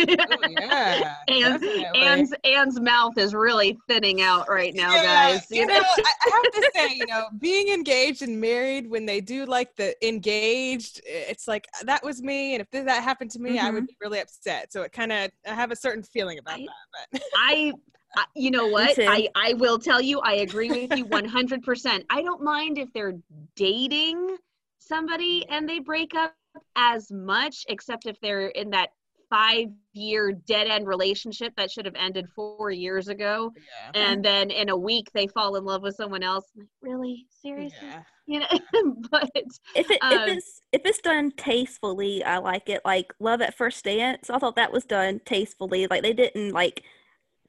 yeah. 0.48 1.14
Ann's, 1.28 1.60
definitely. 1.60 2.00
Ann's 2.00 2.32
Ann's 2.44 2.80
mouth 2.80 3.16
is 3.18 3.34
really 3.34 3.78
thinning 3.86 4.22
out 4.22 4.48
right 4.48 4.74
now, 4.74 4.92
Yeah, 4.94 5.04
guys. 5.32 5.46
You 5.50 5.66
know, 5.66 5.74
I, 5.74 5.78
I 5.78 6.30
have 6.42 6.52
to 6.52 6.70
say, 6.74 6.94
you 6.96 7.06
know, 7.06 7.26
being 7.38 7.68
engaged 7.68 8.22
and 8.22 8.40
married 8.40 8.88
when 8.88 9.04
they 9.06 9.20
do 9.20 9.44
like 9.44 9.76
the 9.76 9.94
engaged, 10.06 11.00
it's 11.04 11.46
like 11.46 11.66
that 11.84 12.02
was 12.02 12.22
me, 12.22 12.54
and 12.54 12.62
if 12.62 12.70
that 12.86 13.02
happened 13.02 13.30
to 13.32 13.38
me, 13.38 13.58
I 13.58 13.70
would 13.70 13.86
be 13.86 13.96
really 14.00 14.20
upset. 14.20 14.72
So 14.72 14.82
it 14.82 14.92
kind 14.92 15.12
of, 15.12 15.30
I 15.46 15.54
have 15.54 15.70
a 15.70 15.76
certain 15.76 16.02
feeling 16.02 16.38
about 16.38 16.58
I- 16.60 16.66
that. 16.66 17.08
But 17.12 17.22
I, 17.36 17.72
I 18.16 18.24
you 18.34 18.50
know 18.50 18.68
what? 18.68 18.98
I 18.98 19.28
I 19.34 19.54
will 19.54 19.78
tell 19.78 20.00
you 20.00 20.20
I 20.20 20.34
agree 20.34 20.70
with 20.70 20.96
you 20.96 21.04
100%. 21.06 22.04
I 22.10 22.22
don't 22.22 22.42
mind 22.42 22.78
if 22.78 22.92
they're 22.92 23.18
dating 23.56 24.36
somebody 24.78 25.46
and 25.48 25.68
they 25.68 25.78
break 25.78 26.14
up 26.14 26.34
as 26.76 27.10
much 27.10 27.64
except 27.68 28.06
if 28.06 28.18
they're 28.20 28.48
in 28.48 28.70
that 28.70 28.90
5-year 29.30 30.32
dead-end 30.46 30.86
relationship 30.86 31.52
that 31.58 31.70
should 31.70 31.84
have 31.84 31.94
ended 31.96 32.26
4 32.34 32.70
years 32.70 33.08
ago 33.08 33.52
yeah. 33.54 33.90
and 33.94 34.24
then 34.24 34.50
in 34.50 34.70
a 34.70 34.76
week 34.76 35.06
they 35.12 35.26
fall 35.26 35.56
in 35.56 35.64
love 35.64 35.82
with 35.82 35.96
someone 35.96 36.22
else. 36.22 36.46
Like, 36.56 36.66
really? 36.80 37.26
Seriously? 37.42 37.78
yeah. 37.82 38.02
You 38.30 38.40
know, 38.40 38.46
but 39.10 39.30
If 39.74 39.90
it 39.90 40.02
Um, 40.02 40.12
if 40.12 40.36
it's 40.36 40.60
if 40.72 40.82
it's 40.84 40.98
done 40.98 41.30
tastefully, 41.30 42.22
I 42.22 42.36
like 42.36 42.68
it. 42.68 42.82
Like 42.84 43.14
Love 43.20 43.40
at 43.40 43.56
First 43.56 43.82
Dance, 43.86 44.28
I 44.28 44.38
thought 44.38 44.56
that 44.56 44.70
was 44.70 44.84
done 44.84 45.22
tastefully. 45.24 45.86
Like 45.86 46.02
they 46.02 46.12
didn't 46.12 46.52
like 46.52 46.84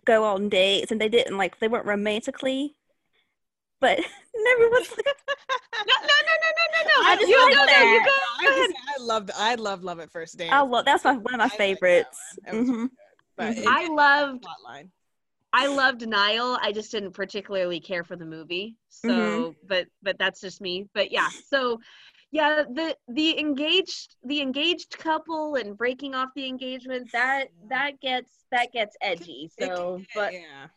go 0.10 0.24
on 0.24 0.50
dates 0.50 0.92
and 0.92 1.00
they 1.00 1.10
didn't 1.10 1.38
like 1.38 1.60
they 1.60 1.68
weren't 1.68 1.86
romantically, 1.86 2.76
but 3.80 3.98
never 4.36 4.70
was. 4.70 4.90
Like, 4.90 5.06
no, 5.88 5.94
no, 6.02 6.16
no, 6.28 6.36
no, 6.44 6.50
no, 6.58 6.66
no, 6.74 7.04
no. 7.04 7.08
I 7.10 7.16
just 7.16 7.30
you 7.30 7.46
like 7.46 7.54
go, 7.54 7.60
no, 7.60 7.66
that. 7.66 7.94
you 7.94 8.00
go 8.00 8.52
I, 8.52 8.56
just, 8.58 8.76
I 9.00 9.04
loved, 9.04 9.32
I 9.36 9.56
love 9.56 9.84
Love 9.84 10.00
at 10.00 10.12
First 10.12 10.38
Dance. 10.38 10.52
I 10.52 10.62
love 10.62 10.86
that's 10.86 11.04
my 11.04 11.14
one 11.18 11.36
of 11.36 11.38
my 11.40 11.44
like 11.46 11.52
that 11.52 11.58
favorites. 11.58 12.20
one. 12.44 12.56
That 12.56 12.60
was 12.60 12.70
hmm 12.70 12.86
but. 13.38 13.58
I 13.68 13.84
it- 13.84 13.92
loved 13.92 14.44
plotline. 14.44 14.90
I 15.52 15.66
loved 15.66 16.08
Niall. 16.08 16.60
I 16.62 16.72
just 16.72 16.92
didn't 16.92 17.14
particularly 17.14 17.80
care 17.80 18.04
for 18.04 18.16
the 18.16 18.26
movie. 18.26 18.76
So, 18.90 19.10
Mhm. 19.10 19.56
but 19.68 19.88
but 20.04 20.18
that's 20.20 20.42
just 20.42 20.62
me. 20.62 20.88
But 20.94 21.12
yeah, 21.12 21.28
so 21.50 21.80
yeah, 22.32 22.64
the 22.70 22.96
the 23.08 23.40
engaged 23.40 24.16
the 24.24 24.42
engaged 24.42 24.98
couple 24.98 25.56
and 25.56 25.78
breaking 25.78 26.14
off 26.14 26.30
the 26.36 26.48
engagement 26.48 27.12
that 27.12 27.48
that 27.70 28.00
gets 28.02 28.46
that 28.52 28.72
gets 28.72 28.96
edgy. 29.02 29.50
It 29.58 29.68
can 29.68 29.76
So, 29.76 30.02
but 30.14 30.34
yeah. 30.34 30.68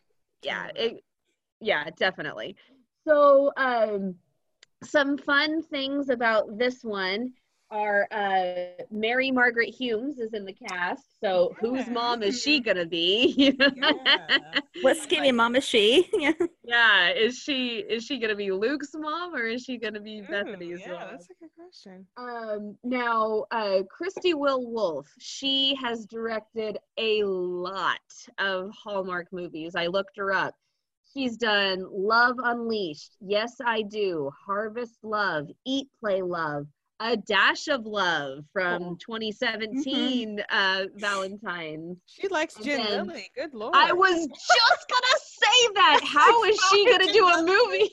yeah, 0.42 0.68
it, 0.74 1.04
yeah, 1.60 1.88
definitely. 1.96 2.56
So, 3.06 3.52
um, 3.56 4.14
some 4.82 5.18
fun 5.18 5.62
things 5.62 6.08
about 6.08 6.58
this 6.58 6.82
one 6.82 7.32
are 7.72 8.06
uh, 8.12 8.84
Mary 8.90 9.30
Margaret 9.32 9.70
Humes 9.70 10.18
is 10.18 10.34
in 10.34 10.44
the 10.44 10.52
cast. 10.52 11.04
So, 11.20 11.54
whose 11.58 11.88
mom 11.88 12.22
is 12.22 12.40
she 12.40 12.60
gonna 12.60 12.86
be? 12.86 13.34
You? 13.38 13.54
Yeah. 13.74 14.60
What 14.82 14.96
skinny 14.98 15.32
mom 15.32 15.56
is 15.56 15.64
she? 15.64 16.08
Yeah. 16.18 16.32
Yeah, 16.64 17.10
is 17.10 17.38
she 17.38 17.78
is 17.78 18.04
she 18.04 18.18
gonna 18.18 18.36
be 18.36 18.52
Luke's 18.52 18.94
mom 18.94 19.34
or 19.34 19.46
is 19.46 19.62
she 19.64 19.78
gonna 19.78 20.00
be 20.00 20.20
Ooh, 20.20 20.26
Bethany's 20.30 20.80
yeah, 20.80 20.92
mom? 20.92 21.10
that's 21.10 21.28
a 21.30 21.34
good 21.40 21.50
question. 21.56 22.06
Um, 22.16 22.76
now, 22.84 23.46
uh, 23.50 23.82
Christie 23.90 24.34
Will 24.34 24.64
Wolf, 24.70 25.08
she 25.18 25.74
has 25.82 26.06
directed 26.06 26.78
a 26.98 27.24
lot 27.24 27.98
of 28.38 28.70
Hallmark 28.70 29.26
movies. 29.32 29.74
I 29.74 29.88
looked 29.88 30.16
her 30.18 30.32
up. 30.32 30.54
She's 31.12 31.36
done 31.36 31.84
Love 31.90 32.36
Unleashed, 32.42 33.16
Yes 33.20 33.56
I 33.64 33.82
Do, 33.82 34.30
Harvest 34.46 34.98
Love, 35.02 35.48
Eat 35.66 35.88
Play 36.00 36.22
Love, 36.22 36.66
A 37.04 37.16
Dash 37.16 37.66
of 37.66 37.84
Love 37.84 38.44
from 38.52 38.82
Oh. 38.82 38.96
2017 39.00 40.40
uh, 40.50 40.84
Valentine's. 40.94 41.98
She 42.06 42.28
likes 42.28 42.54
And 42.56 42.64
Jen 42.64 43.06
then 43.08 43.22
Good 43.34 43.54
lord. 43.54 43.74
I 43.74 43.92
was 43.92 44.26
just 44.28 44.88
gonna 44.88 45.18
say 45.18 45.72
that. 45.74 46.00
How 46.06 46.44
is 46.44 46.58
she 46.70 46.84
gonna 46.90 47.12
do 47.12 47.26
a 47.26 47.42
movie? 47.42 47.90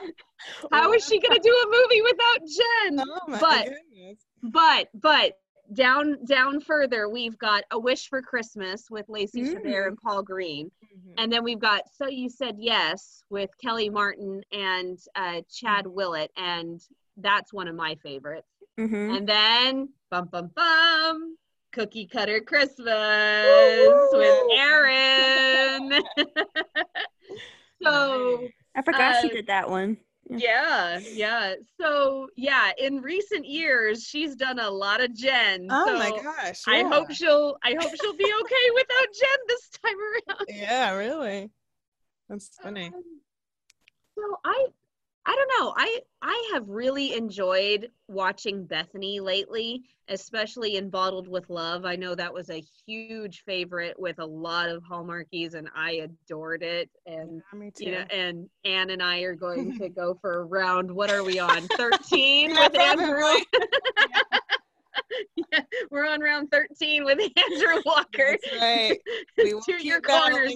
How 0.72 0.92
is 0.92 1.04
she 1.04 1.18
gonna 1.20 1.40
do 1.40 1.50
a 1.50 1.66
movie 1.66 2.02
without 2.02 2.48
Jen? 2.48 3.00
Oh 3.00 3.38
But- 3.40 3.64
goodness. 3.64 4.18
But 4.42 4.88
but 4.94 5.32
down 5.74 6.24
down 6.24 6.60
further, 6.60 7.08
we've 7.08 7.36
got 7.38 7.64
A 7.72 7.78
Wish 7.78 8.08
for 8.08 8.22
Christmas 8.22 8.86
with 8.88 9.06
Lacey 9.08 9.42
Mm. 9.42 9.54
Chabert 9.54 9.88
and 9.88 9.98
Paul 9.98 10.22
Green. 10.22 10.70
Mhm. 10.84 11.14
And 11.18 11.32
then 11.32 11.42
we've 11.44 11.58
got 11.58 11.82
So 11.96 12.06
You 12.06 12.30
Said 12.30 12.54
Yes 12.58 13.22
with 13.30 13.50
Kelly 13.60 13.90
Martin 13.90 14.42
and 14.52 14.98
uh, 15.16 15.42
Chad 15.52 15.86
Willett, 15.88 16.30
and 16.36 16.80
that's 17.20 17.52
one 17.52 17.68
of 17.68 17.74
my 17.74 17.96
favorites. 17.96 18.48
hmm 18.78 19.14
And 19.14 19.28
then 19.28 19.88
bum 20.10 20.28
bum 20.30 20.50
bum, 20.54 21.36
Cookie 21.72 22.06
Cutter 22.06 22.40
Christmas 22.40 22.86
Woo! 22.88 24.18
with 24.18 24.34
Erin. 24.56 26.02
so 27.82 28.48
I 28.74 28.82
forgot 28.82 29.16
she 29.16 29.28
Uh, 29.28 29.34
did 29.34 29.46
that 29.48 29.68
one. 29.70 29.98
yeah, 30.30 31.00
yeah. 31.12 31.54
So 31.80 32.28
yeah, 32.36 32.70
in 32.78 33.00
recent 33.00 33.46
years, 33.46 34.04
she's 34.04 34.36
done 34.36 34.58
a 34.58 34.70
lot 34.70 35.00
of 35.00 35.14
Jen. 35.14 35.68
Oh 35.70 35.86
my 35.98 36.10
so 36.10 36.22
gosh. 36.22 36.62
I 36.66 36.84
hope 36.90 37.10
she'll 37.12 37.56
I 37.62 37.74
hope 37.74 37.94
she'll 37.96 38.16
be 38.16 38.32
okay 38.42 38.70
without 38.74 39.08
Jen 39.18 39.38
this 39.48 39.68
time 39.84 39.96
around. 39.98 40.46
Yeah, 40.48 40.92
really. 40.94 41.50
That's 42.28 42.50
funny. 42.62 42.86
Um, 42.86 43.02
so 44.16 44.36
I 44.44 44.66
I 45.28 45.36
don't 45.36 45.50
know. 45.60 45.74
I 45.76 46.00
I 46.22 46.50
have 46.54 46.68
really 46.68 47.14
enjoyed 47.14 47.90
watching 48.08 48.64
Bethany 48.64 49.20
lately, 49.20 49.82
especially 50.08 50.76
in 50.76 50.88
Bottled 50.88 51.28
with 51.28 51.50
Love. 51.50 51.84
I 51.84 51.96
know 51.96 52.14
that 52.14 52.32
was 52.32 52.48
a 52.48 52.64
huge 52.86 53.42
favorite 53.44 53.98
with 54.00 54.18
a 54.20 54.24
lot 54.24 54.70
of 54.70 54.82
Hallmarkies 54.82 55.52
and 55.54 55.68
I 55.76 56.08
adored 56.08 56.62
it 56.62 56.88
and 57.06 57.42
Yeah, 57.52 57.58
me 57.58 57.70
too. 57.76 57.84
you 57.84 57.92
know 57.92 58.04
and 58.10 58.48
Ann 58.64 58.88
and 58.90 59.02
I 59.02 59.20
are 59.20 59.34
going 59.34 59.70
to 59.74 59.88
go 59.90 60.14
for 60.20 60.40
a 60.40 60.44
round. 60.44 60.90
What 60.90 61.10
are 61.10 61.22
we 61.22 61.38
on? 61.38 61.68
13 61.68 62.50
Yeah, 62.50 62.60
with 62.68 62.80
Andrew. 62.80 63.22
yeah, 65.36 65.60
we're 65.90 66.06
on 66.06 66.20
round 66.20 66.50
13 66.50 67.04
with 67.04 67.18
Andrew 67.20 67.82
Walker. 67.86 68.36
That's 68.42 68.60
right. 68.60 68.98
We 69.38 69.54
will 69.54 69.62
to 69.62 69.84
your 69.86 70.00
corners. 70.00 70.54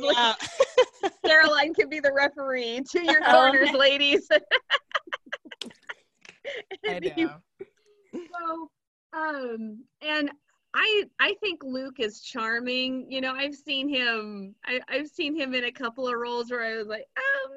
Caroline 1.24 1.74
can 1.74 1.88
be 1.88 2.00
the 2.00 2.12
referee. 2.12 2.82
To 2.90 3.04
your 3.04 3.20
Oh, 3.26 3.32
corners, 3.32 3.68
okay. 3.68 3.78
ladies. 3.78 4.28
I 6.88 6.98
know. 6.98 7.28
So, 8.14 8.70
um, 9.12 9.84
and 10.00 10.30
I 10.74 11.04
I 11.20 11.34
think 11.40 11.62
Luke 11.62 12.00
is 12.00 12.22
charming. 12.22 13.06
You 13.10 13.20
know, 13.20 13.32
I've 13.34 13.54
seen 13.54 13.88
him. 13.88 14.54
I, 14.66 14.80
I've 14.88 15.08
seen 15.08 15.34
him 15.34 15.54
in 15.54 15.64
a 15.64 15.72
couple 15.72 16.08
of 16.08 16.14
roles 16.14 16.50
where 16.50 16.62
I 16.62 16.76
was 16.76 16.88
like, 16.88 17.06
um, 17.16 17.52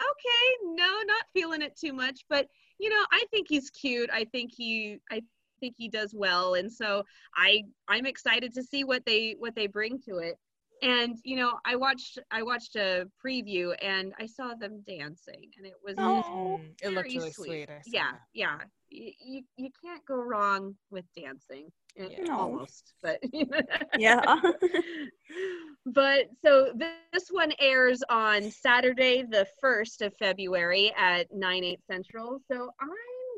okay, 0.00 0.74
no, 0.74 0.98
not 1.06 1.24
feeling 1.32 1.62
it 1.62 1.76
too 1.78 1.92
much. 1.92 2.24
But 2.28 2.46
you 2.78 2.90
know, 2.90 3.04
I 3.12 3.24
think 3.30 3.46
he's 3.48 3.70
cute. 3.70 4.10
I 4.12 4.24
think 4.24 4.52
he 4.54 4.98
I 5.10 5.22
think 5.60 5.74
he 5.76 5.88
does 5.88 6.14
well, 6.14 6.54
and 6.54 6.72
so 6.72 7.04
I 7.36 7.64
I'm 7.88 8.06
excited 8.06 8.52
to 8.54 8.62
see 8.62 8.84
what 8.84 9.04
they 9.06 9.36
what 9.38 9.54
they 9.54 9.66
bring 9.66 10.00
to 10.08 10.18
it. 10.18 10.36
And 10.82 11.16
you 11.24 11.36
know, 11.36 11.58
I 11.66 11.76
watched 11.76 12.18
I 12.30 12.42
watched 12.42 12.76
a 12.76 13.06
preview 13.24 13.74
and 13.82 14.12
I 14.18 14.26
saw 14.26 14.54
them 14.54 14.82
dancing, 14.86 15.50
and 15.58 15.66
it 15.66 15.74
was 15.84 15.96
Oh. 15.98 16.22
Mm, 16.34 16.72
it 16.82 16.94
looked 16.94 17.14
really 17.14 17.30
sweet. 17.30 17.68
sweet. 17.68 17.68
Yeah 17.86 18.12
that. 18.12 18.20
yeah 18.34 18.58
you, 18.88 19.12
you, 19.20 19.42
you 19.56 19.70
can't 19.84 20.04
go 20.06 20.16
wrong 20.16 20.74
with 20.90 21.04
dancing 21.16 21.70
Eh, 21.98 22.08
Yeah. 22.10 22.24
No. 22.24 22.38
almost 22.38 22.94
but 23.02 23.20
Yeah. 23.98 24.36
but 25.86 26.26
so 26.44 26.72
this 26.76 27.28
one 27.30 27.52
airs 27.60 28.02
on 28.10 28.50
saturday 28.50 29.22
the 29.22 29.46
1st 29.60 30.02
of 30.02 30.14
february 30.18 30.92
at 30.96 31.26
9 31.32 31.64
8 31.64 31.80
central 31.90 32.40
so 32.50 32.70
i'm 32.80 32.88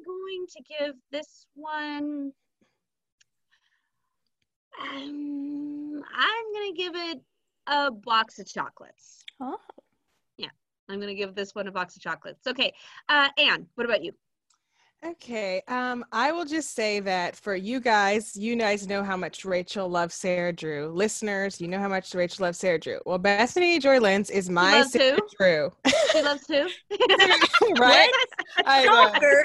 going 0.05 0.47
to 0.49 0.63
give 0.63 0.95
this 1.11 1.47
one 1.55 2.33
um, 4.81 6.03
i'm 6.17 6.53
going 6.55 6.73
to 6.73 6.77
give 6.77 6.95
it 6.95 7.21
a 7.69 7.91
box 7.91 8.39
of 8.39 8.47
chocolates 8.47 9.25
oh. 9.41 9.57
Yeah, 10.37 10.49
I'm 10.89 10.97
going 10.97 11.09
to 11.09 11.15
give 11.15 11.35
this 11.35 11.55
one 11.55 11.69
a 11.69 11.73
box 11.73 11.97
of 11.97 12.03
chocolates 12.03 12.47
okay 12.47 12.73
uh 13.09 13.29
ann 13.39 13.67
what 13.75 13.85
about 13.85 14.03
you 14.03 14.13
Okay. 15.05 15.63
Um, 15.67 16.05
I 16.13 16.31
will 16.31 16.45
just 16.45 16.77
say 16.77 17.01
that 17.01 17.35
for 17.35 17.57
you 17.57 17.81
guys, 17.81 18.37
you 18.37 18.55
guys 18.55 18.87
know 18.87 19.03
how 19.03 19.17
much 19.17 19.45
Rachel 19.45 19.89
loves 19.89 20.15
Sarah 20.15 20.53
Drew. 20.53 20.93
Listeners, 20.95 21.61
you 21.61 21.67
know 21.67 21.81
how 21.81 21.89
much 21.89 22.15
Rachel 22.15 22.45
loves 22.45 22.59
Sarah 22.59 22.79
Drew. 22.79 23.01
Well, 23.05 23.19
Bethany 23.19 23.81
Joy 23.81 23.99
Lenz 23.99 24.31
is 24.31 24.49
my 24.49 24.79
loves 24.79 24.93
Sarah 24.93 25.17
who? 25.17 25.29
Drew. 25.37 25.73
she 26.13 26.23
loves 26.23 26.47
who 26.47 26.69
right? 27.81 28.11
I 28.65 28.85
know. 28.85 29.45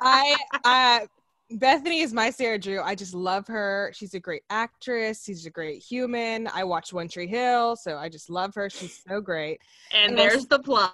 I 0.00 0.36
uh 0.64 1.06
Bethany 1.50 2.00
is 2.00 2.12
my 2.12 2.30
Sarah 2.30 2.58
Drew. 2.58 2.80
I 2.82 2.94
just 2.94 3.14
love 3.14 3.46
her. 3.46 3.90
She's 3.94 4.12
a 4.14 4.20
great 4.20 4.42
actress. 4.50 5.24
She's 5.24 5.46
a 5.46 5.50
great 5.50 5.82
human. 5.82 6.46
I 6.52 6.64
watch 6.64 6.92
One 6.92 7.08
Tree 7.08 7.26
Hill, 7.26 7.74
so 7.76 7.96
I 7.96 8.10
just 8.10 8.28
love 8.28 8.54
her. 8.54 8.68
She's 8.68 9.02
so 9.08 9.20
great. 9.22 9.60
And 9.92 10.10
And 10.10 10.18
there's 10.18 10.46
the 10.46 10.58
plug. 10.58 10.92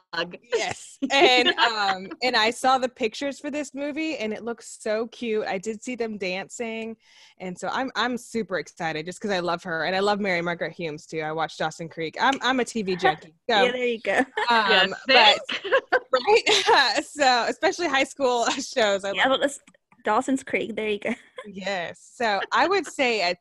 Yes. 0.54 0.98
And 1.10 1.48
um 1.58 2.08
and 2.22 2.34
I 2.34 2.50
saw 2.50 2.78
the 2.78 2.88
pictures 2.88 3.38
for 3.38 3.50
this 3.50 3.74
movie 3.74 4.16
and 4.16 4.32
it 4.32 4.42
looks 4.42 4.78
so 4.80 5.06
cute. 5.08 5.46
I 5.46 5.58
did 5.58 5.82
see 5.82 5.96
them 5.96 6.18
dancing. 6.18 6.96
And 7.38 7.58
so 7.58 7.68
I'm 7.68 7.90
I'm 7.94 8.16
super 8.16 8.58
excited 8.58 9.06
just 9.06 9.20
because 9.20 9.34
I 9.34 9.40
love 9.40 9.62
her 9.64 9.84
and 9.84 9.94
I 9.94 10.00
love 10.00 10.18
Mary 10.20 10.40
Margaret 10.40 10.72
Humes 10.72 11.06
too. 11.06 11.20
I 11.20 11.32
watched 11.32 11.58
Dawson 11.58 11.88
Creek. 11.88 12.16
I'm 12.20 12.38
I'm 12.42 12.58
a 12.60 12.64
TV 12.64 12.96
junkie. 13.00 13.34
So 13.50 13.64
yeah, 13.64 13.72
there 13.72 13.86
you 13.86 14.00
go. 14.00 14.18
Um 14.48 14.94
but 15.06 15.38
right 16.12 17.04
so 17.04 17.46
especially 17.48 17.88
high 17.88 18.04
school 18.04 18.46
shows. 18.46 19.04
I 19.04 19.12
Yeah, 19.12 19.28
love 19.28 19.42
Dawson's 20.04 20.42
Creek. 20.44 20.76
There 20.76 20.88
you 20.90 20.98
go. 20.98 21.14
Yes. 21.46 22.10
So 22.14 22.40
I 22.52 22.66
would 22.66 22.86
say 22.86 23.22
I, 23.22 23.34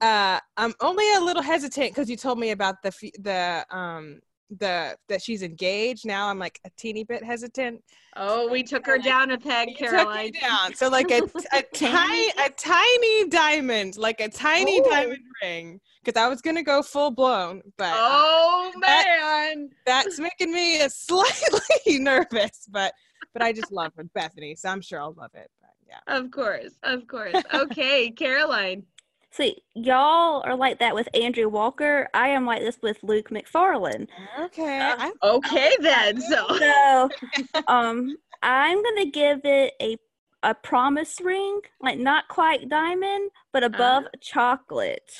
uh, 0.00 0.40
I'm 0.56 0.72
only 0.80 1.04
a 1.14 1.20
little 1.20 1.42
hesitant 1.42 1.90
because 1.90 2.08
you 2.08 2.16
told 2.16 2.38
me 2.38 2.52
about 2.52 2.76
the 2.82 2.90
the 3.20 3.66
um 3.70 4.20
the 4.58 4.96
that 5.10 5.20
she's 5.20 5.42
engaged. 5.42 6.06
Now 6.06 6.28
I'm 6.28 6.38
like 6.38 6.58
a 6.64 6.70
teeny 6.78 7.04
bit 7.04 7.22
hesitant. 7.22 7.82
oh, 8.16 8.48
we 8.50 8.62
took 8.62 8.86
her 8.86 8.96
down 8.96 9.30
a 9.32 9.38
peg, 9.38 9.68
You 9.68 9.74
took 9.76 9.90
me 9.92 10.30
Caroline. 10.30 10.32
down. 10.40 10.74
So 10.74 10.88
like 10.88 11.10
a, 11.10 11.18
a 11.52 11.62
tiny 11.74 12.28
a 12.46 12.48
tiny 12.56 13.28
diamond, 13.28 13.98
like 13.98 14.20
a 14.20 14.28
tiny 14.30 14.80
Ooh. 14.80 14.84
diamond 14.84 15.22
ring. 15.42 15.80
Because 16.02 16.18
I 16.18 16.28
was 16.28 16.40
gonna 16.40 16.62
go 16.62 16.82
full 16.82 17.10
blown, 17.10 17.60
but 17.76 17.92
uh, 17.92 17.98
Oh 18.00 18.72
That- 18.80 19.04
man. 19.20 19.68
that's 19.84 20.18
making 20.18 20.50
me 20.50 20.80
a 20.80 20.88
slightly 21.06 21.98
nervous. 21.98 22.66
But 22.70 22.94
but 23.34 23.42
I 23.42 23.52
just 23.52 23.70
love 23.70 23.92
it, 23.98 24.10
Bethany, 24.14 24.54
so 24.56 24.70
I'm 24.70 24.80
sure 24.80 24.98
I'll 25.00 25.12
love 25.12 25.32
it. 25.34 25.50
But 25.86 26.02
yeah. 26.08 26.16
Of 26.18 26.30
course, 26.30 26.72
of 26.82 27.06
course. 27.06 27.36
Okay, 27.52 28.10
Caroline. 28.16 28.84
See, 29.30 29.56
y'all 29.74 30.42
are 30.44 30.54
like 30.54 30.78
that 30.78 30.94
with 30.94 31.08
Andrew 31.12 31.48
Walker. 31.48 32.08
I 32.14 32.28
am 32.28 32.46
like 32.46 32.60
this 32.60 32.78
with 32.82 32.98
Luke 33.02 33.32
Macfarlane. 33.32 34.06
Okay. 34.38 34.78
Uh, 34.78 34.96
I- 34.98 35.12
Okay 35.24 35.72
then. 35.80 36.20
So 36.20 36.46
So, 36.56 37.08
um, 37.68 38.16
I'm 38.42 38.82
gonna 38.82 39.06
give 39.06 39.40
it 39.44 39.74
a 39.82 39.96
a 40.44 40.54
promise 40.54 41.20
ring, 41.22 41.60
like 41.80 41.98
not 41.98 42.28
quite 42.28 42.68
diamond, 42.68 43.30
but 43.52 43.64
above 43.64 44.04
chocolate. 44.20 45.10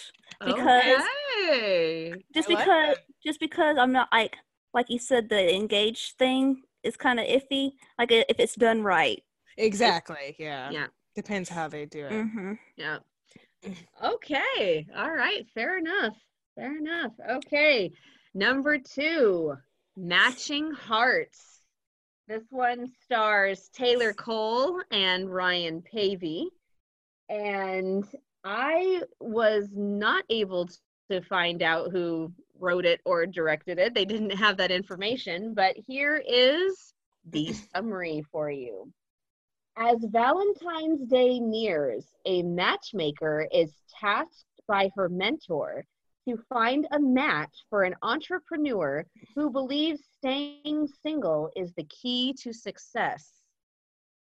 Because- 0.44 1.02
okay. 1.48 2.14
Just 2.34 2.48
I 2.50 2.52
because, 2.54 2.66
that. 2.66 2.98
just 3.24 3.40
because 3.40 3.78
I'm 3.78 3.92
not 3.92 4.08
like 4.12 4.36
like 4.74 4.86
you 4.90 4.98
said, 4.98 5.28
the 5.28 5.54
engaged 5.54 6.18
thing 6.18 6.62
is 6.82 6.96
kind 6.96 7.18
of 7.18 7.26
iffy. 7.26 7.72
Like 7.98 8.12
if 8.12 8.38
it's 8.38 8.54
done 8.54 8.82
right. 8.82 9.22
Exactly. 9.56 10.36
Yeah. 10.38 10.70
Yeah. 10.70 10.86
Depends 11.14 11.48
how 11.48 11.68
they 11.68 11.86
do 11.86 12.06
it. 12.06 12.12
Mm-hmm. 12.12 12.52
Yeah. 12.76 12.98
Okay. 14.02 14.86
All 14.96 15.12
right. 15.12 15.46
Fair 15.54 15.78
enough. 15.78 16.16
Fair 16.54 16.76
enough. 16.76 17.12
Okay. 17.30 17.92
Number 18.34 18.78
two, 18.78 19.54
Matching 19.96 20.72
Hearts. 20.72 21.60
This 22.26 22.42
one 22.50 22.90
stars 23.04 23.68
Taylor 23.74 24.12
Cole 24.12 24.80
and 24.90 25.32
Ryan 25.32 25.82
Paevey. 25.82 26.46
And 27.28 28.04
I 28.44 29.02
was 29.20 29.68
not 29.72 30.24
able 30.30 30.68
to 31.10 31.20
find 31.22 31.62
out 31.62 31.92
who 31.92 32.32
wrote 32.58 32.86
it 32.86 33.00
or 33.04 33.26
directed 33.26 33.78
it. 33.78 33.94
They 33.94 34.04
didn't 34.04 34.30
have 34.30 34.56
that 34.56 34.70
information, 34.70 35.54
but 35.54 35.76
here 35.86 36.22
is 36.26 36.94
the 37.30 37.54
summary 37.74 38.24
for 38.32 38.50
you. 38.50 38.90
As 39.76 39.96
Valentine's 40.04 41.08
Day 41.08 41.40
nears, 41.40 42.06
a 42.26 42.44
matchmaker 42.44 43.48
is 43.52 43.72
tasked 44.00 44.60
by 44.68 44.90
her 44.94 45.08
mentor 45.08 45.84
to 46.28 46.36
find 46.48 46.86
a 46.92 47.00
match 47.00 47.64
for 47.68 47.82
an 47.82 47.96
entrepreneur 48.02 49.04
who 49.34 49.50
believes 49.50 50.00
staying 50.18 50.88
single 51.02 51.50
is 51.56 51.72
the 51.74 51.84
key 51.84 52.34
to 52.40 52.52
success. 52.52 53.28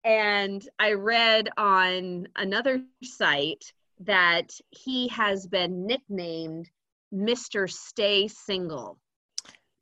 And 0.05 0.67
I 0.79 0.93
read 0.95 1.51
on 1.59 2.29
another 2.35 2.83
site 3.05 3.73
that 4.01 4.51
he 4.71 5.09
has 5.09 5.47
been 5.47 5.87
nicknamed 5.87 6.71
Mr. 7.15 7.71
Stay 7.71 8.27
Single. 8.27 8.99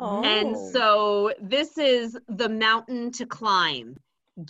Oh. 0.01 0.23
And 0.25 0.57
so 0.73 1.33
this 1.41 1.79
is 1.79 2.19
the 2.29 2.49
mountain 2.49 3.13
to 3.13 3.25
climb, 3.25 3.97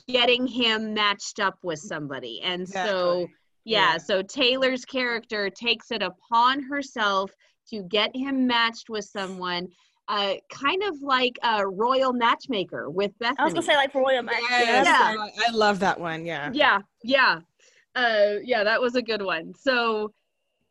getting 0.07 0.46
him 0.46 0.94
matched 0.94 1.40
up 1.40 1.59
with 1.62 1.79
somebody. 1.79 2.40
And 2.42 2.68
so, 2.68 3.29
yeah, 3.64 3.92
Yeah. 3.92 3.98
so 3.98 4.22
Taylor's 4.22 4.85
character 4.85 5.50
takes 5.50 5.90
it 5.90 6.03
upon 6.03 6.62
herself 6.62 7.31
to 7.70 7.83
get 7.83 8.14
him 8.14 8.46
matched 8.46 8.88
with 8.88 9.05
someone, 9.05 9.68
uh, 10.09 10.35
kind 10.50 10.83
of 10.83 11.00
like 11.03 11.38
a 11.42 11.66
royal 11.66 12.12
matchmaker 12.12 12.90
with 12.90 13.16
Bethany. 13.18 13.37
I 13.38 13.44
was 13.44 13.55
gonna 13.55 13.66
say 13.66 13.76
like 13.76 13.94
Royal 13.94 14.22
Mac. 14.22 14.40
Yes, 14.50 14.87
Yeah. 14.87 15.14
I 15.18 15.31
I 15.48 15.50
love 15.53 15.79
that 15.81 15.98
one. 16.00 16.24
Yeah. 16.26 16.50
yeah 16.53 16.81
yeah 17.05 17.40
uh 17.96 18.35
yeah 18.44 18.62
that 18.62 18.81
was 18.81 18.94
a 18.94 19.03
good 19.03 19.20
one 19.22 19.53
so 19.55 20.12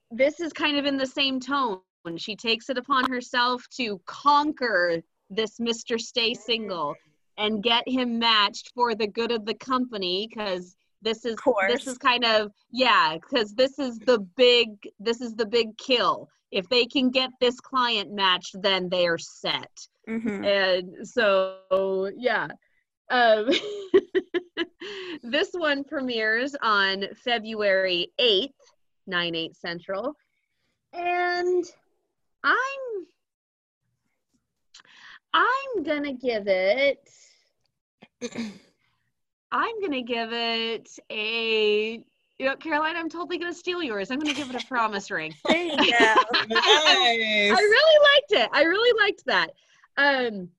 this 0.10 0.40
is 0.40 0.54
kind 0.54 0.78
of 0.78 0.86
in 0.86 0.96
the 0.96 1.06
same 1.06 1.38
tone 1.40 1.80
when 2.04 2.18
she 2.18 2.34
takes 2.34 2.70
it 2.70 2.78
upon 2.78 3.12
herself 3.12 3.68
to 3.70 4.00
conquer 4.06 5.02
this 5.30 5.60
mr 5.60 6.00
stay 6.00 6.34
single 6.34 6.96
and 7.40 7.64
get 7.64 7.88
him 7.88 8.20
matched 8.20 8.72
for 8.76 8.94
the 8.94 9.08
good 9.08 9.32
of 9.32 9.46
the 9.46 9.54
company 9.56 10.28
because 10.30 10.76
this 11.02 11.26
is 11.26 11.38
this 11.68 11.88
is 11.88 11.98
kind 11.98 12.26
of 12.26 12.52
yeah 12.72 13.16
because 13.16 13.56
this 13.56 13.80
is 13.80 13.98
the 14.00 14.20
big 14.36 14.70
this 15.00 15.22
is 15.22 15.36
the 15.36 15.46
big 15.46 15.76
kill. 15.78 16.28
If 16.52 16.68
they 16.68 16.86
can 16.86 17.10
get 17.10 17.30
this 17.40 17.60
client 17.60 18.12
matched 18.12 18.62
then 18.62 18.90
they 18.90 19.08
are 19.08 19.18
set. 19.18 19.72
Hmm 20.08 20.44
and 20.44 21.08
so 21.08 22.12
yeah. 22.16 22.50
Um, 23.12 23.50
this 25.24 25.50
one 25.54 25.84
premieres 25.84 26.56
on 26.62 27.06
february 27.24 28.12
8th 28.20 28.50
9 29.08 29.36
8 29.36 29.56
central. 29.56 30.14
And 30.94 31.66
i'm 32.44 33.06
i'm 35.34 35.84
gonna 35.84 36.14
give 36.14 36.48
it 36.48 37.10
i'm 39.52 39.82
gonna 39.82 40.02
give 40.02 40.34
it 40.34 40.90
a 41.12 42.04
you 42.40 42.46
know, 42.46 42.56
Caroline, 42.56 42.96
I'm 42.96 43.10
totally 43.10 43.38
gonna 43.38 43.54
steal 43.54 43.84
yours. 43.84 44.10
I'm 44.10 44.20
gonna 44.20 44.34
give 44.34 44.50
it 44.50 44.64
a 44.64 44.66
promise 44.66 45.12
ring. 45.12 45.36
There 45.46 45.62
you 45.62 45.76
go. 45.76 45.84
Nice. 46.50 47.52
I 47.52 47.62
really 47.62 48.00
liked 48.16 48.32
it. 48.32 48.50
I 48.54 48.64
really 48.64 48.98
liked 48.98 49.26
that. 49.26 49.52
Um, 49.98 50.50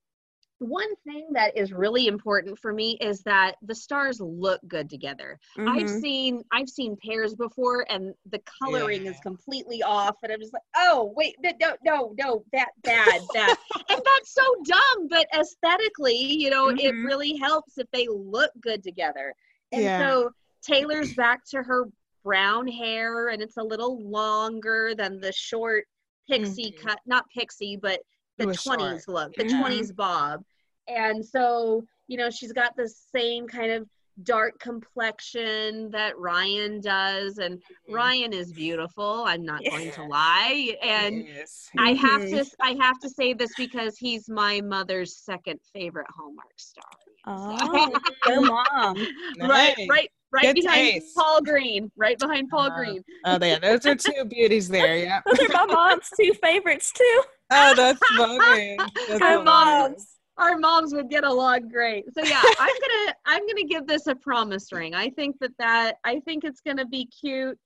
one 0.61 0.95
thing 0.97 1.25
that 1.31 1.57
is 1.57 1.73
really 1.73 2.05
important 2.05 2.57
for 2.59 2.71
me 2.71 2.95
is 3.01 3.23
that 3.23 3.55
the 3.63 3.73
stars 3.73 4.21
look 4.21 4.61
good 4.67 4.91
together. 4.91 5.39
I've 5.57 5.87
Mhm. 5.87 6.01
seen 6.01 6.43
I've 6.51 6.69
seen 6.69 6.95
pairs 6.97 7.33
before, 7.33 7.83
and 7.89 8.13
the 8.29 8.39
coloring 8.39 9.07
is 9.07 9.19
completely 9.21 9.81
off, 9.81 10.17
and 10.21 10.31
I'm 10.31 10.39
just 10.39 10.53
like, 10.53 10.61
oh 10.75 11.13
wait, 11.15 11.35
no, 11.41 11.51
no, 11.83 12.13
no, 12.15 12.45
that 12.53 12.69
bad, 12.83 13.21
that, 13.33 13.55
and 13.89 14.01
that's 14.05 14.33
so 14.35 14.55
dumb. 14.63 15.07
But 15.07 15.27
aesthetically, 15.33 16.15
you 16.15 16.51
know, 16.51 16.69
it 16.69 16.93
Mhm. 16.93 17.05
really 17.05 17.35
helps 17.37 17.79
if 17.79 17.89
they 17.91 18.07
look 18.07 18.51
good 18.61 18.83
together. 18.83 19.33
And 19.71 19.85
Yeah. 19.85 19.97
so 19.97 20.31
Taylor's 20.61 21.15
back 21.15 21.43
to 21.45 21.63
her 21.63 21.85
brown 22.23 22.67
hair, 22.67 23.29
and 23.29 23.41
it's 23.41 23.57
a 23.57 23.63
little 23.63 23.99
longer 23.99 24.93
than 24.93 25.19
the 25.19 25.31
short 25.31 25.87
pixie 26.29 26.71
Mhm. 26.71 26.77
cut, 26.77 26.99
not 27.07 27.27
pixie, 27.31 27.77
but 27.77 27.99
the 28.41 28.43
It 28.43 28.47
was 28.47 28.57
20s 28.57 29.07
look, 29.07 29.33
the 29.35 29.45
Yeah. 29.47 29.61
20s 29.61 29.91
bob. 29.95 30.43
And 30.87 31.23
so, 31.25 31.83
you 32.07 32.17
know, 32.17 32.29
she's 32.29 32.51
got 32.51 32.75
the 32.75 32.87
same 33.15 33.47
kind 33.47 33.71
of 33.71 33.87
dark 34.23 34.59
complexion 34.59 35.89
that 35.91 36.17
Ryan 36.17 36.81
does. 36.81 37.37
And 37.37 37.57
Mm-hmm. 37.59 37.93
Ryan 37.93 38.33
is 38.33 38.51
beautiful, 38.53 39.23
I'm 39.25 39.43
not 39.45 39.63
going 39.69 39.91
to 39.91 40.03
lie. 40.05 40.75
And 40.81 41.25
Yes. 41.27 41.69
I 41.77 41.93
have 41.93 42.21
to 42.29 42.45
I 42.59 42.75
have 42.79 42.99
to 42.99 43.09
say 43.09 43.33
this 43.33 43.51
because 43.57 43.97
he's 43.97 44.29
my 44.29 44.61
mother's 44.61 45.17
second 45.17 45.59
favorite 45.73 46.07
Hallmark 46.15 46.53
star. 46.57 46.83
Oh, 47.27 47.93
go 48.27 48.41
mom. 48.41 48.97
Right, 49.39 49.75
Nice. 49.77 49.89
right, 49.89 50.09
right 50.31 50.43
Good 50.43 50.55
behind 50.55 50.93
taste. 50.93 51.15
Paul 51.15 51.41
Greene. 51.41 51.91
Right 51.95 52.17
behind 52.17 52.49
Paul 52.49 52.67
Uh-huh. 52.67 52.77
Greene. 52.77 53.03
Oh, 53.25 53.37
yeah, 53.41 53.59
those 53.59 53.85
are 53.85 53.95
two 53.95 54.25
beauties 54.25 54.67
there. 54.67 54.97
Yeah. 54.97 55.21
Those 55.25 55.39
are 55.39 55.65
my 55.67 55.73
mom's 55.73 56.09
two 56.19 56.33
favorites 56.41 56.91
too. 56.91 57.21
Oh, 57.51 57.73
that's 57.75 57.99
funny. 58.17 58.77
That's 59.09 59.21
Our 59.21 59.43
moms, 59.43 60.07
our 60.37 60.57
moms 60.57 60.93
would 60.93 61.09
get 61.09 61.23
along 61.23 61.67
great. 61.69 62.05
So 62.13 62.23
yeah, 62.23 62.41
I'm 62.59 62.69
gonna 62.81 63.15
I'm 63.25 63.45
gonna 63.47 63.65
give 63.67 63.85
this 63.87 64.07
a 64.07 64.15
promise 64.15 64.71
ring. 64.71 64.95
I 64.95 65.09
think 65.09 65.37
that 65.39 65.51
that 65.59 65.97
I 66.03 66.19
think 66.21 66.43
it's 66.43 66.61
gonna 66.61 66.85
be 66.87 67.05
cute, 67.07 67.59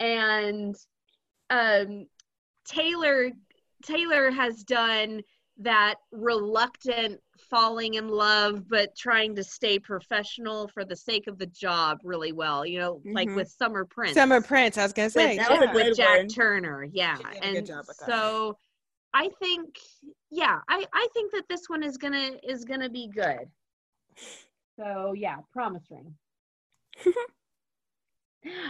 and 0.00 0.74
um, 1.50 2.06
Taylor 2.64 3.30
Taylor 3.84 4.30
has 4.30 4.62
done 4.62 5.22
that 5.58 5.96
reluctant 6.12 7.20
falling 7.50 7.94
in 7.94 8.08
love 8.08 8.66
but 8.68 8.96
trying 8.96 9.34
to 9.36 9.44
stay 9.44 9.78
professional 9.78 10.66
for 10.68 10.82
the 10.84 10.96
sake 10.96 11.26
of 11.26 11.38
the 11.38 11.46
job 11.46 11.98
really 12.04 12.32
well 12.32 12.64
you 12.64 12.78
know 12.78 13.02
like 13.04 13.28
Mhm. 13.28 13.36
with 13.36 13.48
summer 13.48 13.84
prince 13.84 14.14
Summer 14.14 14.40
Prince. 14.40 14.78
I 14.78 14.84
was 14.84 14.92
gonna 14.94 15.10
say. 15.10 15.36
with, 15.36 15.46
That 15.46 15.50
was 15.50 15.60
a 15.60 15.64
yeah. 15.66 15.72
with 15.88 15.96
Jack 15.96 16.18
one. 16.20 16.28
Turner. 16.28 16.84
Yeah. 16.90 17.16
She 17.18 17.22
good 17.24 17.42
And 17.42 17.66
job 17.66 17.84
with 17.86 17.98
that. 17.98 18.06
so 18.08 18.56
I 19.14 19.28
think 19.38 19.78
yeah, 20.30 20.60
I, 20.68 20.84
I 20.92 21.08
think 21.12 21.32
that 21.32 21.44
this 21.48 21.68
one 21.68 21.82
is 21.82 21.96
gonna 21.96 22.32
is 22.42 22.64
gonna 22.64 22.88
be 22.88 23.08
good. 23.08 23.48
So 24.78 25.12
yeah, 25.16 25.36
promise 25.52 25.84
ring. 25.90 26.14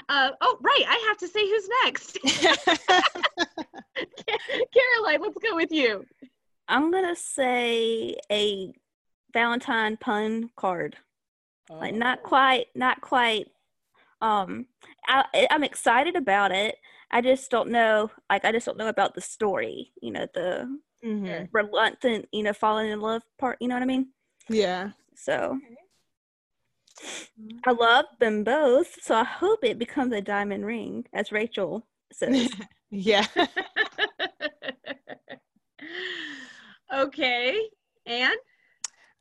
uh, 0.09 0.31
oh 0.41 0.59
right, 0.61 0.85
I 0.89 1.05
have 1.09 1.19
to 1.19 1.29
say 1.29 1.49
who's 1.49 1.69
next. 1.85 2.19
Caroline, 4.75 5.21
let's 5.21 5.39
go 5.39 5.55
with 5.55 5.71
you. 5.71 6.05
I'm 6.69 6.91
gonna 6.91 7.17
say 7.17 8.17
a 8.31 8.73
Valentine 9.33 9.97
pun 9.97 10.51
card. 10.57 10.97
Like 11.71 11.95
not 11.95 12.23
quite, 12.23 12.67
not 12.75 13.01
quite. 13.01 13.47
Um, 14.21 14.67
I, 15.07 15.47
I'm 15.51 15.65
excited 15.65 16.17
about 16.17 16.53
it. 16.53 16.77
I 17.13 17.21
just 17.21 17.51
don't 17.51 17.71
know. 17.71 18.11
Like 18.31 18.45
I 18.45 18.53
just 18.53 18.67
don't 18.67 18.79
know 18.79 18.89
about 18.89 19.15
the 19.15 19.21
story. 19.21 19.93
You 20.01 20.13
know, 20.13 20.27
the 20.35 20.79
Mhm. 21.05 21.49
reluctant, 21.53 22.29
you 22.33 22.43
know, 22.43 22.53
falling 22.53 22.91
in 22.91 23.01
love 23.01 23.23
part. 23.39 23.59
You 23.61 23.69
know 23.69 23.75
what 23.75 23.83
I 23.83 23.87
mean? 23.87 24.13
Yeah. 24.49 24.91
So 25.15 25.59
I 27.65 27.71
love 27.73 28.07
them 28.21 28.45
both. 28.45 29.03
So 29.03 29.15
I 29.15 29.25
hope 29.25 29.65
it 29.65 29.79
becomes 29.79 30.13
a 30.13 30.21
diamond 30.21 30.67
ring, 30.67 31.07
as 31.13 31.33
Rachel 31.33 31.87
says. 32.13 32.51
Yeah. 32.95 33.25
okay. 36.95 37.59
And 38.05 38.35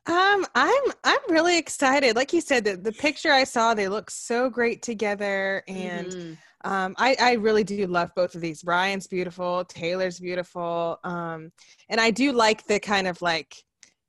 Um, 0.04 0.44
I'm 0.54 0.82
I'm 1.04 1.20
really 1.30 1.56
excited. 1.56 2.16
Like 2.16 2.34
you 2.34 2.42
said, 2.42 2.64
the, 2.64 2.76
the 2.76 2.92
picture 2.92 3.32
I 3.32 3.44
saw, 3.44 3.72
they 3.72 3.88
look 3.88 4.10
so 4.10 4.50
great 4.50 4.82
together, 4.82 5.62
and 5.68 6.14
Mhm. 6.14 6.36
Um, 6.64 6.94
I 6.98 7.16
I 7.20 7.32
really 7.34 7.64
do 7.64 7.86
love 7.86 8.10
both 8.14 8.34
of 8.34 8.40
these. 8.40 8.64
Ryan's 8.64 9.06
beautiful, 9.06 9.64
Taylor's 9.64 10.18
beautiful, 10.20 10.98
um, 11.04 11.52
and 11.88 12.00
I 12.00 12.10
do 12.10 12.32
like 12.32 12.66
the 12.66 12.80
kind 12.80 13.06
of 13.06 13.20
like 13.22 13.54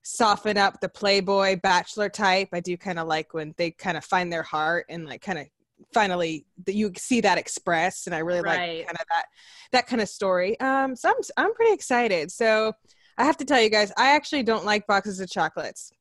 soften 0.03 0.57
up 0.57 0.81
the 0.81 0.89
playboy 0.89 1.59
bachelor 1.61 2.09
type. 2.09 2.49
I 2.53 2.59
do 2.59 2.75
kind 2.77 2.99
of 2.99 3.07
like 3.07 3.33
when 3.33 3.53
they 3.57 3.71
kind 3.71 3.97
of 3.97 4.03
find 4.03 4.31
their 4.31 4.43
heart 4.43 4.85
and 4.89 5.05
like 5.05 5.21
kind 5.21 5.39
of 5.39 5.47
finally 5.93 6.45
that 6.65 6.75
you 6.75 6.91
see 6.97 7.21
that 7.21 7.37
expressed, 7.37 8.07
and 8.07 8.15
I 8.15 8.19
really 8.19 8.41
Right. 8.41 8.77
like 8.79 8.87
kind 8.87 8.97
of 8.99 9.05
that 9.09 9.25
that 9.71 9.87
kind 9.87 10.01
of 10.01 10.09
story. 10.09 10.59
Um, 10.59 10.95
so 10.95 11.09
I'm 11.09 11.15
I'm 11.37 11.53
pretty 11.53 11.73
excited. 11.73 12.31
So. 12.31 12.73
I 13.15 13.25
have 13.25 13.37
to 13.37 13.45
tell 13.45 13.61
you 13.61 13.69
guys, 13.69 13.91
I 13.95 14.15
actually 14.15 14.41
don't 14.41 14.65
like 14.65 14.87
boxes 14.87 15.19
of 15.19 15.29
chocolates 15.29 15.91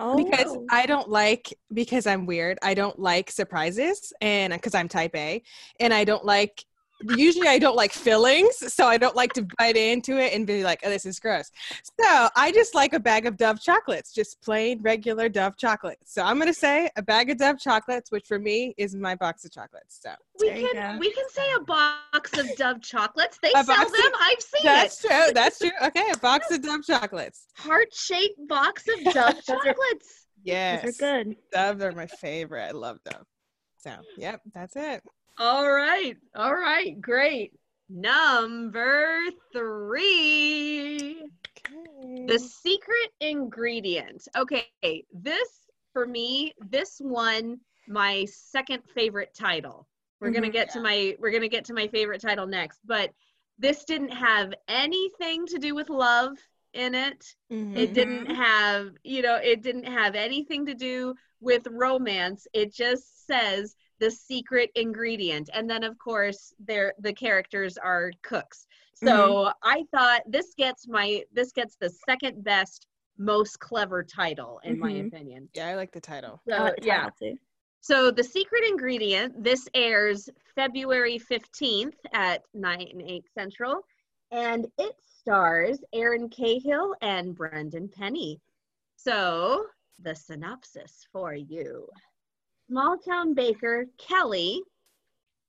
oh, 0.00 0.16
because 0.16 0.56
I 0.70 0.86
don't 0.86 1.08
like 1.08 1.56
because 1.72 2.06
I'm 2.06 2.26
weird. 2.26 2.58
I 2.62 2.74
don't 2.74 2.98
like 2.98 3.30
surprises 3.30 4.12
and 4.20 4.52
because 4.52 4.74
I'm 4.74 4.88
type 4.88 5.14
A 5.14 5.42
and 5.80 5.92
I 5.92 6.04
don't 6.04 6.24
like 6.24 6.64
usually 7.16 7.48
I 7.48 7.58
don't 7.58 7.76
like 7.76 7.92
fillings, 7.92 8.56
so 8.72 8.86
I 8.86 8.96
don't 8.96 9.14
like 9.16 9.32
to 9.34 9.46
bite 9.58 9.76
into 9.76 10.16
it 10.18 10.32
and 10.32 10.46
be 10.46 10.64
like, 10.64 10.80
"Oh, 10.84 10.88
this 10.90 11.04
is 11.06 11.18
gross." 11.20 11.50
So, 12.00 12.28
I 12.36 12.52
just 12.52 12.74
like 12.74 12.92
a 12.94 13.00
bag 13.00 13.26
of 13.26 13.36
Dove 13.36 13.60
chocolates, 13.60 14.12
just 14.12 14.40
plain 14.42 14.80
regular 14.82 15.28
Dove 15.28 15.56
chocolates. 15.56 16.12
So, 16.12 16.22
I'm 16.22 16.36
going 16.36 16.46
to 16.48 16.54
say 16.54 16.88
a 16.96 17.02
bag 17.02 17.30
of 17.30 17.38
Dove 17.38 17.58
chocolates, 17.58 18.10
which 18.10 18.26
for 18.26 18.38
me 18.38 18.74
is 18.78 18.94
my 18.94 19.14
box 19.14 19.44
of 19.44 19.52
chocolates. 19.52 20.00
So, 20.02 20.10
we 20.40 20.48
can 20.50 20.72
go. 20.94 20.98
we 20.98 21.12
can 21.12 21.28
say 21.28 21.52
a 21.56 21.60
box 21.60 22.36
of 22.38 22.46
Dove 22.56 22.80
chocolates. 22.82 23.38
They 23.42 23.50
A 23.54 23.64
sell 23.64 23.76
box 23.76 23.90
them. 23.92 24.00
of- 24.06 24.12
I've 24.20 24.40
seen 24.40 24.60
that's 24.64 25.04
it. 25.04 25.08
true. 25.08 25.26
That's 25.34 25.58
true. 25.58 25.70
Okay, 25.84 26.10
a 26.12 26.18
box 26.18 26.50
of 26.50 26.62
Dove 26.62 26.84
chocolates. 26.86 27.46
Heart 27.56 27.94
shaped 27.94 28.38
box 28.48 28.84
of 28.88 29.04
Dove 29.14 29.42
chocolates. 29.44 30.26
Yes. 30.42 30.82
those 30.82 30.94
are 31.00 31.24
good. 31.24 31.36
Dove 31.52 31.82
are 31.82 31.92
my 31.92 32.06
favorite. 32.06 32.62
I 32.64 32.70
love 32.70 32.98
Dove. 33.10 33.24
So, 33.78 33.92
yep, 34.16 34.40
that's 34.54 34.76
it. 34.76 35.02
All 35.38 35.70
right. 35.70 36.16
All 36.34 36.54
right. 36.54 37.00
Great. 37.00 37.52
Number 37.88 39.20
three. 39.52 41.22
The 42.26 42.38
secret 42.38 43.10
ingredient. 43.20 44.26
Okay, 44.36 45.04
this 45.12 45.48
for 45.92 46.06
me, 46.06 46.54
this 46.70 46.98
one, 46.98 47.60
my 47.86 48.24
second 48.26 48.82
favorite 48.94 49.34
title. 49.34 49.86
We're 50.20 50.30
gonna 50.30 50.48
Mhm. 50.48 50.52
get 50.52 50.70
to 50.70 50.80
my 50.80 51.16
we're 51.20 51.30
gonna 51.30 51.48
get 51.48 51.64
to 51.66 51.74
my 51.74 51.88
favorite 51.88 52.20
title 52.20 52.46
next, 52.46 52.80
but 52.84 53.12
this 53.58 53.84
didn't 53.84 54.10
have 54.10 54.52
anything 54.68 55.46
to 55.46 55.58
do 55.58 55.74
with 55.74 55.88
love 55.88 56.36
in 56.72 56.94
it. 56.94 57.36
Mhm. 57.50 57.76
It 57.76 57.92
didn't 57.94 58.26
have, 58.26 58.90
you 59.04 59.22
know, 59.22 59.36
it 59.36 59.62
didn't 59.62 59.84
have 59.86 60.14
anything 60.14 60.66
to 60.66 60.74
do 60.74 61.14
with 61.40 61.66
romance. 61.70 62.46
It 62.52 62.72
just 62.72 63.26
says 63.26 63.76
the 63.98 64.10
secret 64.10 64.70
ingredient. 64.74 65.50
And 65.52 65.68
then 65.68 65.82
of 65.84 65.98
course 65.98 66.52
they're 66.66 66.92
the 66.98 67.12
characters 67.12 67.76
are 67.78 68.10
cooks. 68.22 68.66
So 68.94 69.52
I 69.62 69.84
thought 69.92 70.22
this 70.26 70.54
gets 70.56 70.88
my 70.88 71.22
this 71.32 71.52
gets 71.52 71.76
the 71.76 71.90
second 72.08 72.42
best 72.44 72.86
most 73.18 73.58
clever 73.60 74.02
title 74.02 74.60
in 74.64 74.78
my 74.78 74.92
Mhm. 74.92 75.06
opinion. 75.06 75.48
Yeah, 75.54 75.68
I 75.68 75.74
like 75.74 75.92
the 75.92 76.00
title. 76.00 76.40
So 76.48 76.56
like 76.64 76.76
the 76.76 76.86
yeah. 76.86 77.10
too. 77.18 77.38
So 77.80 78.10
the 78.10 78.24
secret 78.24 78.64
ingredient, 78.66 79.42
this 79.42 79.68
airs 79.74 80.28
February 80.54 81.18
15th 81.18 81.94
at 82.12 82.42
9 82.52 82.88
and 82.90 83.02
8 83.02 83.24
Central, 83.32 83.82
and 84.32 84.66
it 84.78 84.96
stars 85.02 85.78
Erin 85.92 86.28
Cahill 86.28 86.94
and 87.00 87.34
Brendan 87.34 87.88
Penny. 87.88 88.40
So 88.96 89.66
the 90.00 90.14
synopsis 90.14 91.06
for 91.12 91.34
you. 91.34 91.88
Small 92.68 92.98
town 92.98 93.34
baker 93.34 93.86
Kelly. 93.98 94.62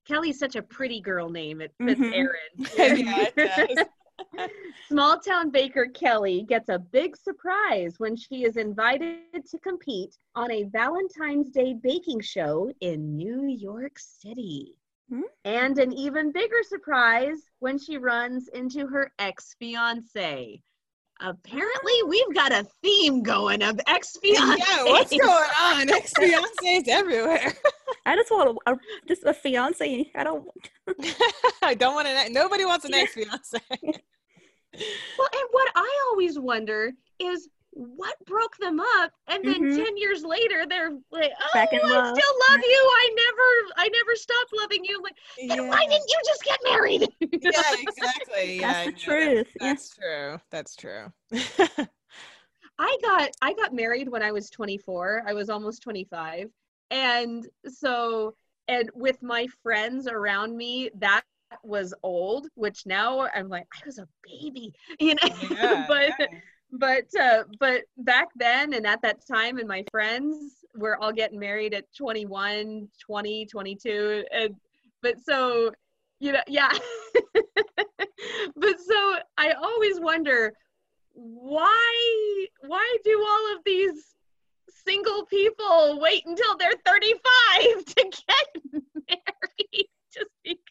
Kelly's 0.07 0.39
such 0.39 0.55
a 0.55 0.61
pretty 0.61 1.01
girl 1.01 1.29
name. 1.29 1.61
It 1.61 1.73
fits 1.83 1.99
Mhm. 1.99 2.13
Erin. 2.13 2.97
Yeah, 2.97 3.29
it. 3.37 3.87
Small 4.87 5.19
town 5.19 5.49
baker 5.49 5.87
Kelly 5.93 6.43
gets 6.43 6.69
a 6.69 6.79
big 6.79 7.17
surprise 7.17 7.95
when 7.99 8.15
she 8.15 8.43
is 8.45 8.57
invited 8.57 9.45
to 9.49 9.59
compete 9.59 10.17
on 10.35 10.49
a 10.51 10.63
Valentine's 10.63 11.51
Day 11.51 11.73
baking 11.73 12.21
show 12.21 12.71
in 12.81 13.15
New 13.17 13.45
York 13.45 13.99
City. 13.99 14.75
Hmm? 15.09 15.21
And 15.45 15.77
an 15.77 15.91
even 15.93 16.31
bigger 16.31 16.63
surprise 16.63 17.49
when 17.59 17.77
she 17.77 17.97
runs 17.97 18.47
into 18.49 18.87
her 18.87 19.11
ex 19.19 19.55
fiance. 19.59 20.61
Apparently, 21.19 21.93
we've 22.07 22.35
got 22.35 22.51
a 22.51 22.65
theme 22.83 23.23
going 23.23 23.63
of 23.63 23.79
ex 23.87 24.17
fiance. 24.21 24.63
yeah, 24.67 24.83
what's 24.83 25.09
going 25.09 25.49
on? 25.61 25.89
Ex 25.93 26.13
fiancés 26.13 26.87
everywhere. 26.87 27.53
I 28.05 28.15
just 28.15 28.29
want 28.29 28.57
a, 28.67 28.71
a 28.73 28.77
just 29.07 29.23
a 29.23 29.33
fiance. 29.33 30.11
I 30.15 30.23
don't. 30.23 30.47
I 31.63 31.73
don't 31.73 31.95
want 31.95 32.07
to. 32.27 32.29
Nobody 32.31 32.65
wants 32.65 32.85
an 32.85 32.93
ex 32.93 33.13
fiance. 33.13 33.59
Well, 33.71 35.29
and 35.33 35.47
what 35.51 35.71
I 35.75 36.01
always 36.11 36.37
wonder 36.37 36.91
is 37.19 37.49
what 37.71 38.15
broke 38.25 38.57
them 38.57 38.79
up, 38.79 39.11
and 39.27 39.45
then 39.47 39.67
Mhm. 39.67 39.69
ten 39.69 39.97
years 39.97 40.23
later 40.23 40.65
they're 40.67 40.91
like, 41.11 41.31
"Oh, 41.39 41.45
Back 41.51 41.73
in 41.73 41.81
I 41.83 42.01
love." 42.01 42.03
still 42.03 42.33
love 42.51 42.61
you. 42.63 42.91
I 42.95 43.09
never, 43.15 43.73
I 43.77 43.89
never 43.89 44.15
stopped 44.15 44.53
loving 44.53 44.83
you." 44.85 44.95
I'm 44.97 45.03
like, 45.03 45.17
then 45.47 45.57
why 45.67 45.85
didn't 45.89 46.09
you 46.09 46.21
just 46.25 46.43
get 46.43 46.59
married? 46.63 47.07
yeah, 47.41 47.73
exactly. 47.81 48.61
Yeah, 48.61 48.67
That's 48.67 48.81
I 48.81 48.89
the 48.89 48.91
truth. 48.91 49.47
Yeah. 49.59 49.73
That's 49.73 49.95
true. 49.95 50.39
That's 50.51 50.75
true. 50.75 51.11
I 52.79 52.97
got, 53.01 53.29
I 53.41 53.53
got 53.53 53.73
married 53.73 54.09
when 54.09 54.23
I 54.23 54.31
was 54.31 54.49
24. 54.49 55.23
I 55.27 55.33
was 55.33 55.49
almost 55.49 55.81
25, 55.83 56.49
and 56.91 57.47
so, 57.67 58.35
and 58.67 58.89
with 58.93 59.21
my 59.21 59.47
friends 59.63 60.07
around 60.07 60.55
me, 60.55 60.89
that 60.99 61.23
was 61.63 61.93
old. 62.03 62.47
Which 62.55 62.85
now 62.85 63.27
I'm 63.33 63.49
like, 63.49 63.67
I 63.75 63.85
was 63.85 63.97
a 63.99 64.07
baby, 64.23 64.73
you 64.99 65.15
know. 65.15 65.75
Yeah, 65.79 65.87
but 65.87 66.13
yeah. 66.19 66.39
But 66.71 67.05
uh 67.19 67.43
but 67.59 67.83
back 67.99 68.27
then 68.35 68.73
and 68.73 68.85
at 68.85 69.01
that 69.01 69.25
time 69.25 69.57
and 69.57 69.67
my 69.67 69.83
friends 69.91 70.55
were 70.75 71.01
all 71.01 71.11
getting 71.11 71.39
married 71.39 71.73
at 71.73 71.85
21 71.95 72.87
20 73.05 73.45
22 73.45 74.23
and 74.31 74.55
but 75.01 75.15
so 75.23 75.71
you 76.19 76.31
know 76.31 76.41
yeah. 76.47 76.71
But 78.55 78.79
so 78.79 79.17
i 79.37 79.51
always 79.51 79.99
wonder 79.99 80.53
why 81.13 82.45
why 82.61 82.97
do 83.03 83.25
all 83.27 83.55
of 83.55 83.63
these 83.65 84.15
single 84.87 85.25
people 85.25 85.99
wait 85.99 86.25
until 86.25 86.57
they're 86.57 86.71
35 86.85 87.85
to 87.85 88.03
get 88.03 88.63
married? 89.09 89.87
Just 90.13 90.31
because 90.43 90.63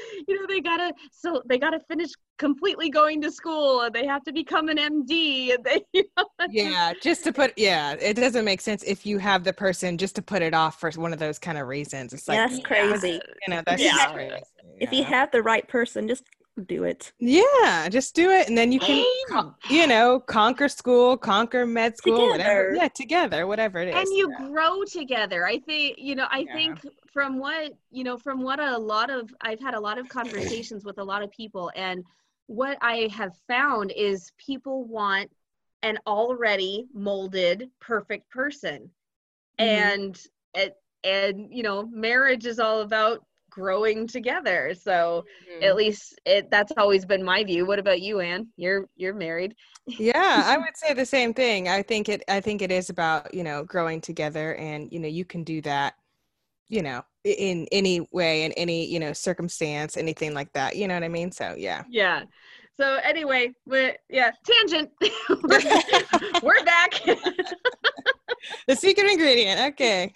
you 0.28 0.34
know 0.40 0.46
they 0.48 0.60
gotta 0.60 0.92
so 1.12 1.42
they 1.46 1.58
gotta 1.58 1.80
finish 1.88 2.10
completely 2.38 2.90
going 2.90 3.20
to 3.20 3.30
school 3.30 3.82
and 3.82 3.94
they 3.94 4.06
have 4.06 4.22
to 4.24 4.32
become 4.32 4.68
an 4.68 4.76
md 4.78 5.54
and 5.54 5.64
they 5.64 5.82
you 5.92 6.04
know, 6.16 6.24
yeah, 6.50 6.92
just 7.02 7.24
to 7.24 7.32
put. 7.32 7.52
Yeah, 7.56 7.94
it 8.00 8.14
doesn't 8.14 8.44
make 8.44 8.60
sense 8.60 8.82
if 8.84 9.04
you 9.04 9.18
have 9.18 9.44
the 9.44 9.52
person 9.52 9.98
just 9.98 10.16
to 10.16 10.22
put 10.22 10.40
it 10.42 10.54
off 10.54 10.80
for 10.80 10.90
one 10.92 11.12
of 11.12 11.18
those 11.18 11.38
kind 11.38 11.58
of 11.58 11.66
reasons. 11.66 12.12
It's 12.12 12.28
like 12.28 12.38
Yeah, 12.38 12.46
that's 12.46 12.58
crazy. 12.64 13.20
You 13.46 13.54
know, 13.54 13.62
that's 13.66 13.82
Yeah. 13.82 13.90
just 13.92 14.08
crazy. 14.14 14.34
If 14.80 14.92
you 14.92 15.04
have 15.04 15.30
the 15.30 15.42
right 15.42 15.66
person, 15.68 16.08
just 16.08 16.24
do 16.66 16.84
it. 16.84 17.12
Yeah, 17.18 17.88
just 17.90 18.14
do 18.14 18.30
it, 18.30 18.48
and 18.48 18.56
then 18.58 18.72
you 18.72 18.80
can, 18.80 19.04
con- 19.28 19.54
you 19.70 19.86
know, 19.86 20.20
conquer 20.20 20.68
school, 20.68 21.16
conquer 21.16 21.64
med 21.66 21.96
school, 21.96 22.28
whatever. 22.28 22.74
Yeah, 22.74 22.88
together, 22.88 23.46
whatever 23.46 23.78
it 23.80 23.88
is. 23.88 23.94
and 23.94 24.08
you 24.16 24.30
yeah. 24.30 24.48
grow 24.48 24.84
together 24.84 25.46
i 25.46 25.58
think 25.58 25.96
you 25.98 26.14
know 26.14 26.26
i 26.30 26.40
Yeah. 26.40 26.52
think 26.54 26.86
from 27.12 27.38
what 27.38 27.72
you 27.90 28.04
know 28.04 28.16
from 28.18 28.42
what 28.42 28.60
a 28.60 28.76
lot 28.76 29.10
of 29.10 29.32
i've 29.40 29.60
had 29.60 29.74
a 29.74 29.80
lot 29.80 29.98
of 29.98 30.08
conversations 30.08 30.84
with 30.84 30.98
a 30.98 31.04
lot 31.04 31.22
of 31.22 31.30
people 31.30 31.70
and 31.76 32.04
what 32.46 32.76
i 32.80 33.08
have 33.12 33.32
found 33.46 33.92
is 33.92 34.32
people 34.38 34.84
want 34.84 35.30
an 35.82 35.98
already 36.06 36.86
molded 36.92 37.70
perfect 37.80 38.28
person 38.30 38.90
Mhm. 39.60 39.64
and 39.64 40.26
it 40.54 40.76
and 41.04 41.48
you 41.52 41.62
know 41.62 41.86
marriage 41.86 42.46
is 42.46 42.58
all 42.58 42.80
about 42.80 43.24
growing 43.58 44.06
together. 44.06 44.74
So 44.74 45.24
Mm-hmm. 45.58 45.64
at 45.64 45.76
least 45.76 46.20
it 46.24 46.50
that's 46.50 46.72
always 46.76 47.04
been 47.04 47.22
my 47.24 47.42
view. 47.42 47.66
What 47.66 47.78
about 47.78 48.00
you 48.00 48.20
ann? 48.20 48.48
You're 48.56 48.88
you're 48.96 49.14
married. 49.14 49.54
Yeah 49.86 50.42
i 50.46 50.56
would 50.62 50.76
say 50.76 50.94
the 50.94 51.06
same 51.06 51.34
thing. 51.34 51.68
I 51.68 51.82
think 51.82 52.08
it 52.08 52.22
i 52.28 52.40
think 52.40 52.62
it 52.62 52.70
is 52.70 52.90
about 52.90 53.34
you 53.34 53.42
know 53.42 53.64
growing 53.64 54.00
together 54.00 54.54
and 54.54 54.92
you 54.92 55.00
know 55.00 55.08
you 55.08 55.24
can 55.24 55.42
do 55.44 55.60
that 55.62 55.94
you 56.68 56.82
know 56.82 57.02
in 57.24 57.66
any 57.72 58.06
way 58.12 58.44
in 58.44 58.52
any 58.52 58.86
you 58.86 59.00
know 59.00 59.12
circumstance 59.12 59.96
anything 59.96 60.32
like 60.34 60.52
that. 60.52 60.76
You 60.76 60.86
know 60.88 60.94
what 60.94 61.02
i 61.04 61.08
mean? 61.08 61.32
So 61.32 61.54
yeah. 61.58 61.82
Yeah. 61.90 62.22
So 62.76 63.00
anyway 63.02 63.52
we 63.66 63.94
yeah 64.08 64.30
tangent. 64.46 64.90
We're 66.42 66.64
back. 66.64 66.92
The 68.68 68.76
secret 68.76 69.10
ingredient. 69.10 69.60
Okay. 69.72 70.12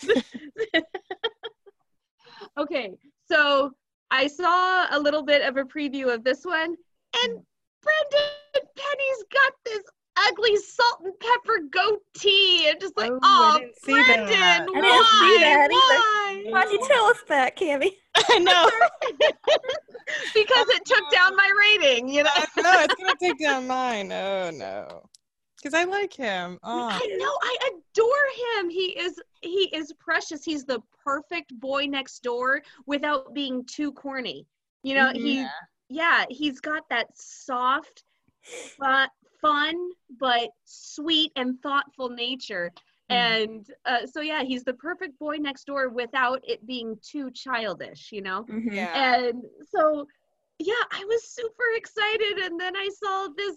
Okay 2.56 2.90
so 3.32 3.72
i 4.10 4.26
saw 4.26 4.86
a 4.90 4.98
little 4.98 5.22
bit 5.22 5.42
of 5.42 5.56
a 5.56 5.64
preview 5.64 6.12
of 6.12 6.22
this 6.24 6.44
one 6.44 6.76
and 7.24 7.40
brendan 7.82 8.68
penny's 8.76 9.24
got 9.30 9.52
this 9.64 9.82
ugly 10.28 10.56
salt 10.56 11.00
and 11.04 11.12
pepper 11.18 11.60
goatee. 11.70 12.68
And 12.68 12.80
just 12.80 12.96
like 12.96 13.10
Oh, 13.10 13.18
I 13.22 13.54
oh, 13.54 13.58
didn't 13.58 13.76
see 13.82 13.92
brendan 13.92 14.30
that. 14.30 14.66
I 14.68 14.80
why 14.80 14.80
didn't 14.80 15.38
see 15.38 15.44
that 15.44 15.68
why? 15.70 16.44
Why'd 16.50 16.72
you 16.72 16.88
tell 16.88 17.04
us 17.06 17.22
that, 17.28 17.56
Kami? 17.56 17.96
i 18.16 18.38
know. 18.38 18.68
Because 20.34 20.68
it 20.68 20.84
took 20.84 21.10
down 21.10 21.34
my 21.36 21.50
rating 21.58 22.08
you 22.08 22.22
know? 22.22 22.30
No 22.58 22.82
it's 22.82 22.94
gonna 22.94 23.14
take 23.20 23.38
down 23.38 23.66
mine. 23.66 24.12
Oh 24.12 24.50
no. 24.50 25.02
Because 25.56 25.74
i 25.74 25.84
like 25.84 26.12
him. 26.12 26.58
Oh 26.62 26.88
I 26.90 27.16
know 27.18 27.38
I 27.42 27.56
adore 27.68 28.60
him. 28.60 28.70
He 28.70 28.86
is 28.98 29.18
he 29.42 29.70
is 29.74 29.92
precious. 29.98 30.44
He's 30.44 30.64
the 30.64 30.80
perfect 31.04 31.58
boy 31.58 31.86
next 31.86 32.22
door 32.22 32.62
without 32.86 33.34
being 33.34 33.64
too 33.66 33.92
corny. 33.92 34.46
You 34.82 34.94
know, 34.96 35.12
he 35.14 35.38
Yeah. 35.38 35.48
yeah, 35.88 36.24
he's 36.30 36.60
got 36.60 36.88
that 36.90 37.08
soft 37.16 38.04
fun, 38.78 39.08
fun 39.40 39.74
but 40.18 40.50
sweet 40.64 41.32
and 41.36 41.60
thoughtful 41.62 42.10
nature. 42.10 42.72
Mhm. 43.08 43.08
And 43.10 43.66
uh, 43.84 44.06
so 44.06 44.20
yeah, 44.20 44.42
he's 44.42 44.64
the 44.64 44.74
perfect 44.74 45.18
boy 45.18 45.36
next 45.36 45.64
door 45.66 45.88
without 45.90 46.40
it 46.44 46.64
being 46.66 46.98
too 47.02 47.30
childish, 47.30 48.10
you 48.12 48.22
know? 48.22 48.48
Mhm. 48.48 48.74
yeah 48.76 48.88
And 48.94 49.42
so, 49.70 50.06
yeah, 50.58 50.84
I 50.90 51.04
was 51.04 51.28
super 51.28 51.64
excited. 51.76 52.38
And 52.38 52.58
then 52.58 52.76
I 52.76 52.88
saw 53.02 53.28
this 53.36 53.56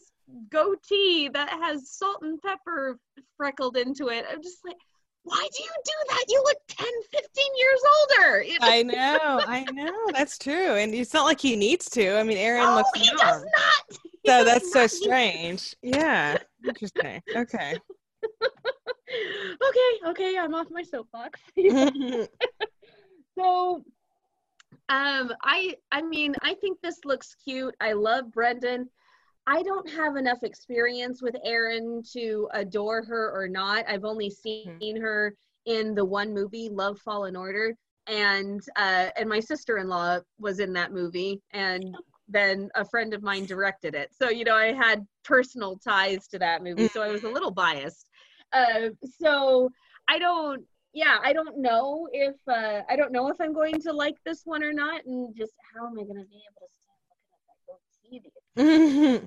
goatee 0.50 1.30
that 1.30 1.50
has 1.50 1.90
salt 1.92 2.20
and 2.24 2.42
pepper 2.42 3.00
freckled 3.38 3.78
into 3.78 4.10
it. 4.10 4.26
I'm 4.30 4.42
just 4.42 4.66
like, 4.66 4.78
why 5.26 5.48
do 5.58 5.64
you 5.64 5.70
do 5.84 5.92
that? 6.10 6.26
You 6.30 6.44
look 6.46 6.58
10, 6.68 6.88
15 7.12 7.46
years 7.58 7.82
older. 8.00 8.46
I 8.62 8.84
know, 8.96 9.42
I 9.46 9.66
know. 9.74 9.92
That's 10.14 10.38
true, 10.38 10.76
and 10.76 10.94
it's 10.94 11.14
not 11.14 11.26
like 11.26 11.42
he 11.42 11.56
needs 11.56 11.90
to. 11.92 12.18
I 12.18 12.24
mean, 12.24 12.38
Erin 12.38 12.64
no, 12.64 12.76
looks 12.76 12.90
Oh, 12.96 13.00
he 13.00 13.06
young, 13.08 13.18
does 13.18 13.44
not. 13.44 14.00
He 14.24 14.30
so 14.30 14.44
does 14.44 14.46
that's 14.46 14.72
so 14.72 14.80
not. 14.82 14.92
He- 14.92 14.96
strange. 14.98 15.76
Yeah, 15.82 16.38
interesting. 16.66 17.22
Okay. 17.36 17.74
okay, 19.68 19.92
okay, 20.08 20.38
I'm 20.38 20.54
off 20.54 20.68
my 20.72 20.84
soapbox. 20.84 21.40
so 23.38 23.84
um 24.90 25.32
i 25.44 25.76
i 25.92 26.02
mean 26.02 26.36
i 26.42 26.54
think 26.54 26.80
this 26.82 27.00
looks 27.06 27.36
cute 27.44 27.74
i 27.82 27.92
love 27.92 28.32
brendan 28.32 28.88
i 29.48 29.62
don't 29.64 29.90
have 29.90 30.16
enough 30.16 30.44
experience 30.44 31.22
with 31.22 31.36
erin 31.44 32.02
to 32.14 32.48
adore 32.54 33.04
her 33.04 33.32
or 33.34 33.48
not 33.48 33.84
i've 33.88 34.06
only 34.06 34.30
seen 34.30 35.00
her 35.00 35.34
in 35.66 35.96
the 35.96 36.06
one 36.06 36.34
movie 36.34 36.70
love 36.70 37.00
fall 37.00 37.26
in 37.26 37.36
order 37.36 37.74
and 38.08 38.62
uh 38.76 39.10
and 39.18 39.28
my 39.28 39.40
sister-in-law 39.40 40.20
was 40.40 40.60
in 40.60 40.74
that 40.74 40.92
movie 40.92 41.42
and 41.54 41.96
then 42.28 42.70
a 42.76 42.86
friend 42.86 43.14
of 43.14 43.22
mine 43.22 43.46
directed 43.46 43.96
it. 43.96 44.10
So, 44.14 44.30
you 44.30 44.44
know, 44.44 44.56
I 44.56 44.74
had 44.74 45.06
personal 45.24 45.78
ties 45.78 46.28
to 46.30 46.40
that 46.40 46.64
movie. 46.64 46.88
So 46.88 47.02
I 47.02 47.10
was 47.10 47.24
a 47.24 47.30
little 47.30 47.52
biased. 47.52 48.08
Uh, 48.54 48.90
so 49.20 49.70
I 50.08 50.20
don't, 50.20 50.64
yeah, 50.94 51.18
I 51.24 51.34
don't 51.34 51.60
know 51.60 52.08
if, 52.12 52.36
uh, 52.48 52.82
I 52.90 52.96
don't 52.96 53.12
know 53.12 53.30
if 53.30 53.40
I'm 53.40 53.54
going 53.54 53.80
to 53.82 53.94
like 53.94 54.16
this 54.26 54.42
one 54.46 54.64
or 54.64 54.74
not. 54.74 55.06
And 55.06 55.36
just 55.36 55.54
how 55.76 55.88
am 55.88 55.94
I 55.94 56.04
going 56.04 56.22
to 56.22 56.26
be 56.26 56.42
able 56.50 56.62
to 56.62 56.72
stand 56.82 57.02
looking 57.10 57.32
at 57.32 57.44
that 57.48 58.22
goatee? 58.22 58.32
I 58.58 59.22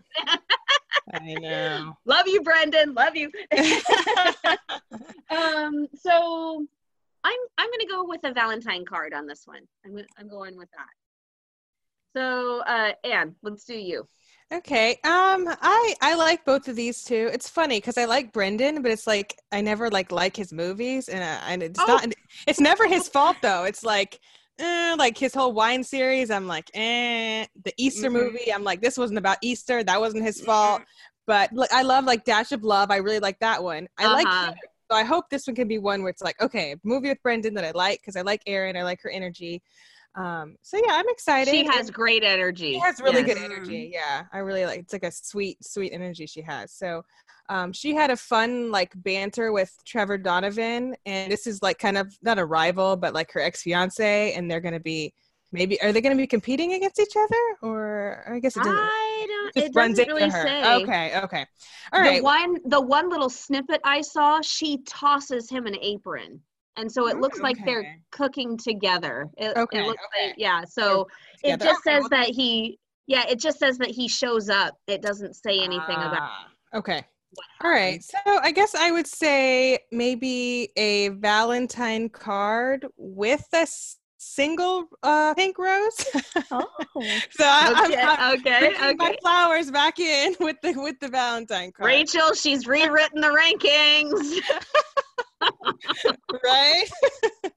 know. 1.12 1.96
Love 2.06 2.26
you, 2.26 2.42
Brendan. 2.42 2.94
Love 2.94 3.16
you. 3.16 3.30
um, 5.30 5.86
so 5.94 6.66
I'm 7.24 7.38
I'm 7.58 7.70
gonna 7.70 7.88
go 7.88 8.04
with 8.06 8.20
a 8.24 8.32
Valentine 8.32 8.84
card 8.84 9.12
on 9.14 9.26
this 9.26 9.42
one. 9.46 9.62
I'm 9.84 9.98
I'm 10.18 10.28
going 10.28 10.56
with 10.56 10.68
that. 10.70 10.86
So 12.16 12.60
uh, 12.66 12.92
Ann, 13.04 13.34
let's 13.42 13.64
do 13.64 13.74
you. 13.74 14.06
Okay. 14.52 14.92
Um, 15.04 15.46
I 15.60 15.94
I 16.00 16.14
like 16.14 16.44
both 16.44 16.68
of 16.68 16.76
these 16.76 17.04
two. 17.04 17.28
It's 17.32 17.48
funny 17.50 17.78
because 17.78 17.98
I 17.98 18.06
like 18.06 18.32
Brendan, 18.32 18.80
but 18.82 18.90
it's 18.90 19.06
like 19.06 19.36
I 19.52 19.60
never 19.60 19.90
like 19.90 20.10
like 20.10 20.36
his 20.36 20.52
movies, 20.52 21.08
and 21.08 21.22
uh, 21.22 21.40
and 21.46 21.62
it's 21.62 21.80
Oh. 21.80 21.86
not. 21.86 22.06
It's 22.46 22.60
never 22.60 22.86
his 22.88 23.08
fault 23.08 23.36
though. 23.42 23.64
It's 23.64 23.84
like. 23.84 24.20
Eh, 24.58 24.96
like 24.98 25.16
his 25.16 25.34
whole 25.34 25.52
wine 25.52 25.84
series, 25.84 26.30
I'm 26.30 26.46
like, 26.48 26.70
eh. 26.74 27.46
The 27.64 27.72
Easter 27.76 28.08
Mhm. 28.08 28.12
movie, 28.12 28.52
I'm 28.52 28.64
like, 28.64 28.80
this 28.80 28.98
wasn't 28.98 29.18
about 29.18 29.38
Easter. 29.40 29.84
That 29.84 30.00
wasn't 30.00 30.24
his 30.24 30.40
fault. 30.40 30.82
But 31.26 31.52
like, 31.52 31.72
I 31.72 31.82
love 31.82 32.04
like 32.04 32.24
Dash 32.24 32.50
of 32.52 32.64
Love. 32.64 32.90
I 32.90 32.96
really 32.96 33.20
like 33.20 33.38
that 33.40 33.62
one. 33.62 33.88
I 33.98 34.08
like 34.08 34.26
Uh-huh. 34.26 34.52
so 34.90 34.96
I 34.96 35.04
hope 35.04 35.28
this 35.30 35.46
one 35.46 35.54
can 35.54 35.68
be 35.68 35.78
one 35.78 36.02
where 36.02 36.10
it's 36.10 36.22
like, 36.22 36.40
okay, 36.40 36.74
movie 36.82 37.10
with 37.10 37.22
Brendan 37.22 37.54
that 37.54 37.64
I 37.64 37.72
like 37.72 38.00
because 38.00 38.16
I 38.16 38.22
like 38.22 38.42
Erin, 38.46 38.76
I 38.76 38.82
like 38.84 39.02
her 39.02 39.10
energy. 39.10 39.62
Um, 40.14 40.56
so 40.62 40.76
yeah, 40.84 40.94
I'm 40.94 41.08
excited. 41.08 41.52
She 41.52 41.64
has 41.66 41.86
And 41.86 41.94
great 41.94 42.24
energy. 42.24 42.72
she 42.72 42.78
has 42.80 43.00
really 43.00 43.22
Yes. 43.22 43.34
good 43.34 43.42
energy. 43.44 43.90
Yeah, 43.92 44.24
I 44.32 44.38
really 44.38 44.64
like. 44.66 44.80
It's 44.80 44.92
like 44.92 45.04
a 45.04 45.12
sweet, 45.12 45.62
sweet 45.64 45.92
energy 45.92 46.26
she 46.26 46.42
has. 46.42 46.72
So, 46.72 47.04
um, 47.48 47.72
she 47.72 47.94
had 47.94 48.10
a 48.10 48.16
fun 48.16 48.70
like 48.70 48.92
banter 48.96 49.52
with 49.52 49.72
Trevor 49.86 50.18
Donovan, 50.18 50.96
and 51.06 51.30
this 51.30 51.46
is 51.46 51.62
like 51.62 51.78
kind 51.78 51.96
of 51.96 52.12
not 52.22 52.38
a 52.38 52.44
rival, 52.44 52.96
but 52.96 53.14
like 53.14 53.30
her 53.32 53.40
ex 53.40 53.62
fiance, 53.62 54.32
and 54.34 54.50
they're 54.50 54.60
gonna 54.60 54.80
be 54.80 55.12
maybe 55.52 55.80
are 55.82 55.92
they 55.92 56.00
gonna 56.00 56.16
be 56.16 56.26
competing 56.26 56.72
against 56.74 56.98
each 57.00 57.14
other, 57.16 57.56
or 57.62 58.24
I 58.28 58.38
guess 58.40 58.56
it 58.56 58.64
doesn't. 58.64 58.78
I 58.78 59.26
don't. 59.28 59.54
just 59.54 59.68
It 59.68 59.74
runs 59.76 59.98
doesn't 59.98 60.14
really 60.14 60.30
her. 60.30 60.46
say. 60.46 60.74
Okay, 60.82 61.20
okay, 61.20 61.46
All 61.92 62.00
right. 62.00 62.18
the 62.18 62.24
one 62.24 62.56
the 62.66 62.80
one 62.80 63.08
little 63.08 63.30
snippet 63.30 63.80
I 63.84 64.00
saw, 64.02 64.40
she 64.42 64.78
tosses 64.86 65.48
him 65.48 65.66
an 65.66 65.76
apron. 65.80 66.40
And 66.78 66.90
so 66.90 67.08
it 67.08 67.18
looks 67.18 67.40
like 67.40 67.56
they're 67.64 67.98
cooking 68.12 68.56
together. 68.56 69.28
It, 69.36 69.56
Okay, 69.56 69.80
it 69.80 69.86
looks 69.86 70.02
okay. 70.14 70.28
like 70.28 70.34
yeah. 70.38 70.64
So 70.64 71.06
it 71.42 71.60
just 71.60 71.80
Okay, 71.86 71.94
says 71.96 72.00
well- 72.02 72.08
that 72.10 72.28
he 72.28 72.78
yeah, 73.06 73.24
it 73.28 73.40
just 73.40 73.58
says 73.58 73.78
that 73.78 73.88
he 73.88 74.06
shows 74.06 74.48
up. 74.50 74.74
It 74.86 75.00
doesn't 75.02 75.34
say 75.34 75.58
anything 75.60 75.96
about 75.96 76.18
Ah, 76.20 76.48
okay. 76.74 77.02
All 77.62 77.70
right. 77.70 78.02
So 78.02 78.18
I 78.42 78.52
guess 78.52 78.74
I 78.74 78.90
would 78.90 79.06
say 79.06 79.78
maybe 79.92 80.70
a 80.76 81.08
Valentine 81.08 82.08
card 82.10 82.86
with 82.96 83.46
a 83.54 83.58
s- 83.58 83.96
single 84.18 84.84
uh, 85.02 85.32
pink 85.34 85.58
rose. 85.58 85.96
Oh, 86.50 86.66
so 87.30 87.44
I, 87.44 87.72
I'm- 87.76 87.90
Okay, 87.90 88.02
I'm, 88.02 88.38
okay, 88.38 88.58
bringing 88.78 88.96
my 88.98 89.08
okay. 89.10 89.18
flowers 89.22 89.70
back 89.70 89.98
in 89.98 90.34
with 90.40 90.56
the 90.62 90.72
with 90.74 90.98
the 91.00 91.08
Valentine 91.08 91.72
card. 91.72 91.86
Rachel, 91.86 92.32
she's 92.34 92.66
rewritten 92.66 93.20
the 93.20 93.28
rankings. 93.28 94.38
right? 96.44 96.84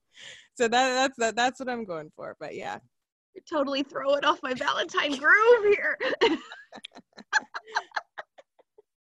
so 0.56 0.68
that 0.68 0.70
that's 0.70 1.18
that, 1.18 1.36
that's 1.36 1.60
what 1.60 1.70
I'm 1.70 1.86
going 1.86 2.12
for. 2.16 2.36
But 2.40 2.56
yeah. 2.56 2.78
You're 3.34 3.44
totally 3.50 3.84
throwing 3.84 4.26
off 4.26 4.40
my 4.44 4.54
Valentine 4.54 5.16
groove 5.18 5.74
here. 5.74 5.98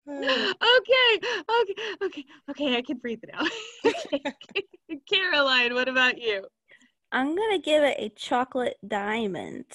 okay, 0.07 1.19
okay, 1.61 1.75
okay, 2.03 2.25
okay. 2.49 2.75
I 2.75 2.81
can 2.81 2.97
breathe 2.97 3.19
it 3.23 3.29
out. 3.33 3.47
okay, 3.85 4.21
okay. 4.25 4.99
Caroline, 5.09 5.73
what 5.73 5.87
about 5.87 6.19
you? 6.19 6.45
I'm 7.11 7.35
gonna 7.35 7.59
give 7.59 7.83
it 7.83 7.95
a 7.99 8.09
chocolate 8.09 8.77
diamond. 8.87 9.65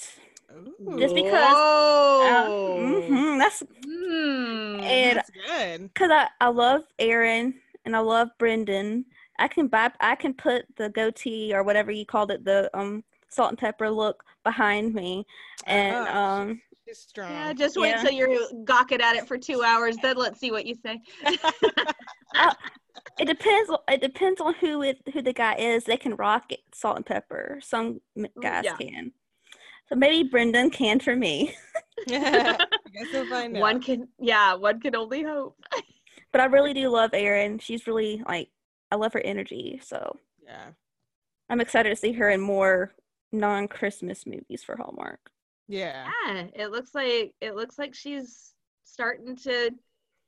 Just 0.99 1.15
because- 1.15 1.55
Uh, 1.55 2.47
Oh, 2.49 2.77
mhm, 2.79 3.39
that's 3.39 3.63
Mm. 3.63 4.83
and 4.83 5.17
that's 5.19 5.31
good. 5.31 5.83
because 5.95 6.11
I, 6.11 6.29
I 6.41 6.49
love 6.49 6.83
Erin 6.99 7.55
and 7.85 7.97
I 7.97 8.01
love 8.01 8.29
Brendan. 8.39 9.05
I 9.39 9.49
can 9.49 9.69
buy 9.69 9.91
I 10.01 10.15
can 10.15 10.35
put 10.35 10.65
the 10.77 10.91
goatee 10.91 11.53
or 11.55 11.63
whatever 11.63 11.91
you 11.91 12.05
called 12.05 12.31
it, 12.31 12.45
the 12.45 12.71
um 12.75 13.05
salt 13.29 13.51
and 13.51 13.59
pepper 13.59 13.91
look 13.91 14.25
behind 14.45 14.95
me. 14.95 15.27
And 15.67 16.07
Oh, 16.09 16.19
um 16.19 16.63
She's 16.87 16.99
strong. 16.99 17.31
Yeah, 17.31 17.53
just 17.53 17.77
wait 17.77 17.91
Yeah. 17.91 18.03
till 18.03 18.13
you're 18.13 18.49
gawking 18.65 19.01
at 19.01 19.17
it 19.17 19.27
for 19.27 19.39
two 19.39 19.63
hours. 19.63 19.97
Then 19.99 20.17
let's 20.17 20.41
see 20.41 20.51
what 20.51 20.67
you 20.67 20.75
say. 20.75 21.01
it 23.19 23.27
depends 23.27 23.71
on 23.71 23.79
it 23.89 24.01
depends 24.01 24.41
on 24.41 24.55
who 24.55 24.83
it 24.83 25.01
who 25.13 25.23
the 25.23 25.33
guy 25.33 25.55
is. 25.55 25.85
They 25.85 25.97
can 25.97 26.17
rock 26.17 26.53
it, 26.53 26.61
salt 26.73 26.97
and 26.97 27.07
pepper. 27.07 27.61
Some 27.63 28.01
guys 28.41 28.65
yeah. 28.65 28.77
can. 28.77 29.13
So 29.89 29.97
maybe 29.97 30.29
Brendan 30.29 30.71
can 30.71 31.01
for 31.01 31.17
me. 31.17 31.55
yeah, 32.07 32.57
I 32.61 32.91
guess 32.93 33.13
we'll 33.13 33.27
find 33.27 33.57
out. 33.57 33.61
One 33.61 33.83
can, 33.83 34.09
yeah, 34.21 34.55
one 34.55 34.81
can 34.81 34.95
only 34.95 35.23
hope. 35.23 35.57
But 36.33 36.41
I 36.41 36.45
really 36.47 36.73
do 36.75 36.89
love 36.89 37.11
Erin. 37.13 37.59
She's 37.59 37.87
really 37.87 38.23
like 38.27 38.51
I 38.91 38.97
love 38.97 39.13
her 39.13 39.21
energy. 39.21 39.81
So 39.83 40.19
Yeah. 40.45 40.71
I'm 41.49 41.61
excited 41.61 41.91
to 41.91 41.97
see 41.97 42.13
her 42.13 42.31
in 42.31 42.41
more 42.41 42.95
non-Christmas 43.33 44.27
movies 44.27 44.63
for 44.65 44.77
Hallmark. 44.77 45.21
Yeah. 45.69 46.11
Yeah, 46.27 46.47
it 46.55 46.71
looks 46.71 46.95
like 46.95 47.35
it 47.41 47.55
looks 47.55 47.79
like 47.79 47.95
she's 47.95 48.55
starting 48.85 49.37
to 49.37 49.71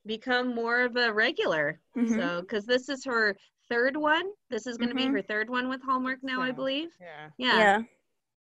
become 0.07 0.55
more 0.55 0.81
of 0.83 0.97
a 0.97 1.13
regular. 1.13 1.81
Mhm. 1.97 2.17
So, 2.17 2.41
because 2.43 2.65
this 2.67 2.89
is 2.89 3.05
her 3.05 3.37
third 3.69 3.97
one, 3.97 4.31
this 4.51 4.67
is 4.67 4.77
going 4.77 4.89
to 4.91 4.95
Mhm. 4.95 4.99
be 4.99 5.07
her 5.07 5.23
third 5.23 5.49
one 5.51 5.69
with 5.69 5.83
Hallmark 5.83 6.23
now, 6.23 6.41
I 6.41 6.51
believe. 6.53 6.91
Yeah. 7.01 7.31
Yeah, 7.39 7.59
yeah. 7.59 7.83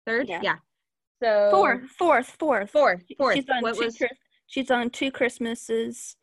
third. 0.06 0.28
Yeah. 0.30 0.42
Yeah. 0.44 0.58
So 1.22 1.50
Fourth, 1.52 1.90
fourth, 1.92 2.30
fourth. 2.40 2.70
fourth, 2.72 3.04
fourth. 3.18 3.36
She's 3.36 3.50
on 3.50 3.62
what 3.64 3.76
two. 3.76 3.86
was? 3.86 3.98
Chris- 3.98 4.12
she's 4.46 4.68
done 4.68 4.90
two 4.92 5.12
Christmases. 5.12 6.16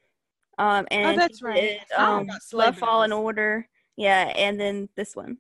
Um, 0.58 0.86
and 0.90 1.18
that's 1.18 1.42
right. 1.42 1.60
did, 1.60 1.80
Oh, 1.96 2.02
I 2.02 2.18
um, 2.18 2.26
got 2.26 2.42
Sleigh 2.42 2.66
Love 2.66 2.78
Fall 2.78 3.02
in 3.02 3.12
Order. 3.12 3.68
Yeah, 3.96 4.32
and 4.36 4.58
then 4.58 4.88
this 4.96 5.14
one. 5.14 5.38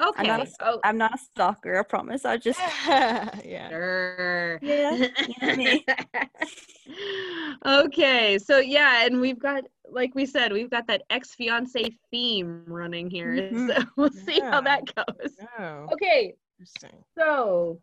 Okay. 0.00 0.26
not 0.26 0.46
a- 0.48 0.52
oh, 0.60 0.80
I'm 0.82 0.96
not 0.96 1.14
a 1.14 1.18
stalker. 1.18 1.78
I 1.78 1.82
promise. 1.82 2.24
I 2.24 2.38
just 2.38 2.58
yeah. 2.86 3.68
sure. 3.68 4.58
yeah. 4.62 4.96
you 5.28 5.34
know 5.42 5.56
me. 5.56 5.84
okay, 7.66 8.38
so 8.38 8.58
yeah, 8.58 9.04
and 9.04 9.20
we've 9.20 9.38
got, 9.38 9.64
like 9.90 10.14
we 10.14 10.24
said, 10.24 10.52
we've 10.52 10.70
got 10.70 10.86
that 10.86 11.02
ex 11.10 11.34
fiance 11.34 11.90
theme 12.10 12.64
running 12.66 13.10
here. 13.10 13.34
Mhm. 13.34 13.74
So 13.74 13.84
we'll 13.96 14.10
see 14.10 14.40
how 14.40 14.62
that 14.62 14.84
goes. 14.94 15.32
Oh, 15.58 15.88
Okay, 15.92 16.34
interesting. 16.58 17.04
so 17.18 17.80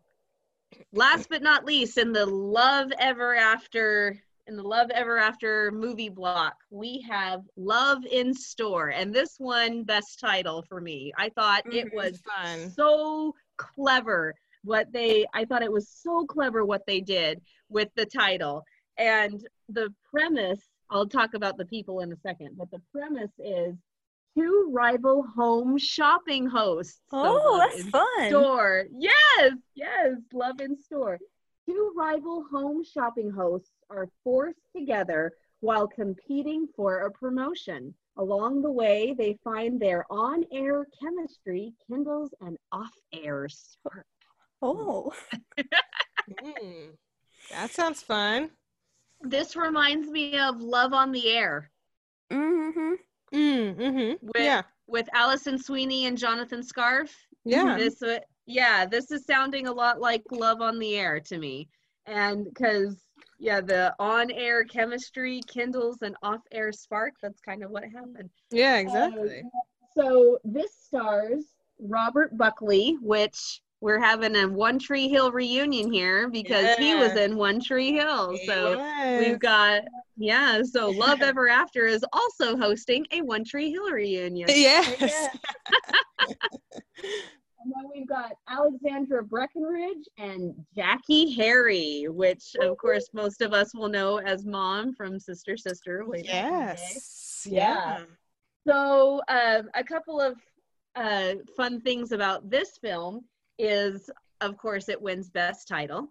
last 0.92 1.28
but 1.28 1.42
not 1.42 1.64
least, 1.64 1.98
in 1.98 2.12
the 2.12 2.26
Love 2.26 2.90
Ever 2.98 3.36
After 3.36 4.18
in 4.48 4.56
the 4.56 4.62
Love 4.62 4.90
Ever 4.90 5.18
After 5.18 5.70
movie 5.70 6.08
block, 6.08 6.54
we 6.70 7.04
have 7.08 7.42
Love 7.56 8.04
in 8.10 8.32
Store, 8.32 8.88
and 8.88 9.14
this 9.14 9.34
one 9.38 9.84
best 9.84 10.18
title 10.18 10.62
for 10.62 10.80
me. 10.80 11.12
I 11.18 11.28
thought 11.28 11.62
it 11.72 11.86
Mhm. 11.88 11.94
was 11.94 12.20
fun. 12.22 12.70
so 12.70 13.34
clever 13.58 14.34
what 14.64 14.90
they 14.92 15.24
i 15.34 15.44
thought 15.44 15.62
it 15.62 15.70
was 15.72 15.88
so 15.88 16.24
clever 16.26 16.64
what 16.64 16.84
they 16.86 17.00
did 17.00 17.40
with 17.68 17.88
the 17.94 18.04
title 18.06 18.64
and 18.96 19.46
the 19.68 19.92
premise 20.10 20.60
i'll 20.90 21.06
talk 21.08 21.34
about 21.34 21.56
the 21.56 21.64
people 21.66 22.00
in 22.00 22.12
a 22.12 22.16
second 22.16 22.56
but 22.56 22.70
the 22.70 22.80
premise 22.92 23.30
is 23.38 23.74
two 24.36 24.68
rival 24.72 25.22
home 25.34 25.76
shopping 25.78 26.46
hosts 26.46 27.00
Oh, 27.12 27.66
that's 27.68 27.88
fun. 27.88 28.28
store 28.28 28.84
yes 28.92 29.52
yes 29.74 30.16
love 30.32 30.60
in 30.60 30.76
store 30.76 31.18
two 31.68 31.92
rival 31.96 32.44
home 32.50 32.82
shopping 32.82 33.30
hosts 33.30 33.72
are 33.90 34.08
forced 34.24 34.58
together 34.74 35.32
while 35.60 35.86
competing 35.86 36.66
for 36.74 37.00
a 37.00 37.10
promotion 37.10 37.92
along 38.16 38.62
the 38.62 38.70
way 38.70 39.14
they 39.18 39.36
find 39.44 39.78
their 39.80 40.04
on-air 40.10 40.86
chemistry 41.00 41.72
kindles 41.86 42.30
an 42.40 42.56
off-air 42.72 43.48
spark 43.48 44.06
Oh, 44.62 45.12
Mm. 46.30 46.90
That 47.50 47.70
sounds 47.70 48.02
fun. 48.02 48.50
this 49.22 49.56
reminds 49.56 50.08
me 50.10 50.38
of 50.38 50.60
love 50.60 50.92
on 50.92 51.12
the 51.12 51.28
air 51.30 51.70
mm-hmm. 52.32 52.94
Mm, 53.34 53.74
mm-hmm. 53.76 54.26
With- 54.26 54.32
Yeah. 54.36 54.62
with 54.86 55.08
alison 55.12 55.58
sweeney 55.58 56.06
and 56.06 56.16
jonathan 56.18 56.62
scarfe 56.62 57.14
Yeah. 57.44 57.76
this 57.78 58.02
uh, 58.02 58.18
yeah 58.48 58.86
this 58.86 59.10
is 59.10 59.24
sounding 59.24 59.66
a 59.66 59.72
lot 59.72 60.00
like 60.00 60.22
love 60.30 60.60
on 60.60 60.78
the 60.78 60.96
air 60.96 61.20
to 61.20 61.38
me 61.38 61.68
and 62.06 62.46
because 62.46 62.96
yeah 63.38 63.60
the 63.60 63.94
on-air 63.98 64.64
chemistry 64.64 65.40
kindles 65.46 66.02
an 66.02 66.16
off-air 66.22 66.72
spark 66.72 67.12
that's 67.22 67.40
kind 67.40 67.62
of 67.62 67.70
what 67.70 67.84
happened 67.84 68.30
Yeah, 68.50 68.74
um, 68.74 68.80
exactly. 68.80 69.44
so 69.96 70.38
this 70.44 70.74
stars 70.74 71.44
robert 71.78 72.36
buckley 72.36 72.96
which 73.02 73.60
we're 73.80 74.00
having 74.00 74.34
a 74.34 74.48
One 74.48 74.78
Tree 74.80 75.08
Hill 75.08 75.30
reunion 75.30 75.92
here 75.92 76.28
because 76.28 76.76
he 76.78 76.96
was 76.96 77.14
in 77.14 77.36
One 77.36 77.60
Tree 77.60 77.92
Hill. 77.92 78.36
So 78.44 78.72
Yes. 78.72 79.18
we've 79.20 79.38
got 79.38 79.82
yeah. 80.16 80.62
So 80.64 80.90
Love 80.90 81.22
Ever 81.22 81.48
After 81.48 81.86
is 81.86 82.04
also 82.12 82.56
hosting 82.56 83.06
a 83.12 83.22
One 83.22 83.44
Tree 83.44 83.70
Hill 83.70 83.88
reunion. 83.92 84.48
Yes. 84.52 85.28
then 87.74 87.90
we've 87.94 88.08
got 88.08 88.32
Alexandra 88.48 89.22
Breckenridge 89.24 90.06
and 90.18 90.54
Jackée 90.76 91.34
Harry, 91.36 92.06
which 92.08 92.54
of 92.60 92.76
course 92.78 93.08
most 93.12 93.40
of 93.42 93.52
us 93.52 93.74
will 93.74 93.88
know 93.88 94.18
as 94.18 94.44
Mom 94.44 94.94
from 94.94 95.18
Sister 95.18 95.56
Sister. 95.56 96.04
way 96.06 96.22
back 96.22 96.30
in 96.44 96.50
the 96.52 96.56
day. 96.58 96.66
Yes. 96.68 97.46
Yeah. 97.50 97.62
Yeah. 97.62 98.04
So, 98.66 99.22
um, 99.28 99.70
a 99.74 99.82
couple 99.84 100.20
of 100.20 100.36
uh, 100.94 101.34
fun 101.56 101.80
things 101.80 102.12
about 102.12 102.50
this 102.50 102.76
film 102.82 103.24
is, 103.58 104.10
of 104.40 104.56
course, 104.58 104.88
it 104.88 105.00
wins 105.00 105.30
Best 105.30 105.68
Title. 105.68 106.08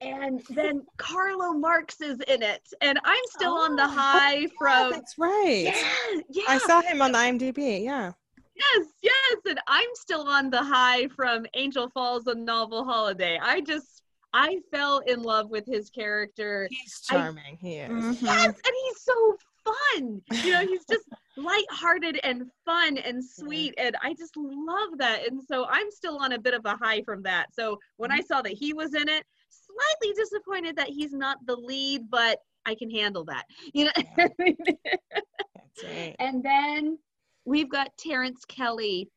And 0.00 0.40
then 0.50 0.82
Carlo 0.96 1.52
Marks 1.52 2.00
is 2.00 2.18
in 2.26 2.42
it. 2.42 2.62
And 2.80 2.98
I'm 3.04 3.22
still 3.28 3.52
on 3.52 3.76
the 3.76 3.84
Oh, 3.84 3.88
high 3.88 4.34
Yeah, 4.38 4.46
from. 4.58 4.90
that's 4.92 5.18
right. 5.18 5.62
Yeah, 5.72 6.20
yeah. 6.30 6.44
I 6.48 6.58
saw 6.58 6.80
him 6.80 7.00
on 7.02 7.12
the 7.12 7.18
IMDb. 7.18 7.84
Yeah. 7.84 8.12
Yes, 8.60 8.86
yes. 9.02 9.36
And 9.48 9.58
I'm 9.66 9.88
still 9.94 10.22
on 10.28 10.50
the 10.50 10.62
high 10.62 11.08
from 11.08 11.46
Angel 11.54 11.88
Falls 11.90 12.26
and 12.26 12.44
Novel 12.44 12.84
Holiday. 12.84 13.38
I 13.42 13.60
just, 13.60 14.02
I 14.32 14.58
fell 14.70 14.98
in 15.06 15.22
love 15.22 15.50
with 15.50 15.66
his 15.66 15.90
character. 15.90 16.68
He's 16.70 17.02
I- 17.10 17.14
charming. 17.14 17.56
he 17.60 17.76
is. 17.76 17.90
Mhm. 17.90 18.22
Yes, 18.22 18.46
and 18.46 18.74
he's 18.84 19.00
so 19.02 19.36
fun. 19.64 20.22
You 20.44 20.52
know, 20.52 20.66
he's 20.66 20.84
just 20.90 21.04
lighthearted 21.36 22.20
and 22.22 22.44
fun 22.64 22.96
and 22.98 23.24
sweet, 23.24 23.74
and 23.78 23.96
I 24.02 24.14
just 24.14 24.36
love 24.36 24.98
that. 24.98 25.26
And 25.28 25.40
so 25.42 25.66
I'm 25.68 25.90
still 25.90 26.18
on 26.18 26.32
a 26.32 26.38
bit 26.38 26.54
of 26.54 26.62
a 26.64 26.76
high 26.76 27.02
from 27.02 27.22
that. 27.24 27.54
So 27.54 27.78
when 27.96 28.10
I 28.12 28.20
saw 28.20 28.40
that 28.42 28.52
he 28.52 28.72
was 28.72 28.94
in 28.94 29.08
it, 29.08 29.24
slightly 29.50 30.14
disappointed 30.16 30.76
that 30.76 30.88
he's 30.88 31.12
not 31.12 31.38
the 31.46 31.56
lead, 31.56 32.02
but 32.10 32.38
I 32.66 32.74
can 32.74 32.90
handle 32.90 33.24
that. 33.24 33.44
You 33.74 33.84
know. 33.86 33.92
That's 34.38 35.84
right. 35.84 36.14
and 36.18 36.42
then 36.42 36.98
we've 37.44 37.68
got 37.70 37.96
Terence 37.96 38.44
Kelly, 38.44 39.10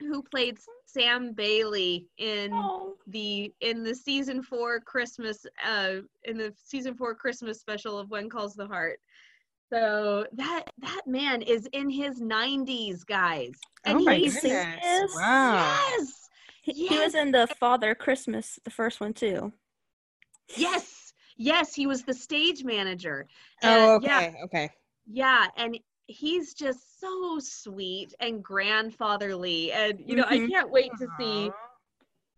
who 0.00 0.22
played 0.22 0.58
Sam 0.86 1.32
Bailey 1.32 2.06
in 2.18 2.50
Oh. 2.52 2.94
the 3.06 3.52
in 3.60 3.82
the 3.82 3.94
season 3.94 4.42
four 4.42 4.80
Christmas 4.80 5.44
uh 5.64 5.96
in 6.24 6.36
the 6.38 6.52
season 6.64 6.94
four 6.94 7.14
Christmas 7.14 7.60
special 7.60 7.98
of 7.98 8.10
When 8.10 8.28
Calls 8.28 8.54
the 8.54 8.66
Heart. 8.66 9.00
So 9.72 10.26
that 10.32 10.64
that 10.78 11.02
man 11.06 11.42
is 11.42 11.66
in 11.72 11.90
his 11.90 12.20
90s, 12.20 13.04
guys. 13.04 13.52
oh 13.86 13.98
my 14.00 14.18
he's 14.18 14.34
goodness! 14.34 14.80
Yes. 14.82 15.10
Wow. 15.14 15.78
yes, 15.90 16.30
He, 16.62 16.72
he 16.88 16.98
was 16.98 17.14
in 17.14 17.32
the 17.32 17.46
Father 17.46 17.94
Christmas, 17.94 18.58
the 18.64 18.70
first 18.70 19.00
one 19.00 19.12
too. 19.12 19.52
yes, 20.56 21.12
yes. 21.36 21.74
He 21.74 21.86
was 21.86 22.02
the 22.02 22.14
stage 22.14 22.64
manager. 22.64 23.26
Oh, 23.62 23.94
And, 23.96 24.02
yeah, 24.04 24.16
okay. 24.18 24.34
Okay. 24.44 24.70
yeah, 25.06 25.46
and 25.56 25.78
he's 26.08 26.54
just 26.54 26.98
so 27.00 27.38
sweet 27.38 28.12
and 28.18 28.42
grandfatherly, 28.42 29.70
and 29.72 30.00
you 30.04 30.16
know 30.16 30.24
I 30.26 30.38
Mhm. 30.38 30.50
can't 30.50 30.70
wait 30.70 30.90
to 30.98 31.06
see. 31.18 31.50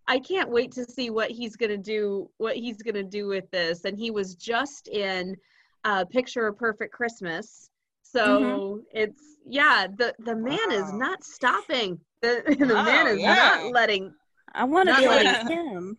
I 0.06 0.18
can't 0.18 0.50
wait 0.50 0.72
to 0.72 0.84
see 0.84 1.08
what 1.10 1.30
he's 1.30 1.56
gonna 1.56 1.78
do. 1.78 2.28
What 2.38 2.56
he's 2.56 2.82
gonna 2.82 3.04
do 3.04 3.28
with 3.28 3.48
this. 3.50 3.84
And 3.84 3.96
he 3.96 4.10
was 4.10 4.34
just 4.34 4.88
in 4.88 5.36
uh, 5.84 6.04
"Picture 6.04 6.48
a 6.48 6.52
Perfect 6.54 6.92
Christmas," 6.92 7.70
so 8.02 8.82
it's 8.92 9.36
yeah. 9.46 9.86
The 9.96 10.14
the 10.18 10.34
man 10.36 10.72
is 10.72 10.92
not 10.92 11.22
stopping. 11.24 12.00
The, 12.22 12.42
the 12.58 12.66
man 12.66 13.06
is 13.06 13.20
yeah. 13.20 13.34
not 13.34 13.72
letting. 13.72 14.12
I 14.52 14.64
want 14.64 14.88
to 14.88 14.96
be 14.96 15.06
like- 15.06 15.24
like 15.24 15.48
him. 15.48 15.96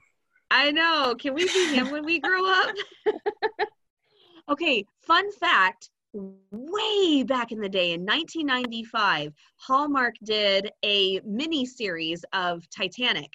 I 0.54 0.72
know. 0.72 1.16
Can 1.18 1.34
we 1.34 1.46
be 1.46 1.74
him 1.74 1.90
when 1.92 2.04
we 2.04 2.20
grow 2.20 2.46
up? 2.46 2.76
okay. 4.50 4.86
Fun 5.00 5.32
fact. 5.32 5.90
Way 6.14 7.24
back 7.24 7.52
in 7.52 7.62
the 7.62 7.70
day, 7.70 7.94
in 7.94 8.02
1995, 8.02 9.34
Hallmark 9.58 10.16
did 10.24 10.70
a 10.84 11.22
mini 11.22 11.66
series 11.66 12.26
of 12.34 12.70
Titanic, 12.70 13.32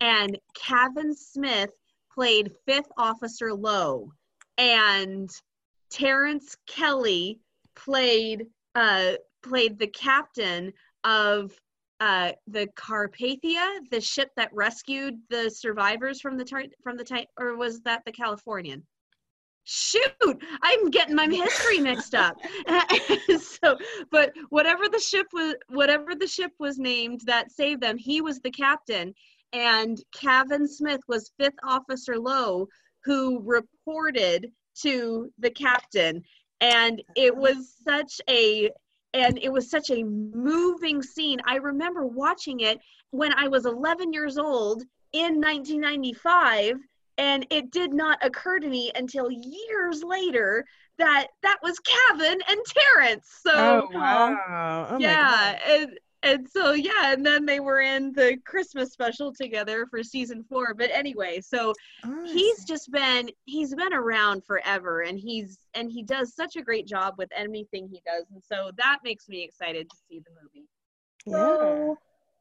and 0.00 0.38
Kevin 0.54 1.14
Smith 1.14 1.70
played 2.14 2.52
Fifth 2.66 2.90
Officer 2.96 3.52
Lowe, 3.52 4.10
and 4.56 5.30
Terence 5.90 6.56
Kelly 6.66 7.40
played 7.74 8.46
uh, 8.74 9.12
played 9.42 9.78
the 9.78 9.88
captain 9.88 10.72
of 11.04 11.52
uh, 12.00 12.32
the 12.46 12.66
Carpathia, 12.68 13.80
the 13.90 14.00
ship 14.00 14.30
that 14.36 14.52
rescued 14.52 15.14
the 15.28 15.50
survivors 15.50 16.20
from 16.20 16.36
the 16.38 16.44
tar- 16.44 16.64
from 16.82 16.96
the 16.96 17.04
ti- 17.04 17.28
or 17.38 17.56
was 17.56 17.80
that 17.82 18.02
the 18.04 18.12
Californian? 18.12 18.84
Shoot, 19.64 20.42
I'm 20.62 20.90
getting 20.90 21.14
my 21.14 21.26
history 21.26 21.78
mixed 21.78 22.14
up. 22.14 22.36
so, 23.40 23.78
but 24.10 24.32
whatever 24.50 24.88
the 24.88 25.00
ship 25.00 25.26
was, 25.32 25.54
whatever 25.68 26.14
the 26.14 26.26
ship 26.26 26.52
was 26.58 26.78
named 26.78 27.22
that 27.24 27.50
saved 27.50 27.80
them, 27.80 27.96
he 27.96 28.20
was 28.20 28.40
the 28.40 28.50
captain, 28.50 29.14
and 29.54 29.98
Kevin 30.12 30.68
Smith 30.68 31.00
was 31.08 31.32
Fifth 31.38 31.58
Officer 31.64 32.18
Lowe, 32.18 32.68
who 33.04 33.40
reported 33.42 34.52
to 34.82 35.30
the 35.38 35.50
captain, 35.50 36.22
and 36.60 37.02
it 37.16 37.34
was 37.34 37.74
such 37.82 38.20
a 38.28 38.70
and 39.14 39.38
it 39.40 39.52
was 39.52 39.70
such 39.70 39.90
a 39.90 40.02
moving 40.02 41.00
scene. 41.00 41.38
I 41.46 41.56
remember 41.56 42.04
watching 42.04 42.60
it 42.60 42.80
when 43.12 43.32
I 43.32 43.46
was 43.46 43.64
11 43.64 44.12
years 44.12 44.36
old 44.36 44.82
in 45.12 45.40
1995 45.40 46.80
and 47.18 47.46
it 47.50 47.70
did 47.70 47.92
not 47.92 48.18
occur 48.22 48.58
to 48.58 48.68
me 48.68 48.90
until 48.94 49.30
years 49.30 50.02
later 50.02 50.64
that 50.98 51.28
that 51.42 51.58
was 51.62 51.78
Kevin 51.80 52.38
and 52.48 52.60
Terence. 52.66 53.28
So 53.42 53.52
Oh 53.58 53.88
wow! 53.92 54.88
Oh 54.90 54.98
yeah, 54.98 55.58
and 55.68 55.98
and 56.22 56.48
so 56.48 56.72
yeah, 56.72 57.12
and 57.12 57.24
then 57.24 57.44
they 57.46 57.60
were 57.60 57.80
in 57.80 58.12
the 58.12 58.38
Christmas 58.44 58.92
special 58.92 59.32
together 59.32 59.86
for 59.90 60.02
season 60.02 60.44
4. 60.48 60.74
But 60.74 60.90
anyway, 60.92 61.40
so 61.40 61.74
Oh, 62.04 62.26
he's 62.32 62.58
see. 62.58 62.64
just 62.66 62.90
been 62.90 63.30
he's 63.44 63.74
been 63.74 63.92
around 63.92 64.44
forever 64.44 65.02
and 65.02 65.18
he's 65.18 65.58
and 65.74 65.90
he 65.90 66.02
does 66.02 66.34
such 66.34 66.56
a 66.56 66.62
great 66.62 66.86
job 66.86 67.14
with 67.18 67.28
anything 67.36 67.88
he 67.88 68.00
does 68.06 68.24
and 68.32 68.42
so 68.42 68.70
that 68.78 68.98
makes 69.04 69.28
me 69.28 69.42
excited 69.42 69.88
to 69.90 69.96
see 70.08 70.20
the 70.20 70.30
movie 70.42 70.66
yeah. 71.26 71.32
so 71.32 71.98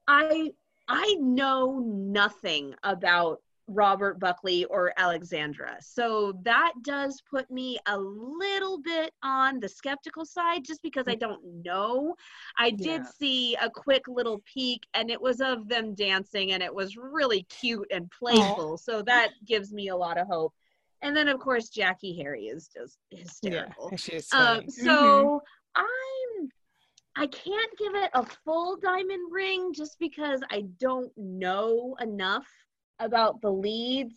i 0.08 0.52
i 0.88 1.16
know 1.20 1.80
nothing 1.80 2.74
about 2.84 3.42
robert 3.68 4.20
buckley 4.20 4.66
or 4.66 4.94
alexandra. 4.98 5.78
So 5.80 6.34
that 6.44 6.74
does 6.84 7.22
put 7.30 7.50
me 7.50 7.80
a 7.88 7.98
little 7.98 8.82
bit 8.82 9.14
on 9.24 9.60
the 9.60 9.70
skeptical 9.70 10.26
side 10.26 10.66
just 10.66 10.82
because 10.82 11.06
i 11.08 11.16
don't 11.16 11.42
know. 11.64 12.16
I 12.58 12.70
did 12.72 13.02
Yeah. 13.04 13.10
see 13.20 13.56
a 13.56 13.70
quick 13.70 14.04
little 14.08 14.42
peek 14.46 14.86
and 14.94 15.10
it 15.10 15.22
was 15.22 15.40
of 15.42 15.70
them 15.70 15.96
dancing 15.96 16.52
and 16.52 16.62
it 16.62 16.74
was 16.74 16.98
really 16.98 17.44
cute 17.44 17.88
and 17.92 18.12
playful. 18.12 18.78
So 18.78 19.02
that 19.04 19.30
gives 19.46 19.72
me 19.72 19.88
a 19.90 19.96
lot 19.96 20.18
of 20.18 20.28
hope. 20.28 20.54
And 21.02 21.16
then 21.16 21.28
of 21.28 21.40
course 21.40 21.70
jackée 21.70 22.18
harry 22.22 22.46
is 22.46 22.68
just 22.68 22.98
hysterical. 23.12 23.90
Yeah, 23.92 23.98
she's 23.98 24.34
um, 24.34 24.70
so 24.70 25.42
I'm 25.76 26.50
I 27.16 27.28
can't 27.28 27.78
give 27.78 27.96
it 27.96 28.10
a 28.14 28.26
full 28.44 28.76
diamond 28.78 29.32
ring 29.32 29.72
just 29.74 29.98
because 30.00 30.42
I 30.52 30.66
don't 30.80 31.12
know 31.16 31.96
enough 32.02 32.48
about 33.04 33.42
the 33.42 33.52
leads. 33.52 34.16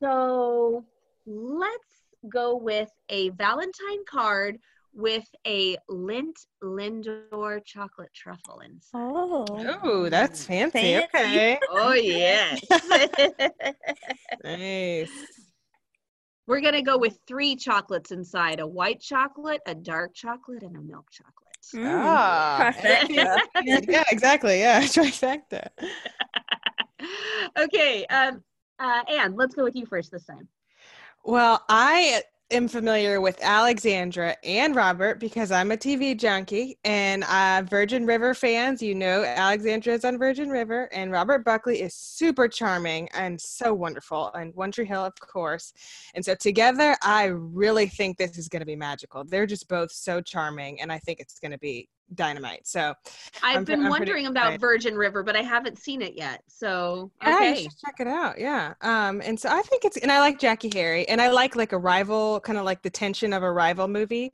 So 0.00 0.84
let's 1.26 1.84
go 2.28 2.56
with 2.56 2.90
a 3.08 3.30
Valentine 3.30 4.04
card 4.08 4.58
with 4.94 5.26
a 5.46 5.76
Lint 5.88 6.38
Lindor 6.62 7.60
chocolate 7.64 8.12
truffle 8.14 8.60
inside. 8.60 8.98
Oh. 8.98 9.78
Oh, 9.82 10.08
that's 10.08 10.44
fancy. 10.44 10.94
Fancy. 10.94 11.04
Okay. 11.04 11.58
Oh 11.70 11.92
yes. 11.92 12.60
Nice. 14.44 15.10
We're 16.46 16.60
gonna 16.60 16.82
go 16.82 16.96
with 16.96 17.18
three 17.26 17.56
chocolates 17.56 18.12
inside: 18.12 18.60
a 18.60 18.66
white 18.66 19.00
chocolate, 19.00 19.60
a 19.66 19.74
dark 19.74 20.14
chocolate, 20.14 20.62
and 20.62 20.76
a 20.76 20.80
milk 20.80 21.10
chocolate. 21.10 21.34
Mm, 21.74 21.86
Ah, 21.88 22.72
trifecta. 22.72 23.38
yeah, 23.88 24.04
exactly. 24.10 24.60
Yeah, 24.60 24.80
trifecta. 24.82 25.68
okay, 27.58 28.06
um, 28.06 28.42
uh, 28.78 29.02
Ann, 29.08 29.34
let's 29.36 29.54
go 29.54 29.64
with 29.64 29.76
you 29.76 29.86
first 29.86 30.10
this 30.10 30.24
time. 30.24 30.48
Well, 31.24 31.64
I 31.68 32.22
am 32.52 32.68
familiar 32.68 33.20
with 33.20 33.42
Alexandra 33.42 34.36
and 34.44 34.76
Robert 34.76 35.18
because 35.18 35.50
I'm 35.50 35.72
a 35.72 35.76
TV 35.76 36.16
junkie 36.16 36.78
and 36.84 37.24
uh, 37.24 37.62
Virgin 37.68 38.06
River 38.06 38.34
fans. 38.34 38.80
You 38.80 38.94
know, 38.94 39.24
Alexandra 39.24 39.94
is 39.94 40.04
on 40.04 40.18
Virgin 40.18 40.48
River, 40.48 40.88
and 40.92 41.10
Robert 41.10 41.44
Buckley 41.44 41.82
is 41.82 41.94
super 41.94 42.46
charming 42.46 43.08
and 43.14 43.40
so 43.40 43.74
wonderful, 43.74 44.30
and 44.34 44.54
One 44.54 44.70
Tree 44.70 44.84
Hill, 44.84 45.04
of 45.04 45.18
course. 45.18 45.72
And 46.14 46.24
so 46.24 46.36
together, 46.36 46.94
I 47.02 47.26
really 47.26 47.88
think 47.88 48.16
this 48.16 48.38
is 48.38 48.48
going 48.48 48.60
to 48.60 48.66
be 48.66 48.76
magical. 48.76 49.24
They're 49.24 49.46
just 49.46 49.68
both 49.68 49.90
so 49.90 50.20
charming, 50.20 50.80
and 50.80 50.92
I 50.92 50.98
think 51.00 51.18
it's 51.18 51.40
going 51.40 51.52
to 51.52 51.58
be 51.58 51.88
dynamite. 52.14 52.66
So 52.66 52.94
I've 53.42 53.56
I'm 53.58 53.64
been 53.64 53.82
I'm 53.84 53.90
wondering 53.90 54.26
about 54.26 54.44
excited. 54.44 54.60
Virgin 54.60 54.94
River, 54.96 55.22
but 55.22 55.36
I 55.36 55.42
haven't 55.42 55.78
seen 55.78 56.02
it 56.02 56.14
yet. 56.14 56.42
So 56.48 57.10
Yeah, 57.22 57.34
okay. 57.34 57.62
should 57.62 57.78
check 57.84 57.94
it 58.00 58.06
out. 58.06 58.38
Yeah. 58.38 58.74
Um, 58.80 59.20
and 59.24 59.38
so 59.38 59.48
I 59.48 59.62
think 59.62 59.84
it's 59.84 59.96
and 59.96 60.12
I 60.12 60.20
like 60.20 60.38
Jackée 60.38 60.72
Harry 60.74 61.08
and 61.08 61.20
I 61.20 61.30
like 61.30 61.56
like 61.56 61.72
a 61.72 61.78
rival, 61.78 62.40
kind 62.40 62.58
of 62.58 62.64
like 62.64 62.82
the 62.82 62.90
tension 62.90 63.32
of 63.32 63.42
a 63.42 63.50
rival 63.52 63.88
movie. 63.88 64.32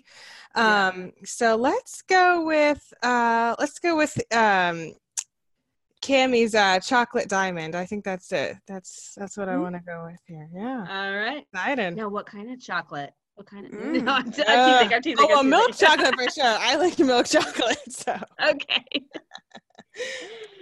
Yeah. 0.57 0.89
Um, 0.89 1.13
so 1.25 1.57
let's 1.57 2.03
go 2.03 2.45
with 2.45 2.93
uh 3.03 3.57
let's 3.59 3.79
go 3.79 3.97
with 3.97 4.17
um 4.35 4.93
Kami's 6.03 6.55
uh 6.55 6.81
chocolate 6.81 7.29
diamond. 7.29 7.75
I 7.75 7.87
think 7.87 8.05
that's 8.05 8.33
it. 8.33 8.57
That's 8.67 9.15
that's 9.17 9.37
what 9.37 9.49
I 9.49 9.55
Mm. 9.55 9.63
want 9.63 9.75
to 9.77 9.81
go 9.81 10.05
with 10.11 10.21
here. 10.27 10.49
Yeah. 10.53 10.85
All 10.89 11.13
right. 11.17 11.47
Excited. 11.53 11.97
Now, 11.97 12.09
what 12.09 12.27
kind 12.27 12.51
of 12.53 12.61
chocolate? 12.61 13.13
What 13.35 13.47
kind 13.47 13.67
of? 13.67 13.73
Mm. 13.81 14.03
No, 14.05 14.13
I'm, 14.13 14.31
t- 14.33 14.43
Uh, 14.43 14.47
I'm 14.53 14.79
teasing. 14.81 14.95
I'm 14.95 15.03
teasing. 15.03 15.19
oh, 15.21 15.25
I'm 15.25 15.51
well, 15.51 15.65
milk 15.67 15.77
chocolate 15.77 16.15
for 16.15 16.31
sure. 16.31 16.45
I 16.45 16.77
like 16.77 16.99
milk 16.99 17.27
chocolate. 17.27 17.79
So, 17.91 18.17
okay. 18.51 18.85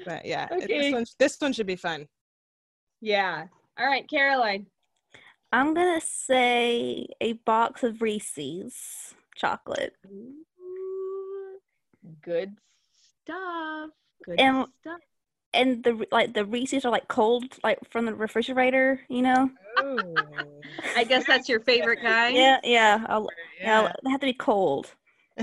but 0.05 0.25
yeah, 0.25 0.49
Okay. 0.51 0.67
this 0.67 0.93
one 0.93 1.05
this 1.19 1.37
one 1.41 1.53
should 1.53 1.67
be 1.67 1.77
fun. 1.77 2.07
Yeah. 3.01 3.47
All 3.79 3.87
right, 3.87 4.09
Caroline. 4.09 4.67
I'm 5.53 5.75
gonna 5.75 6.01
say 6.01 7.07
a 7.21 7.33
box 7.45 7.83
of 7.83 8.01
Reese's 8.03 8.75
chocolate. 9.37 9.95
Ooh, 10.07 10.35
good 12.23 12.57
stuff. 13.25 13.91
Good 14.25 14.41
And- 14.41 14.67
stuff. 14.81 15.01
And 15.53 15.83
the 15.83 16.07
like 16.13 16.33
the 16.35 16.45
Reese's 16.45 16.85
are 16.85 16.93
like 16.93 17.09
cold, 17.09 17.45
like 17.65 17.79
from 17.91 18.07
the 18.07 18.15
refrigerator, 18.15 19.01
you 19.09 19.23
know? 19.23 19.51
Ooh. 19.83 20.15
I 20.97 21.03
guess 21.05 21.27
that's 21.27 21.49
your 21.49 21.59
favorite 21.61 22.01
kind. 22.03 22.37
Yeah, 22.37 22.59
yeah. 22.63 23.05
I'll, 23.09 23.29
yeah. 23.61 23.83
Yeah. 23.83 23.93
they 24.05 24.11
have 24.11 24.21
to 24.21 24.27
be 24.27 24.33
cold. 24.33 24.93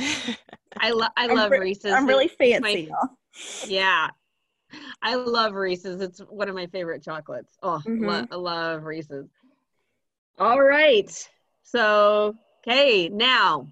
I 0.80 0.91
love. 0.91 1.12
I 1.18 1.28
love 1.28 1.51
re- 1.51 1.60
Reese's. 1.60 1.91
I'm 1.91 2.08
really 2.08 2.26
It's 2.26 2.39
my- 2.39 2.60
fancy. 2.60 2.84
y'all. 2.89 3.10
Yeah. 3.68 4.08
I 5.01 5.16
love 5.16 5.53
Reese's. 5.55 6.01
It's 6.01 6.20
one 6.20 6.47
of 6.49 6.55
my 6.55 6.68
favorite 6.68 7.03
chocolates. 7.03 7.58
Oh, 7.64 7.82
lo- 7.86 7.93
Mhm. 7.93 8.28
I 8.32 8.36
love 8.36 8.84
Reese's. 8.86 9.28
All 10.39 10.62
right. 10.62 11.10
So, 11.64 12.36
okay, 12.66 13.10
now 13.10 13.68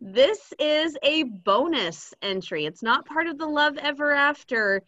this 0.00 0.52
is 0.58 0.96
a 1.02 1.24
bonus 1.24 2.14
entry. 2.22 2.64
It's 2.66 2.82
not 2.82 3.04
part 3.06 3.26
of 3.26 3.36
the 3.38 3.46
Love 3.46 3.76
Ever 3.78 4.12
After 4.12 4.82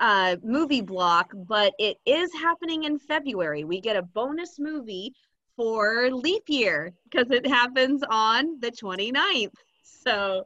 uh, 0.00 0.36
movie 0.42 0.80
block, 0.80 1.32
but 1.34 1.72
it 1.78 1.96
is 2.06 2.32
happening 2.34 2.84
in 2.84 2.98
February. 2.98 3.64
We 3.64 3.80
get 3.80 3.96
a 3.96 4.02
bonus 4.02 4.58
movie 4.58 5.12
for 5.56 6.10
leap 6.10 6.44
year 6.48 6.92
because 7.10 7.30
it 7.30 7.46
happens 7.46 8.02
on 8.08 8.60
the 8.60 8.70
29th. 8.70 9.52
So, 9.82 10.44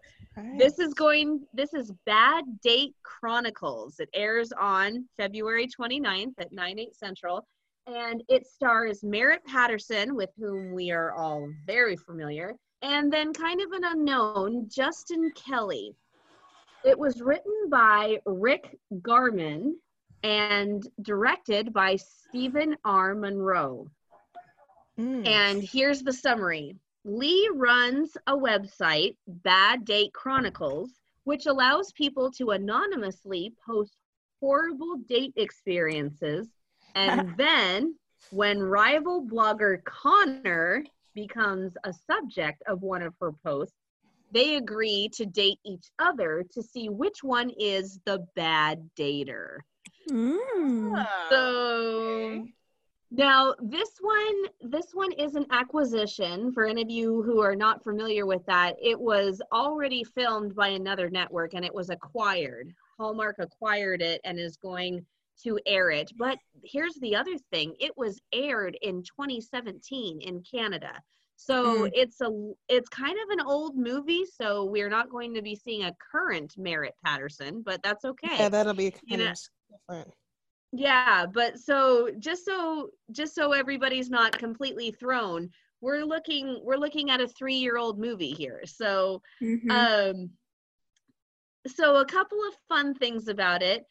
this 0.57 0.79
is 0.79 0.95
going 0.95 1.47
this 1.53 1.75
is 1.75 1.93
bad 2.07 2.45
date 2.63 2.95
chronicles 3.03 4.01
it 4.01 4.09
airs 4.15 4.53
on 4.53 5.05
february 5.17 5.67
29th 5.67 6.33
at 6.39 6.53
9 6.53 6.79
8 6.79 6.97
central 6.97 7.47
and 7.87 8.23
it 8.29 8.47
stars 8.47 9.03
merritt 9.03 9.45
patterson 9.45 10.15
with 10.15 10.31
whom 10.39 10.73
we 10.73 10.91
are 10.91 11.13
all 11.13 11.49
very 11.67 11.97
familiar 11.97 12.55
and 12.81 13.13
then 13.13 13.33
kind 13.33 13.61
of 13.61 13.73
an 13.73 13.85
unknown 13.85 14.69
justin 14.69 15.31
kelly 15.35 15.95
it 16.85 16.99
was 16.99 17.21
written 17.21 17.69
by 17.69 18.19
rick 18.27 18.79
garman 19.03 19.79
and 20.23 20.87
directed 21.03 21.73
by 21.73 21.97
steven 21.97 22.77
r 22.85 23.15
monroe 23.15 23.89
Mm. 24.99 25.27
and 25.27 25.63
here's 25.63 26.03
the 26.03 26.13
summary 26.13 26.77
Lee 27.05 27.51
runs 27.55 28.17
a 28.29 28.37
website, 28.37 29.17
Bad 29.27 29.85
Date 29.85 30.13
Chronicles, 30.13 30.91
which 31.25 31.47
allows 31.47 31.93
people 31.93 32.31
to 32.33 32.51
anonymously 32.51 33.55
post 33.65 33.97
horrible 34.41 34.99
date 35.09 35.33
experiences. 35.37 36.49
And 36.95 37.35
then, 37.37 37.97
when 38.31 38.63
rival 38.63 39.27
blogger 39.27 39.83
Connor 39.85 40.85
becomes 41.15 41.77
a 41.83 41.93
subject 41.93 42.63
of 42.69 42.83
one 42.83 43.03
of 43.03 43.15
her 43.21 43.33
posts, 43.33 43.75
they 44.33 44.57
agree 44.57 45.09
to 45.15 45.27
date 45.27 45.59
each 45.65 45.91
other 45.99 46.45
to 46.53 46.63
see 46.63 46.89
which 46.89 47.23
one 47.23 47.51
is 47.59 48.01
the 48.05 48.27
bad 48.35 48.91
dater. 48.99 49.59
Mm. 50.11 51.07
So 51.31 51.39
okay. 51.39 52.55
now 53.11 53.55
this 53.61 53.91
one 54.01 54.45
this 54.63 54.89
one 54.93 55.13
is 55.13 55.35
an 55.35 55.47
acquisition 55.51 56.53
for 56.53 56.67
any 56.67 56.83
of 56.83 56.91
you 56.91 57.23
who 57.23 57.41
are 57.41 57.55
not 57.55 57.85
familiar 57.85 58.27
with 58.27 58.45
that. 58.47 58.77
It 58.83 58.99
was 58.99 59.41
already 59.53 60.03
filmed 60.03 60.55
by 60.55 60.69
another 60.69 61.11
network 61.11 61.55
and 61.55 61.65
it 61.65 61.75
was 61.75 61.91
acquired. 61.91 62.75
Hallmark 62.99 63.37
acquired 63.39 64.03
it 64.03 64.21
and 64.25 64.39
is 64.39 64.57
going 64.57 65.05
to 65.45 65.59
air 65.67 65.91
it. 65.91 66.13
But 66.17 66.39
here's 66.65 66.95
the 66.97 67.17
other 67.17 67.37
thing. 67.53 67.75
It 67.81 67.93
was 67.97 68.21
aired 68.33 68.77
in 68.83 69.03
2017 69.03 70.21
in 70.21 70.43
Canada. 70.43 70.93
So 71.45 71.85
Mm. 71.87 71.91
it's 71.95 72.21
a 72.21 72.53
it's 72.69 72.89
kind 72.89 73.19
of 73.23 73.31
an 73.31 73.41
old 73.45 73.77
movie, 73.77 74.25
so 74.27 74.65
we're 74.65 74.89
not 74.89 75.11
going 75.11 75.35
to 75.35 75.43
be 75.43 75.57
seeing 75.57 75.83
a 75.85 75.95
current 76.13 76.57
Merritt 76.57 76.95
Patterson, 77.05 77.63
but 77.63 77.83
that's 77.83 78.05
okay. 78.05 78.37
Yeah, 78.39 78.49
that'll 78.49 78.75
be 78.75 78.85
You 78.85 78.93
kind 79.17 79.23
know- 79.25 79.31
of 79.33 79.39
different. 79.89 80.15
Yeah, 80.75 81.27
but 81.27 81.59
so 81.59 82.11
just 82.19 82.45
so 82.45 82.91
just 83.11 83.35
so 83.35 83.53
everybody's 83.53 84.09
not 84.09 84.39
completely 84.39 84.93
thrown, 84.93 85.51
we're 85.81 86.05
looking 86.05 86.61
we're 86.63 86.77
looking 86.77 87.11
at 87.11 87.21
a 87.21 87.27
3-year-old 87.27 87.99
movie 87.99 88.33
here. 88.33 88.63
So, 88.67 89.21
Mhm. 89.43 89.71
um 89.71 90.31
so 91.67 91.97
a 91.97 92.05
couple 92.07 92.39
of 92.49 92.55
fun 92.69 92.95
things 92.95 93.29
about 93.29 93.63
it. 93.63 93.85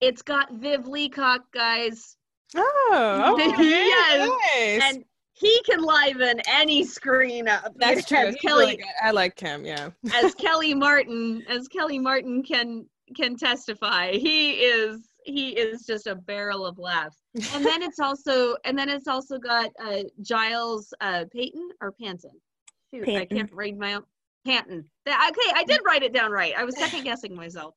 It's 0.00 0.22
got 0.22 0.52
Viv 0.52 0.86
Leacock, 0.86 1.50
guys, 1.52 2.16
Oh, 2.54 3.34
okay. 3.40 3.64
Yes, 3.64 4.28
nice. 4.54 4.82
and 4.94 5.04
he 5.38 5.62
can 5.64 5.82
liven 5.82 6.40
any 6.48 6.82
screen 6.82 7.46
up. 7.46 7.74
That's 7.76 8.06
true. 8.06 8.32
Kelly 8.40 8.64
really 8.64 8.76
good. 8.76 8.86
I 9.02 9.10
like 9.10 9.38
him. 9.38 9.66
Yeah. 9.66 9.90
as 10.14 10.34
Kellie 10.40 10.74
Martin, 10.74 11.44
as 11.48 11.68
Kellie 11.68 11.98
Martin 11.98 12.42
can 12.42 12.86
can 13.14 13.36
testify, 13.36 14.12
he 14.12 14.52
is 14.52 15.08
he 15.24 15.50
is 15.50 15.84
just 15.84 16.06
a 16.06 16.14
barrel 16.14 16.64
of 16.64 16.78
laughs. 16.78 17.18
And 17.52 17.64
then 17.64 17.82
it's 17.82 18.00
also 18.00 18.56
and 18.64 18.78
then 18.78 18.88
it's 18.88 19.08
also 19.08 19.38
got 19.38 19.70
uh, 19.84 20.04
Giles 20.22 20.94
uh, 21.02 21.26
Payton 21.30 21.68
or 21.82 21.92
Panton. 21.92 22.30
Shoot, 22.94 23.08
I 23.08 23.26
can't 23.26 23.52
read 23.52 23.78
my 23.78 23.94
own 23.94 24.04
Panton. 24.46 24.84
Okay, 25.06 25.52
I 25.54 25.64
did 25.66 25.80
write 25.84 26.02
it 26.02 26.14
down 26.14 26.30
right. 26.30 26.54
I 26.56 26.64
was 26.64 26.78
second 26.78 27.04
guessing 27.04 27.36
myself. 27.36 27.74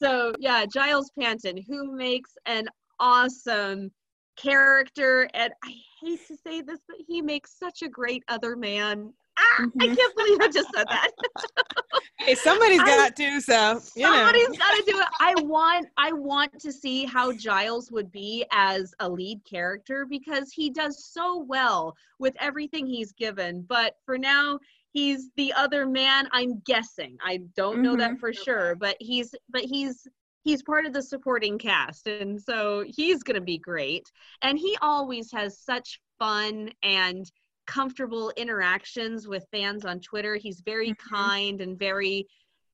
So 0.00 0.32
yeah, 0.38 0.66
Giles 0.72 1.10
Panton, 1.18 1.58
who 1.66 1.96
makes 1.96 2.30
an 2.46 2.68
awesome 3.00 3.90
character, 4.36 5.28
and 5.34 5.52
I 5.64 5.74
hate 6.02 6.26
to 6.28 6.36
say 6.36 6.60
this, 6.60 6.80
but 6.86 6.96
he 7.06 7.22
makes 7.22 7.58
such 7.58 7.82
a 7.82 7.88
great 7.88 8.22
other 8.28 8.56
man. 8.56 9.12
Ah, 9.38 9.62
I 9.62 9.86
Mhm. 9.86 9.96
can't 9.96 10.16
believe 10.16 10.38
I 10.40 10.48
just 10.48 10.70
said 10.74 10.86
that. 10.88 11.10
Hey, 12.18 12.34
somebody's 12.36 12.82
got 12.82 13.16
to. 13.16 13.40
So 13.40 13.80
you 13.96 14.02
know. 14.04 14.14
Somebody's 14.14 14.56
got 14.58 14.76
to 14.76 14.84
do 14.86 14.98
it. 14.98 15.06
I 15.20 15.34
want 15.42 15.88
I 15.96 16.12
want 16.12 16.58
to 16.60 16.72
see 16.72 17.04
how 17.04 17.32
Giles 17.32 17.90
would 17.90 18.10
be 18.12 18.44
as 18.52 18.94
a 19.00 19.08
lead 19.08 19.44
character 19.44 20.06
because 20.06 20.52
he 20.52 20.70
does 20.70 21.04
so 21.04 21.38
well 21.38 21.96
with 22.20 22.36
everything 22.38 22.86
he's 22.86 23.12
given. 23.12 23.62
But 23.62 23.96
for 24.06 24.16
now, 24.18 24.58
he's 24.92 25.30
the 25.36 25.52
other 25.52 25.84
man. 25.84 26.28
I'm 26.32 26.60
guessing. 26.60 27.18
I 27.22 27.38
don't 27.56 27.82
know 27.82 27.96
that 27.96 28.12
Mhm. 28.12 28.20
for 28.20 28.32
sure, 28.32 28.76
but 28.76 28.96
he's 29.00 29.34
but 29.50 29.62
he's 29.62 30.06
he's 30.42 30.62
part 30.62 30.86
of 30.86 30.92
the 30.92 31.02
supporting 31.02 31.58
cast, 31.58 32.06
and 32.06 32.40
so 32.40 32.84
he's 32.86 33.22
gonna 33.22 33.40
be 33.40 33.58
great. 33.58 34.10
And 34.42 34.58
he 34.58 34.76
always 34.82 35.30
has 35.32 35.58
such 35.58 36.00
fun 36.18 36.70
and 36.82 37.30
comfortable 37.66 38.32
interactions 38.36 39.28
with 39.28 39.46
fans 39.52 39.84
on 39.84 40.00
Twitter. 40.00 40.36
He's 40.36 40.60
very 40.60 40.88
Mhm. 40.88 40.96
kind 41.10 41.60
and 41.60 41.78
very 41.78 42.26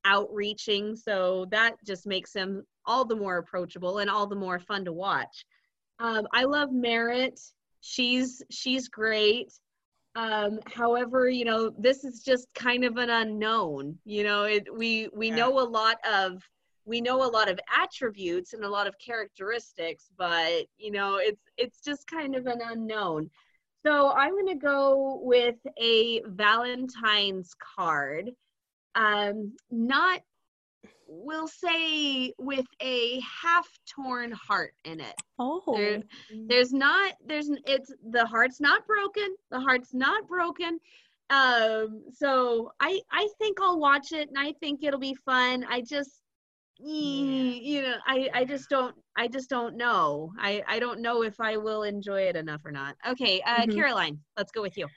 outreaching 0.05 0.97
so 0.97 1.45
that 1.51 1.75
just 1.85 2.07
makes 2.07 2.33
him 2.33 2.65
all 2.87 3.05
the 3.05 3.17
more 3.17 3.39
approachable 3.39 3.99
and 3.99 4.09
all 4.09 4.27
the 4.27 4.37
more 4.37 4.59
fun 4.59 4.85
to 4.85 4.93
watch 4.93 5.45
um, 5.99 6.27
i 6.33 6.45
love 6.45 6.71
merritt 6.73 7.39
she's 7.81 8.43
she's 8.51 8.89
great 8.89 9.53
um, 10.15 10.59
however 10.67 11.29
you 11.29 11.45
know 11.45 11.71
this 11.79 12.05
is 12.05 12.23
just 12.23 12.47
kind 12.55 12.85
of 12.85 12.97
an 12.97 13.11
unknown 13.11 13.99
you 14.05 14.25
know 14.25 14.45
it 14.45 14.67
we 14.75 15.09
we 15.15 15.31
Yeah. 15.31 15.37
know 15.37 15.59
a 15.61 15.63
lot 15.69 15.99
of 16.11 16.43
we 16.89 17.01
know 17.01 17.23
a 17.23 17.31
lot 17.31 17.51
of 17.51 17.61
attributes 17.77 18.55
and 18.55 18.65
a 18.65 18.69
lot 18.69 18.87
of 18.87 18.95
characteristics 18.99 20.11
but 20.17 20.65
you 20.77 20.91
know 20.91 21.17
it's 21.17 21.43
it's 21.57 21.81
just 21.81 22.07
kind 22.07 22.35
of 22.35 22.47
an 22.47 22.61
unknown 22.65 23.31
so 23.85 24.11
i'm 24.13 24.33
going 24.33 24.47
to 24.47 24.55
go 24.55 25.21
with 25.23 25.57
a 25.81 26.23
valentine's 26.27 27.55
card 27.77 28.31
um, 28.95 29.55
not 29.71 30.21
we'll 31.07 31.49
say 31.49 32.33
with 32.39 32.67
a 32.83 33.21
half 33.21 33.69
torn 33.87 34.33
heart 34.33 34.75
in 34.85 35.01
it 35.01 35.15
oh. 35.39 35.63
there, 35.77 36.03
there's 36.49 36.73
not 36.73 37.15
there's 37.25 37.51
it's 37.67 37.93
the 38.11 38.27
heart's 38.27 38.61
not 38.61 38.87
broken 38.87 39.37
the 39.51 39.61
heart's 39.61 39.95
not 39.95 40.27
broken 40.27 40.79
um, 41.31 42.05
so 42.15 42.73
I 42.81 43.01
I 43.11 43.29
think 43.39 43.59
I'll 43.61 43.79
watch 43.79 44.13
it, 44.13 44.29
and 44.29 44.39
I 44.39 44.53
think 44.61 44.83
it'll 44.83 44.99
be 44.99 45.15
fun. 45.15 45.65
I 45.69 45.83
just, 45.83 46.23
you 46.81 47.83
know, 47.83 47.97
I 48.07 48.29
I 48.33 48.45
just 48.45 48.69
don't 48.71 48.95
I 49.17 49.29
just 49.29 49.51
don't 49.51 49.77
know. 49.77 50.33
I 50.39 50.63
I 50.67 50.79
don't 50.79 51.01
know 51.01 51.23
if 51.23 51.41
I 51.41 51.57
will 51.57 51.83
enjoy 51.83 52.23
it 52.23 52.37
enough 52.37 52.63
or 52.65 52.71
not. 52.73 52.97
Okay, 53.07 53.41
uh, 53.43 53.67
Mhm. 53.67 53.75
Caroline, 53.75 54.21
let's 54.37 54.53
go 54.53 54.63
with 54.63 54.77
you. 54.79 54.89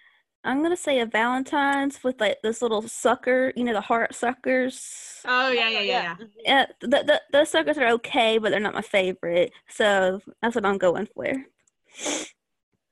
I'm 0.43 0.63
gonna 0.63 0.77
say 0.77 0.99
a 0.99 1.05
Valentine's 1.05 2.03
with 2.03 2.19
like 2.19 2.41
this 2.41 2.61
little 2.61 2.81
sucker, 2.87 3.53
you 3.55 3.63
know, 3.63 3.73
the 3.73 3.81
heart 3.81 4.15
suckers. 4.15 5.21
Oh 5.25 5.49
yeah, 5.49 5.69
yeah, 5.69 5.81
yeah. 5.81 6.15
yeah. 6.19 6.25
Yeah, 6.43 6.65
the, 6.81 6.87
the, 6.87 7.21
those 7.31 7.49
suckers 7.49 7.77
are 7.77 7.89
okay, 7.93 8.37
but 8.39 8.49
they're 8.51 8.59
not 8.59 8.73
my 8.73 8.81
favorite. 8.81 9.51
So 9.69 10.19
that's 10.41 10.55
what 10.55 10.65
I'm 10.65 10.77
going 10.79 11.07
for. 11.15 11.31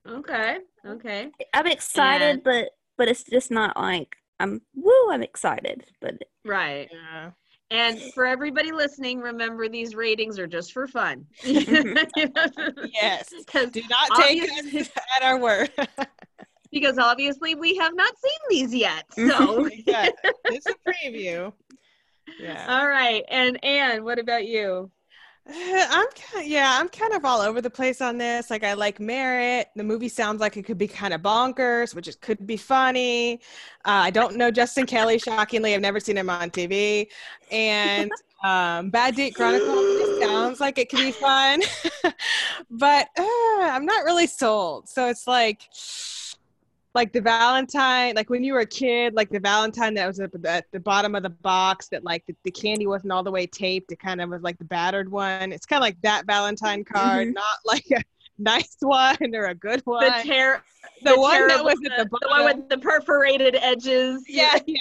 Okay, 0.07 0.57
okay. 0.85 1.31
I'm 1.53 1.67
excited, 1.67 2.35
And- 2.35 2.43
but 2.43 2.69
but 2.97 3.07
it's 3.07 3.23
just 3.23 3.49
not 3.51 3.77
like 3.77 4.15
I'm 4.39 4.61
woo. 4.75 5.09
I'm 5.11 5.23
excited, 5.23 5.85
but 6.01 6.15
Right. 6.45 6.89
Yeah. 6.91 7.31
And 7.71 8.01
for 8.13 8.25
everybody 8.25 8.71
listening, 8.71 9.19
remember 9.19 9.69
these 9.69 9.93
ratings 9.93 10.39
are 10.39 10.47
just 10.47 10.73
for 10.73 10.87
fun. 10.87 11.25
Yes. 11.43 13.29
Do 13.53 13.81
not 13.89 14.09
take 14.21 14.41
us 14.43 14.89
at 15.15 15.23
our 15.23 15.39
word. 15.39 15.69
because 16.71 16.97
obviously 16.97 17.55
we 17.55 17.75
have 17.77 17.95
not 17.95 18.13
seen 18.17 18.39
these 18.49 18.73
yet. 18.75 19.05
So 19.15 19.69
yeah, 19.85 20.09
it's 20.45 20.65
a 20.65 20.75
preview. 20.87 21.53
Yeah. 22.39 22.65
all 22.69 22.87
right. 22.87 23.23
And 23.29 23.63
Ann, 23.63 24.03
what 24.03 24.19
about 24.19 24.45
you? 24.45 24.91
I'm 25.51 26.07
kind 26.15 26.43
of, 26.43 26.47
yeah, 26.47 26.77
I'm 26.79 26.89
kind 26.89 27.13
of 27.13 27.25
all 27.25 27.41
over 27.41 27.59
the 27.59 27.69
place 27.69 28.01
on 28.01 28.17
this. 28.17 28.49
Like 28.49 28.63
I 28.63 28.73
like 28.73 28.99
Merritt. 28.99 29.69
The 29.75 29.83
movie 29.83 30.09
sounds 30.09 30.39
like 30.39 30.57
it 30.57 30.63
could 30.63 30.77
be 30.77 30.87
kind 30.87 31.13
of 31.13 31.21
bonkers, 31.21 31.95
which 31.95 32.07
it 32.07 32.21
could 32.21 32.45
be 32.45 32.57
funny. 32.57 33.35
Uh, 33.85 34.05
I 34.05 34.11
don't 34.11 34.35
know 34.35 34.51
Justin 34.51 34.85
Kelly. 34.85 35.17
Shockingly, 35.17 35.73
I've 35.73 35.81
never 35.81 35.99
seen 35.99 36.17
him 36.17 36.29
on 36.29 36.51
TV. 36.51 37.07
And 37.51 38.11
um, 38.43 38.91
Bad 38.91 39.15
Date 39.15 39.33
Chronicles 39.33 39.99
just 39.99 40.21
sounds 40.21 40.59
like 40.59 40.77
it 40.77 40.89
could 40.89 40.99
be 40.99 41.11
fun, 41.11 41.61
but 42.69 43.07
uh, 43.17 43.23
I'm 43.61 43.85
not 43.85 44.03
really 44.03 44.27
sold. 44.27 44.87
So 44.87 45.07
it's 45.07 45.25
like. 45.25 45.67
Like 46.95 47.13
the 47.13 47.21
Valentine, 47.21 48.15
like 48.15 48.29
when 48.31 48.43
you 48.43 48.53
were 48.53 48.61
a 48.61 48.65
kid, 48.65 49.13
like 49.13 49.29
the 49.29 49.39
Valentine 49.39 49.93
that 49.93 50.07
was 50.07 50.19
at 50.19 50.31
the, 50.31 50.49
at 50.49 50.65
the 50.71 50.79
bottom 50.79 51.13
of 51.13 51.21
the 51.23 51.29
box, 51.29 51.87
that 51.89 52.03
like 52.03 52.25
the, 52.25 52.35
the 52.43 52.51
candy 52.51 52.87
wasn't 52.87 53.11
all 53.11 53.21
the 53.23 53.31
way 53.31 53.45
taped. 53.45 53.91
It 53.91 53.99
kind 53.99 54.19
of 54.21 54.29
was 54.29 54.41
like 54.41 54.57
the 54.57 54.65
battered 54.65 55.09
one. 55.11 55.51
It's 55.51 55.67
kind 55.67 55.79
of 55.79 55.83
like 55.83 56.01
that 56.01 56.25
Valentine 56.25 56.83
card, 56.83 57.27
Mhm. 57.27 57.33
not 57.35 57.57
like 57.63 57.85
a 57.91 58.01
nice 58.39 58.75
one 58.79 59.35
or 59.35 59.45
a 59.45 59.55
good 59.55 59.81
one. 59.85 60.03
The 60.03 60.27
ter- 60.29 60.63
The 61.03 61.19
one 61.19 61.47
that 61.47 61.63
was 61.63 61.75
at 61.85 61.97
the 61.97 62.17
the 62.21 62.27
one 62.29 62.45
with 62.45 62.69
the 62.69 62.77
perforated 62.77 63.55
edges. 63.61 64.23
yeah, 64.27 64.57
yeah, 64.65 64.77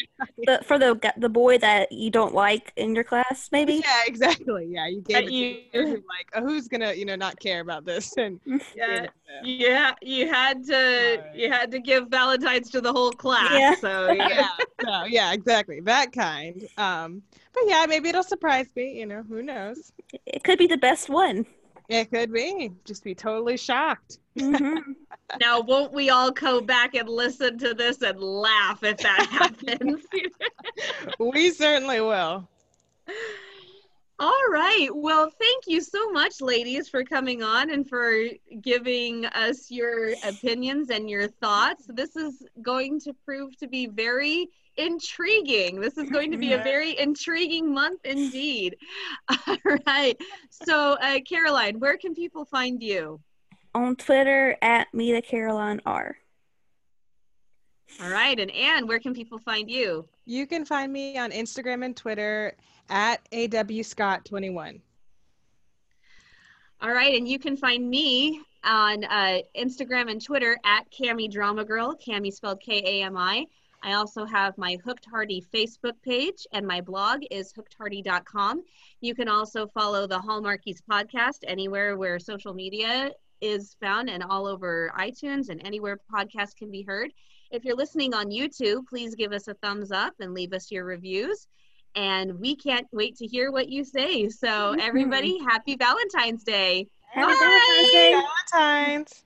the, 0.47 0.61
for 0.65 0.79
the 0.79 0.99
the 1.17 1.29
boy 1.29 1.59
that 1.59 1.93
you 1.93 2.11
don't 2.11 2.35
like 2.35 2.73
in 2.77 2.95
your 2.95 3.05
class, 3.05 3.49
maybe. 3.53 3.75
yeah, 3.85 4.03
exactly. 4.07 4.67
Yeah, 4.71 4.87
you 4.89 5.01
gave 5.03 5.15
That 5.17 5.25
it 5.25 5.29
to 5.29 5.35
you- 5.35 6.05
like, 6.09 6.29
oh, 6.35 6.43
who's 6.43 6.69
gonna, 6.69 6.93
you 6.93 7.05
know, 7.05 7.17
not 7.17 7.39
care 7.39 7.61
about 7.61 7.85
this? 7.85 8.15
And 8.19 8.41
Yeah. 8.77 8.87
you 8.87 9.03
know, 9.03 9.09
Yeah, 9.45 9.95
you 10.03 10.29
had 10.29 10.65
to 10.67 11.23
you 11.35 11.51
had 11.53 11.71
to 11.71 11.79
give 11.81 12.09
Valentine's 12.09 12.71
to 12.71 12.81
the 12.81 12.93
whole 12.93 13.13
class. 13.13 13.53
Yeah. 13.53 13.75
So 13.77 14.13
yeah. 14.13 14.29
yeah, 14.29 14.49
so, 14.85 15.05
yeah, 15.07 15.33
exactly 15.33 15.81
that 15.81 16.13
kind. 16.13 16.67
Um, 16.79 17.23
but 17.55 17.63
yeah, 17.67 17.87
maybe 17.89 18.09
it'll 18.09 18.23
surprise 18.23 18.67
me. 18.77 18.99
You 18.99 19.07
know, 19.07 19.23
who 19.29 19.43
knows? 19.43 19.93
It 20.27 20.43
could 20.45 20.59
be 20.59 20.67
the 20.67 20.77
best 20.79 21.09
one. 21.09 21.47
It 21.89 22.11
could 22.11 22.33
be. 22.33 22.71
Just 22.85 23.03
be 23.03 23.15
totally 23.15 23.57
shocked. 23.57 24.19
hmm 24.39 24.77
Now, 25.41 25.61
won't 25.61 25.93
we 25.93 26.09
all 26.09 26.31
go 26.31 26.61
back 26.63 26.95
and 26.95 27.07
listen 27.09 27.59
to 27.59 27.75
this 27.75 28.01
and 28.01 28.19
laugh 28.19 28.83
if 28.83 28.97
that 28.99 29.27
happens? 29.31 30.03
we 31.19 31.51
certainly 31.51 32.01
will. 32.01 32.49
all 34.19 34.45
right. 34.51 34.89
Well, 34.91 35.31
thank 35.39 35.65
you 35.67 35.83
so 35.83 36.11
much, 36.13 36.41
ladies, 36.41 36.89
for 36.89 37.05
coming 37.05 37.43
on 37.43 37.71
and 37.71 37.87
for 37.87 38.25
giving 38.63 39.27
us 39.27 39.71
your 39.71 40.15
opinions 40.25 40.89
and 40.89 41.11
your 41.11 41.29
thoughts. 41.29 41.85
This 41.89 42.17
is 42.17 42.43
going 42.63 42.99
to 43.01 43.13
prove 43.27 43.55
to 43.59 43.69
be 43.69 43.87
very 43.87 44.49
intriguing. 44.79 45.81
This 45.81 45.99
is 45.99 46.09
going 46.11 46.31
to 46.31 46.39
be 46.39 46.53
a 46.53 46.63
very 46.63 46.99
intriguing 46.99 47.73
month 47.73 48.01
indeed. 48.05 48.77
All 49.47 49.57
right. 49.87 50.17
So, 50.51 50.93
uh, 51.03 51.19
Caroline, 51.29 51.79
where 51.79 51.97
can 51.97 52.15
people 52.15 52.45
find 52.45 52.83
you? 52.83 53.21
On 53.75 53.97
Twitter 53.97 54.57
at 54.63 54.89
Meta 54.95 55.21
Caroline 55.21 55.81
R. 55.85 56.17
All 58.03 58.11
right. 58.11 58.39
And 58.39 58.51
Anne, 58.51 58.87
where 58.87 58.99
can 58.99 59.15
people 59.15 59.39
find 59.39 59.71
you? 59.71 60.07
You 60.25 60.47
can 60.47 60.65
find 60.65 60.93
me 60.93 61.19
on 61.19 61.31
Instagram 61.31 61.85
and 61.85 61.97
Twitter 61.97 62.55
at 62.89 63.29
awscott21. 63.31 64.81
All 66.81 66.93
right, 66.93 67.17
and 67.17 67.27
you 67.27 67.41
can 67.41 67.57
find 67.57 67.91
me 67.91 68.41
on 68.63 69.03
uh, 69.05 69.39
Instagram 69.57 70.11
and 70.11 70.23
Twitter 70.25 70.57
at 70.65 70.87
Kami 70.97 71.27
Drama 71.27 71.65
Girl, 71.65 71.97
Kami 72.05 72.31
spelled 72.31 72.61
K-A-M-I. 72.61 73.47
I 73.83 73.95
also 73.95 74.25
have 74.25 74.59
my 74.59 74.77
Hooked 74.85 75.07
Heartie 75.07 75.45
Facebook 75.55 76.01
page, 76.03 76.47
and 76.53 76.67
my 76.67 76.81
blog 76.81 77.23
is 77.31 77.53
hookedheartie.com. 77.53 78.65
You 79.01 79.15
can 79.15 79.29
also 79.29 79.67
follow 79.69 80.07
the 80.07 80.19
Hallmarkies 80.19 80.81
podcast 80.91 81.39
anywhere 81.47 81.97
where 81.97 82.19
social 82.19 82.55
media 82.55 83.13
is 83.41 83.77
found, 83.81 84.11
and 84.11 84.23
all 84.23 84.47
over 84.47 84.93
iTunes 84.99 85.49
and 85.49 85.65
anywhere 85.65 86.01
podcasts 86.13 86.57
can 86.57 86.71
be 86.71 86.83
heard. 86.83 87.13
If 87.51 87.65
you're 87.65 87.77
listening 87.77 88.15
on 88.15 88.27
YouTube, 88.27 88.87
please 88.89 89.15
give 89.15 89.33
us 89.33 89.49
a 89.49 89.55
thumbs 89.55 89.93
up 89.93 90.15
and 90.21 90.35
leave 90.35 90.53
us 90.53 90.71
your 90.71 90.85
reviews. 90.85 91.47
And 91.95 92.39
we 92.39 92.57
can't 92.57 92.87
wait 92.93 93.17
to 93.17 93.27
hear 93.27 93.51
what 93.51 93.69
you 93.69 93.85
say. 93.85 94.29
So, 94.29 94.49
mm-hmm. 94.49 94.81
everybody, 94.81 95.39
happy 95.39 95.77
Valentine's 95.77 96.45
Day. 96.45 96.89
Happy 97.11 97.33
Bye. 97.33 97.39
Valentine's 97.41 97.93
Day. 97.93 98.23
Valentine's. 98.53 99.25